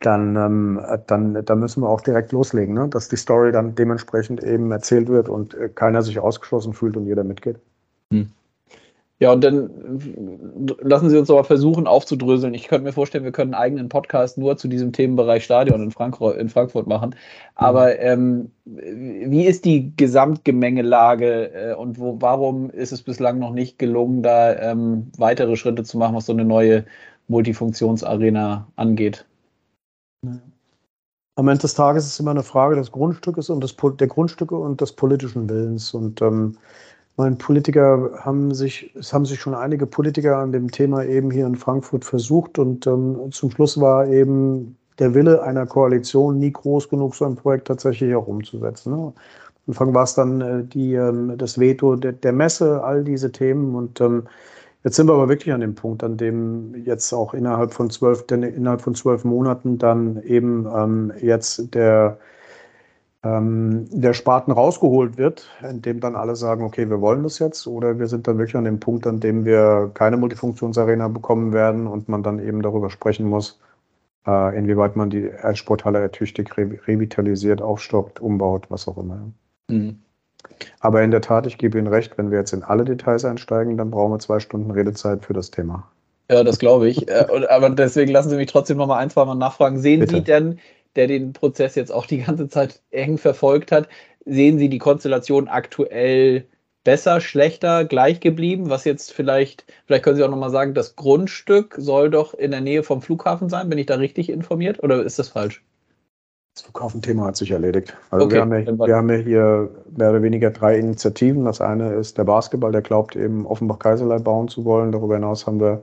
dann, 0.00 0.36
ähm, 0.36 0.80
dann, 1.06 1.44
dann 1.44 1.58
müssen 1.58 1.82
wir 1.82 1.88
auch 1.88 2.00
direkt 2.00 2.32
loslegen, 2.32 2.74
ne? 2.74 2.88
dass 2.88 3.08
die 3.08 3.16
Story 3.16 3.52
dann 3.52 3.74
dementsprechend 3.74 4.42
eben 4.42 4.70
erzählt 4.70 5.08
wird 5.08 5.28
und 5.28 5.54
äh, 5.54 5.68
keiner 5.68 6.02
sich 6.02 6.18
ausgeschlossen 6.18 6.72
fühlt 6.72 6.96
und 6.96 7.06
jeder 7.06 7.24
mitgeht. 7.24 7.56
Hm. 8.12 8.30
Ja, 9.22 9.30
und 9.30 9.44
dann 9.44 9.70
lassen 10.80 11.08
Sie 11.08 11.16
uns 11.16 11.30
aber 11.30 11.44
versuchen 11.44 11.86
aufzudröseln. 11.86 12.54
Ich 12.54 12.66
könnte 12.66 12.82
mir 12.82 12.92
vorstellen, 12.92 13.22
wir 13.22 13.30
können 13.30 13.54
einen 13.54 13.62
eigenen 13.62 13.88
Podcast 13.88 14.36
nur 14.36 14.56
zu 14.56 14.66
diesem 14.66 14.92
Themenbereich 14.92 15.44
Stadion 15.44 15.80
in, 15.80 15.92
Frankfurt, 15.92 16.38
in 16.38 16.48
Frankfurt 16.48 16.88
machen. 16.88 17.14
Aber 17.54 18.00
ähm, 18.00 18.50
wie 18.64 19.44
ist 19.44 19.64
die 19.64 19.96
Gesamtgemengelage 19.96 21.52
äh, 21.52 21.74
und 21.74 22.00
wo, 22.00 22.16
warum 22.20 22.68
ist 22.70 22.90
es 22.90 23.00
bislang 23.00 23.38
noch 23.38 23.52
nicht 23.52 23.78
gelungen, 23.78 24.24
da 24.24 24.56
ähm, 24.56 25.12
weitere 25.16 25.54
Schritte 25.54 25.84
zu 25.84 25.98
machen, 25.98 26.16
was 26.16 26.26
so 26.26 26.32
eine 26.32 26.44
neue 26.44 26.84
Multifunktionsarena 27.28 28.66
angeht? 28.74 29.24
Am 31.36 31.46
Ende 31.46 31.62
des 31.62 31.74
Tages 31.74 32.06
ist 32.06 32.14
es 32.14 32.18
immer 32.18 32.32
eine 32.32 32.42
Frage 32.42 32.74
des 32.74 32.90
Grundstückes 32.90 33.50
und 33.50 33.62
des, 33.62 33.76
der 34.00 34.08
Grundstücke 34.08 34.56
und 34.56 34.80
des 34.80 34.90
politischen 34.90 35.48
Willens. 35.48 35.94
Und 35.94 36.20
ähm, 36.22 36.58
meine, 37.16 37.36
Politiker 37.36 38.10
haben 38.20 38.54
sich, 38.54 38.94
es 38.96 39.12
haben 39.12 39.26
sich 39.26 39.40
schon 39.40 39.54
einige 39.54 39.86
Politiker 39.86 40.38
an 40.38 40.52
dem 40.52 40.70
Thema 40.70 41.04
eben 41.04 41.30
hier 41.30 41.46
in 41.46 41.56
Frankfurt 41.56 42.04
versucht 42.04 42.58
und 42.58 42.86
ähm, 42.86 43.30
zum 43.32 43.50
Schluss 43.50 43.80
war 43.80 44.06
eben 44.08 44.76
der 44.98 45.14
Wille 45.14 45.42
einer 45.42 45.66
Koalition 45.66 46.38
nie 46.38 46.52
groß 46.52 46.88
genug, 46.88 47.14
so 47.14 47.24
ein 47.24 47.36
Projekt 47.36 47.68
tatsächlich 47.68 48.14
auch 48.14 48.26
umzusetzen. 48.26 48.92
Ne? 48.92 48.96
Am 48.96 49.12
Anfang 49.68 49.94
war 49.94 50.04
es 50.04 50.14
dann 50.14 50.40
äh, 50.40 50.64
die, 50.64 50.94
ähm, 50.94 51.36
das 51.38 51.58
Veto 51.58 51.96
der, 51.96 52.12
der, 52.12 52.32
Messe, 52.32 52.82
all 52.82 53.04
diese 53.04 53.30
Themen 53.32 53.74
und 53.74 54.00
ähm, 54.00 54.26
jetzt 54.84 54.96
sind 54.96 55.06
wir 55.08 55.14
aber 55.14 55.28
wirklich 55.28 55.52
an 55.52 55.60
dem 55.60 55.74
Punkt, 55.74 56.02
an 56.02 56.16
dem 56.16 56.74
jetzt 56.84 57.12
auch 57.12 57.34
innerhalb 57.34 57.72
von 57.72 57.90
zwölf, 57.90 58.24
innerhalb 58.30 58.80
von 58.80 58.94
zwölf 58.94 59.24
Monaten 59.24 59.78
dann 59.78 60.22
eben 60.22 60.66
ähm, 60.74 61.12
jetzt 61.20 61.74
der 61.74 62.18
ähm, 63.24 63.86
der 63.90 64.14
Spaten 64.14 64.50
rausgeholt 64.52 65.16
wird, 65.16 65.48
indem 65.68 66.00
dann 66.00 66.16
alle 66.16 66.34
sagen, 66.34 66.64
okay, 66.64 66.90
wir 66.90 67.00
wollen 67.00 67.22
das 67.22 67.38
jetzt, 67.38 67.66
oder 67.66 67.98
wir 67.98 68.08
sind 68.08 68.26
dann 68.26 68.38
wirklich 68.38 68.56
an 68.56 68.64
dem 68.64 68.80
Punkt, 68.80 69.06
an 69.06 69.20
dem 69.20 69.44
wir 69.44 69.90
keine 69.94 70.16
Multifunktionsarena 70.16 71.08
bekommen 71.08 71.52
werden 71.52 71.86
und 71.86 72.08
man 72.08 72.22
dann 72.22 72.40
eben 72.40 72.62
darüber 72.62 72.90
sprechen 72.90 73.28
muss, 73.28 73.60
äh, 74.26 74.58
inwieweit 74.58 74.96
man 74.96 75.10
die 75.10 75.30
Sporthalle 75.54 76.00
ertüchtigt, 76.00 76.56
re 76.56 76.78
revitalisiert, 76.86 77.62
aufstockt, 77.62 78.20
umbaut, 78.20 78.66
was 78.70 78.88
auch 78.88 78.98
immer. 78.98 79.20
Mhm. 79.68 79.98
Aber 80.80 81.02
in 81.02 81.12
der 81.12 81.20
Tat, 81.20 81.46
ich 81.46 81.58
gebe 81.58 81.78
Ihnen 81.78 81.86
recht, 81.86 82.18
wenn 82.18 82.30
wir 82.30 82.38
jetzt 82.38 82.52
in 82.52 82.64
alle 82.64 82.84
Details 82.84 83.24
einsteigen, 83.24 83.76
dann 83.76 83.90
brauchen 83.90 84.12
wir 84.12 84.18
zwei 84.18 84.40
Stunden 84.40 84.70
Redezeit 84.70 85.24
für 85.24 85.32
das 85.32 85.50
Thema. 85.50 85.88
Ja, 86.30 86.42
das 86.42 86.58
glaube 86.58 86.88
ich. 86.88 87.08
Äh, 87.08 87.46
aber 87.48 87.70
deswegen 87.70 88.10
lassen 88.10 88.30
Sie 88.30 88.36
mich 88.36 88.50
trotzdem 88.50 88.78
noch 88.78 88.86
mal 88.86 88.98
ein, 88.98 89.10
zwei 89.10 89.24
Mal 89.24 89.34
nachfragen. 89.34 89.78
Sehen 89.78 90.00
Bitte. 90.00 90.16
Sie 90.16 90.22
denn 90.22 90.58
der 90.96 91.06
den 91.06 91.32
Prozess 91.32 91.74
jetzt 91.74 91.92
auch 91.92 92.06
die 92.06 92.22
ganze 92.22 92.48
Zeit 92.48 92.80
eng 92.90 93.18
verfolgt 93.18 93.72
hat, 93.72 93.88
sehen 94.24 94.58
Sie 94.58 94.68
die 94.68 94.78
Konstellation 94.78 95.48
aktuell 95.48 96.46
besser, 96.84 97.20
schlechter, 97.20 97.84
gleich 97.84 98.20
geblieben? 98.20 98.70
Was 98.70 98.84
jetzt 98.84 99.12
vielleicht, 99.12 99.64
vielleicht 99.86 100.04
können 100.04 100.16
Sie 100.16 100.24
auch 100.24 100.30
nochmal 100.30 100.50
sagen, 100.50 100.74
das 100.74 100.96
Grundstück 100.96 101.74
soll 101.78 102.10
doch 102.10 102.34
in 102.34 102.50
der 102.50 102.60
Nähe 102.60 102.82
vom 102.82 103.02
Flughafen 103.02 103.48
sein. 103.48 103.68
Bin 103.68 103.78
ich 103.78 103.86
da 103.86 103.96
richtig 103.96 104.30
informiert 104.30 104.82
oder 104.82 105.02
ist 105.02 105.18
das 105.18 105.28
falsch? 105.28 105.62
Das 106.54 106.64
Flughafenthema 106.64 107.24
hat 107.24 107.36
sich 107.36 107.50
erledigt. 107.50 107.96
Also 108.10 108.26
okay, 108.26 108.34
wir, 108.34 108.40
haben 108.42 108.52
ja, 108.52 108.86
wir 108.86 108.96
haben 108.96 109.08
ja 109.08 109.16
hier 109.16 109.70
mehr 109.96 110.10
oder 110.10 110.22
weniger 110.22 110.50
drei 110.50 110.76
Initiativen. 110.78 111.46
Das 111.46 111.62
eine 111.62 111.94
ist 111.94 112.18
der 112.18 112.24
Basketball, 112.24 112.72
der 112.72 112.82
glaubt 112.82 113.16
eben 113.16 113.46
Offenbach-Kaiserlei 113.46 114.18
bauen 114.18 114.48
zu 114.48 114.66
wollen. 114.66 114.92
Darüber 114.92 115.14
hinaus 115.14 115.46
haben 115.46 115.60
wir 115.60 115.82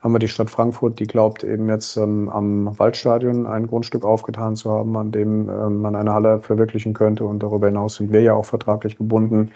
haben 0.00 0.12
wir 0.12 0.20
die 0.20 0.28
Stadt 0.28 0.48
Frankfurt, 0.48 1.00
die 1.00 1.06
glaubt 1.06 1.42
eben 1.42 1.68
jetzt 1.68 1.96
ähm, 1.96 2.28
am 2.28 2.78
Waldstadion 2.78 3.46
ein 3.46 3.66
Grundstück 3.66 4.04
aufgetan 4.04 4.54
zu 4.54 4.70
haben, 4.70 4.96
an 4.96 5.10
dem 5.10 5.48
ähm, 5.48 5.80
man 5.80 5.96
eine 5.96 6.12
Halle 6.12 6.40
verwirklichen 6.40 6.94
könnte. 6.94 7.24
Und 7.24 7.42
darüber 7.42 7.66
hinaus 7.66 7.96
sind 7.96 8.12
wir 8.12 8.22
ja 8.22 8.34
auch 8.34 8.44
vertraglich 8.44 8.96
gebunden 8.96 9.50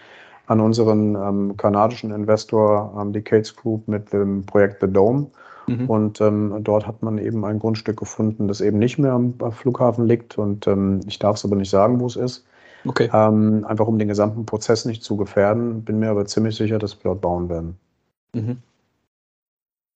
an 0.47 0.59
unseren 0.59 1.15
ähm, 1.15 1.55
kanadischen 1.55 2.11
Investor, 2.11 2.93
ähm, 2.99 3.13
die 3.13 3.21
Cates 3.21 3.55
Group, 3.55 3.87
mit 3.87 4.11
dem 4.11 4.45
Projekt 4.45 4.81
The 4.81 4.87
Dome. 4.87 5.27
Mhm. 5.67 5.89
Und 5.89 6.19
ähm, 6.19 6.53
dort 6.59 6.87
hat 6.87 7.01
man 7.01 7.17
eben 7.19 7.45
ein 7.45 7.59
Grundstück 7.59 7.95
gefunden, 7.95 8.49
das 8.49 8.59
eben 8.59 8.79
nicht 8.79 8.99
mehr 8.99 9.13
am 9.13 9.35
Flughafen 9.51 10.05
liegt. 10.05 10.37
Und 10.37 10.67
ähm, 10.67 10.99
ich 11.07 11.19
darf 11.19 11.37
es 11.37 11.45
aber 11.45 11.55
nicht 11.55 11.69
sagen, 11.69 12.01
wo 12.01 12.05
es 12.07 12.17
ist. 12.17 12.45
Okay. 12.85 13.09
Einfach 13.09 13.87
um 13.87 13.97
den 13.97 14.09
gesamten 14.09 14.45
Prozess 14.45 14.83
nicht 14.83 15.03
zu 15.03 15.15
gefährden. 15.15 15.85
Bin 15.85 15.99
mir 15.99 16.09
aber 16.09 16.25
ziemlich 16.25 16.57
sicher, 16.57 16.79
dass 16.79 16.97
wir 16.97 17.11
dort 17.11 17.21
bauen 17.21 17.47
werden. 17.47 17.77
Mhm. 18.33 18.57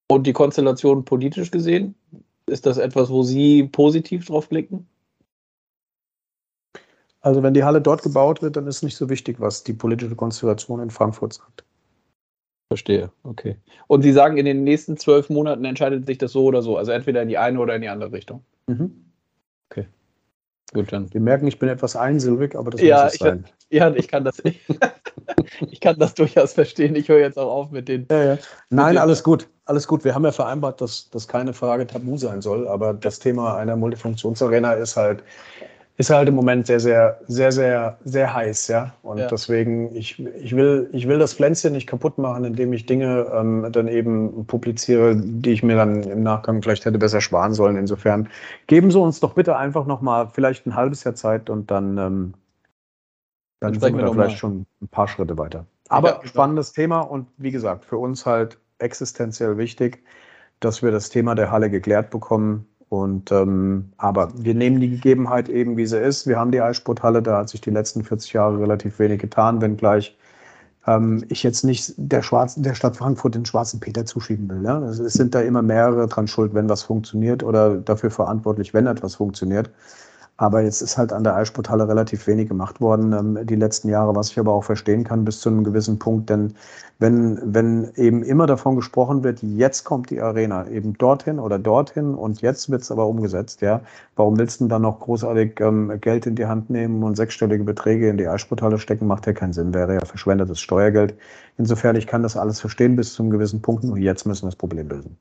Und 0.10 0.26
die 0.26 0.34
Konstellation 0.34 1.04
politisch 1.04 1.52
gesehen, 1.52 1.96
ist 2.46 2.66
das 2.66 2.78
etwas, 2.78 3.10
wo 3.10 3.24
Sie 3.24 3.64
positiv 3.64 4.26
drauf 4.26 4.48
blicken? 4.48 4.88
Also 7.22 7.44
wenn 7.44 7.54
die 7.54 7.64
Halle 7.64 7.82
dort 7.82 8.04
gebaut 8.04 8.42
wird, 8.42 8.56
dann 8.56 8.68
ist 8.68 8.84
nicht 8.84 8.96
so 8.96 9.10
wichtig, 9.10 9.40
was 9.40 9.64
die 9.64 9.74
politische 9.74 10.16
Konstellation 10.16 10.80
in 10.80 10.90
Frankfurt 10.90 11.34
sagt. 11.34 11.66
Verstehe, 12.70 13.12
okay. 13.24 13.58
Und 13.88 14.02
Sie 14.02 14.12
sagen, 14.12 14.38
in 14.38 14.46
den 14.46 14.64
nächsten 14.64 14.98
zwölf 14.98 15.30
Monaten 15.30 15.66
entscheidet 15.66 16.06
sich 16.06 16.18
das 16.18 16.32
so 16.32 16.46
oder 16.46 16.62
so, 16.62 16.78
also 16.78 16.92
entweder 16.92 17.22
in 17.22 17.30
die 17.30 17.38
eine 17.38 17.60
oder 17.60 17.76
in 17.76 17.82
die 17.82 17.90
andere 17.90 18.12
Richtung. 18.12 18.44
Mhm. 18.68 19.06
Okay. 19.70 19.88
Gut, 20.74 20.92
dann. 20.92 21.14
Wir 21.14 21.22
merken, 21.22 21.48
ich 21.48 21.60
bin 21.60 21.70
etwas 21.70 21.96
einsilbig, 21.96 22.56
aber 22.56 22.72
das 22.72 22.82
ja, 22.82 23.06
muss 23.06 23.14
es 23.14 23.20
sein. 23.20 23.46
ja, 23.70 23.94
ich 23.94 24.08
kann 24.08 24.26
das. 24.26 24.42
ich 25.72 25.80
kann 25.80 25.98
das 26.00 26.14
durchaus 26.14 26.54
verstehen. 26.54 26.96
Ich 26.96 27.10
höre 27.10 27.20
jetzt 27.20 27.38
auch 27.38 27.52
auf 27.52 27.72
mit 27.72 27.88
den. 27.88 28.08
Ja, 28.10 28.24
ja. 28.24 28.38
Nein, 28.70 28.96
den, 28.96 29.02
alles 29.02 29.24
gut. 29.24 29.48
Alles 29.66 29.88
gut. 29.88 30.04
Wir 30.04 30.16
haben 30.16 30.24
ja 30.24 30.32
vereinbart, 30.32 30.82
dass 30.82 31.10
das 31.10 31.28
keine 31.28 31.54
Frage 31.54 31.88
tabu 31.88 32.18
sein 32.18 32.42
soll, 32.42 32.68
aber 32.68 32.94
das 32.94 33.20
Thema 33.20 33.58
einer 33.58 33.76
Multifunktionsarena 33.76 34.74
ist 34.74 34.96
halt 34.96 35.24
ist 35.98 36.12
halt 36.12 36.30
im 36.30 36.36
Moment 36.36 36.68
sehr, 36.68 36.80
sehr, 36.80 37.20
sehr, 37.28 37.52
sehr, 37.52 37.98
sehr 38.06 38.34
heiß, 38.34 38.68
ja. 38.68 38.94
Und 39.02 39.18
ja. 39.18 39.28
deswegen, 39.28 39.96
ich, 39.96 40.24
ich, 40.40 40.56
will, 40.56 40.90
ich 40.94 41.08
will 41.08 41.18
das 41.18 41.34
Pflänzchen 41.34 41.74
nicht 41.74 41.88
kaputt 41.88 42.20
machen, 42.20 42.46
indem 42.46 42.72
ich 42.74 42.86
Dinge 42.86 43.26
ähm, 43.34 43.68
dann 43.72 43.88
eben 43.88 44.46
publiziere, 44.46 45.16
die 45.16 45.52
ich 45.52 45.64
mir 45.64 45.76
dann 45.76 46.04
im 46.04 46.22
Nachgang 46.22 46.62
vielleicht 46.62 46.86
hätte 46.86 47.00
besser 47.00 47.20
sparen 47.20 47.54
sollen. 47.54 47.78
Insofern 47.78 48.30
geben 48.68 48.92
Sie 48.92 49.00
uns 49.00 49.20
doch 49.20 49.34
bitte 49.34 49.58
einfach 49.58 49.88
nochmal 49.88 50.30
vielleicht 50.32 50.68
ein 50.68 50.76
halbes 50.76 51.04
Jahr 51.04 51.16
Zeit 51.16 51.50
und 51.50 51.72
dann, 51.72 51.98
ähm, 51.98 52.34
dann, 53.60 53.80
sind 53.80 53.98
wir 53.98 54.06
da 54.06 54.12
vielleicht 54.12 54.38
schon 54.38 54.66
ein 54.82 54.88
paar 54.88 55.08
Schritte 55.08 55.38
weiter. 55.38 55.66
Aber 55.90 56.22
ja, 56.22 56.26
spannendes 56.26 56.74
Thema 56.74 57.02
und 57.02 57.28
wie 57.38 57.52
gesagt, 57.52 57.86
für 57.86 57.98
uns 57.98 58.26
halt 58.26 58.60
existenziell 58.80 59.58
wichtig, 59.58 60.04
dass 60.60 60.82
wir 60.82 60.92
das 60.92 61.10
Thema 61.10 61.36
der 61.36 61.52
Halle 61.52 61.70
geklärt 61.70 62.10
bekommen 62.10 62.68
und 62.90 63.32
ähm, 63.32 63.92
aber 63.98 64.32
wir 64.36 64.54
nehmen 64.54 64.80
die 64.80 64.90
Gegebenheit 64.90 65.50
eben, 65.50 65.78
wie 65.78 65.86
sie 65.86 66.00
ist. 66.00 66.28
Wir 66.28 66.40
haben 66.40 66.52
die 66.52 66.62
Eissporthalle, 66.62 67.22
da 67.22 67.40
hat 67.40 67.50
sich 67.50 67.62
die 67.62 67.70
letzten 67.70 68.04
40 68.04 68.34
Jahre 68.34 68.60
relativ 68.60 69.00
wenig 69.00 69.20
getan, 69.20 69.62
wenngleich 69.62 70.18
ähm, 70.88 71.24
ich 71.30 71.44
jetzt 71.44 71.64
nicht 71.64 71.94
der, 71.98 72.24
Schwarzen, 72.24 72.64
der 72.64 72.74
Stadt 72.74 72.98
Frankfurt 72.98 73.36
den 73.36 73.46
schwarzen 73.46 73.80
Peter 73.80 74.06
zuschieben 74.06 74.50
will. 74.50 74.60
Ne? 74.60 74.88
Es 74.88 74.98
sind 75.14 75.36
da 75.36 75.42
immer 75.42 75.62
mehrere 75.62 76.08
dran 76.08 76.28
schuld, 76.28 76.54
wenn 76.54 76.70
was 76.70 76.84
funktioniert 76.84 77.44
oder 77.44 77.76
dafür 77.78 78.10
verantwortlich, 78.10 78.74
wenn 78.74 78.88
etwas 78.88 79.16
funktioniert. 79.16 79.70
Aber 80.40 80.62
jetzt 80.62 80.82
ist 80.82 81.00
halt 81.00 81.12
an 81.14 81.24
der 81.24 81.36
Eissporthalle 81.36 81.88
relativ 81.88 82.28
wenig 82.28 82.48
gemacht 82.48 82.80
worden 82.80 83.12
ähm, 83.14 83.46
die 83.48 83.56
letzten 83.56 83.90
Jahre, 83.90 84.16
was 84.16 84.30
ich 84.30 84.40
aber 84.40 84.54
auch 84.54 84.64
verstehen 84.64 85.04
kann 85.04 85.26
bis 85.26 85.42
zu 85.42 85.50
einem 85.50 85.64
gewissen 85.64 85.98
Punkt. 85.98 86.30
Denn 86.30 86.54
wenn, 87.00 87.40
wenn 87.44 87.92
eben 87.96 88.22
immer 88.22 88.46
davon 88.46 88.76
gesprochen 88.76 89.24
wird, 89.24 89.42
jetzt 89.42 89.84
kommt 89.84 90.12
die 90.12 90.22
Arena 90.22 90.68
eben 90.68 90.96
dorthin 90.98 91.40
oder 91.40 91.58
dorthin 91.58 92.14
und 92.14 92.42
jetzt 92.42 92.70
wird 92.70 92.84
es 92.84 92.92
aber 92.92 93.08
umgesetzt, 93.08 93.62
ja, 93.62 93.82
warum 94.16 94.38
willst 94.38 94.62
du 94.62 94.68
dann 94.68 94.84
noch 94.84 95.00
großartig 95.00 95.60
ähm, 95.60 96.00
Geld 96.02 96.28
in 96.28 96.36
die 96.36 96.46
Hand 96.46 96.70
nehmen 96.70 97.04
und 97.04 97.18
sechsstellige 97.18 97.64
Beträge 97.64 98.08
in 98.10 98.18
die 98.18 98.28
Eissporthalle 98.28 98.78
stecken? 98.78 99.08
Macht 99.08 99.26
ja 99.26 99.34
keinen 99.34 99.54
Sinn, 99.54 99.74
wäre 99.74 99.96
ja 99.96 100.06
verschwendetes 100.06 100.60
Steuergeld. 100.60 101.16
Insofern, 101.58 101.96
ich 101.96 102.06
kann 102.06 102.22
das 102.22 102.38
alles 102.38 102.62
verstehen 102.62 102.96
bis 102.96 103.14
zu 103.14 103.24
einem 103.24 103.32
gewissen 103.32 103.64
Punkt, 103.64 103.84
nur 103.84 103.98
jetzt 103.98 104.26
müssen 104.26 104.44
wir 104.44 104.50
das 104.50 104.56
Problem 104.56 104.88
lösen. 104.88 105.18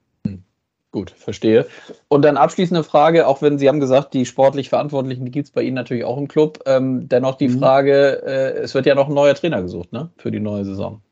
Gut, 0.96 1.10
verstehe. 1.10 1.66
Und 2.08 2.24
dann 2.24 2.38
abschließende 2.38 2.82
Frage, 2.82 3.26
auch 3.26 3.42
wenn 3.42 3.58
Sie 3.58 3.68
haben 3.68 3.80
gesagt, 3.80 4.14
die 4.14 4.24
sportlich 4.24 4.70
Verantwortlichen, 4.70 5.26
die 5.26 5.30
gibt 5.30 5.48
es 5.48 5.52
bei 5.52 5.60
Ihnen 5.60 5.74
natürlich 5.74 6.06
auch 6.06 6.16
im 6.16 6.26
Club. 6.26 6.60
Ähm, 6.64 7.06
dennoch 7.06 7.34
die 7.34 7.48
mhm. 7.48 7.58
Frage, 7.58 8.22
äh, 8.24 8.56
es 8.60 8.74
wird 8.74 8.86
ja 8.86 8.94
noch 8.94 9.08
ein 9.08 9.14
neuer 9.14 9.34
Trainer 9.34 9.60
gesucht, 9.60 9.92
ne? 9.92 10.08
Für 10.16 10.30
die 10.30 10.40
neue 10.40 10.64
Saison. 10.64 11.02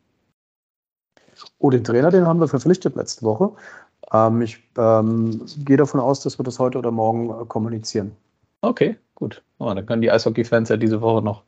Oh, 1.58 1.68
den 1.68 1.84
Trainer, 1.84 2.10
den 2.10 2.26
haben 2.26 2.40
wir 2.40 2.48
verpflichtet 2.48 2.96
letzte 2.96 3.26
Woche. 3.26 3.50
Ähm, 4.10 4.40
ich 4.40 4.56
ähm, 4.78 5.44
gehe 5.66 5.76
davon 5.76 6.00
aus, 6.00 6.20
dass 6.20 6.38
wir 6.38 6.44
das 6.44 6.58
heute 6.58 6.78
oder 6.78 6.90
morgen 6.90 7.28
äh, 7.28 7.44
kommunizieren. 7.44 8.12
Okay, 8.62 8.96
gut. 9.14 9.42
Oh, 9.58 9.70
dann 9.74 9.84
können 9.84 10.00
die 10.00 10.10
Eishockey-Fans 10.10 10.70
ja 10.70 10.78
diese 10.78 11.02
Woche 11.02 11.20
noch, 11.20 11.42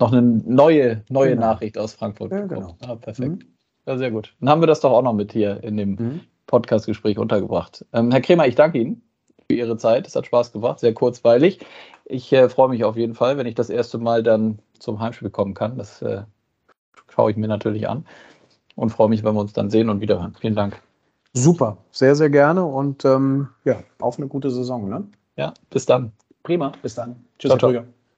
noch 0.00 0.10
eine 0.10 0.22
neue, 0.22 1.02
neue 1.10 1.34
genau. 1.34 1.48
Nachricht 1.48 1.76
aus 1.76 1.92
Frankfurt 1.92 2.30
bekommen. 2.30 2.50
Ja, 2.50 2.56
genau. 2.56 2.76
Ah, 2.80 2.96
perfekt. 2.96 3.28
Mhm. 3.28 3.54
Ja, 3.86 3.98
sehr 3.98 4.10
gut. 4.10 4.34
Dann 4.40 4.48
haben 4.48 4.62
wir 4.62 4.68
das 4.68 4.80
doch 4.80 4.92
auch 4.92 5.02
noch 5.02 5.12
mit 5.12 5.32
hier 5.34 5.62
in 5.62 5.76
dem 5.76 5.90
mhm. 5.90 6.20
Podcast-Gespräch 6.46 7.18
untergebracht. 7.18 7.84
Ähm, 7.92 8.10
Herr 8.10 8.20
Kremer, 8.20 8.46
ich 8.46 8.54
danke 8.54 8.78
Ihnen 8.78 9.02
für 9.48 9.56
Ihre 9.56 9.76
Zeit. 9.76 10.06
Es 10.06 10.16
hat 10.16 10.26
Spaß 10.26 10.52
gemacht, 10.52 10.80
sehr 10.80 10.94
kurzweilig. 10.94 11.60
Ich 12.04 12.32
äh, 12.32 12.48
freue 12.48 12.68
mich 12.68 12.84
auf 12.84 12.96
jeden 12.96 13.14
Fall, 13.14 13.38
wenn 13.38 13.46
ich 13.46 13.54
das 13.54 13.70
erste 13.70 13.98
Mal 13.98 14.22
dann 14.22 14.58
zum 14.78 15.00
Heimspiel 15.00 15.30
kommen 15.30 15.54
kann. 15.54 15.78
Das 15.78 16.02
äh, 16.02 16.22
schaue 17.08 17.30
ich 17.30 17.36
mir 17.36 17.48
natürlich 17.48 17.88
an 17.88 18.04
und 18.76 18.90
freue 18.90 19.08
mich, 19.08 19.24
wenn 19.24 19.34
wir 19.34 19.40
uns 19.40 19.52
dann 19.52 19.70
sehen 19.70 19.88
und 19.88 20.00
wiederhören. 20.00 20.34
Vielen 20.40 20.54
Dank. 20.54 20.80
Super, 21.32 21.78
sehr, 21.90 22.14
sehr 22.14 22.30
gerne 22.30 22.64
und 22.64 23.04
ähm, 23.04 23.48
ja, 23.64 23.82
auf 23.98 24.18
eine 24.18 24.28
gute 24.28 24.50
Saison. 24.50 24.88
Ne? 24.88 25.08
Ja, 25.36 25.52
bis 25.70 25.84
dann. 25.86 26.12
Prima, 26.44 26.72
bis 26.82 26.94
dann. 26.94 27.24
Tschüss, 27.38 27.50
ciao, 27.50 27.72
ciao. 27.72 27.84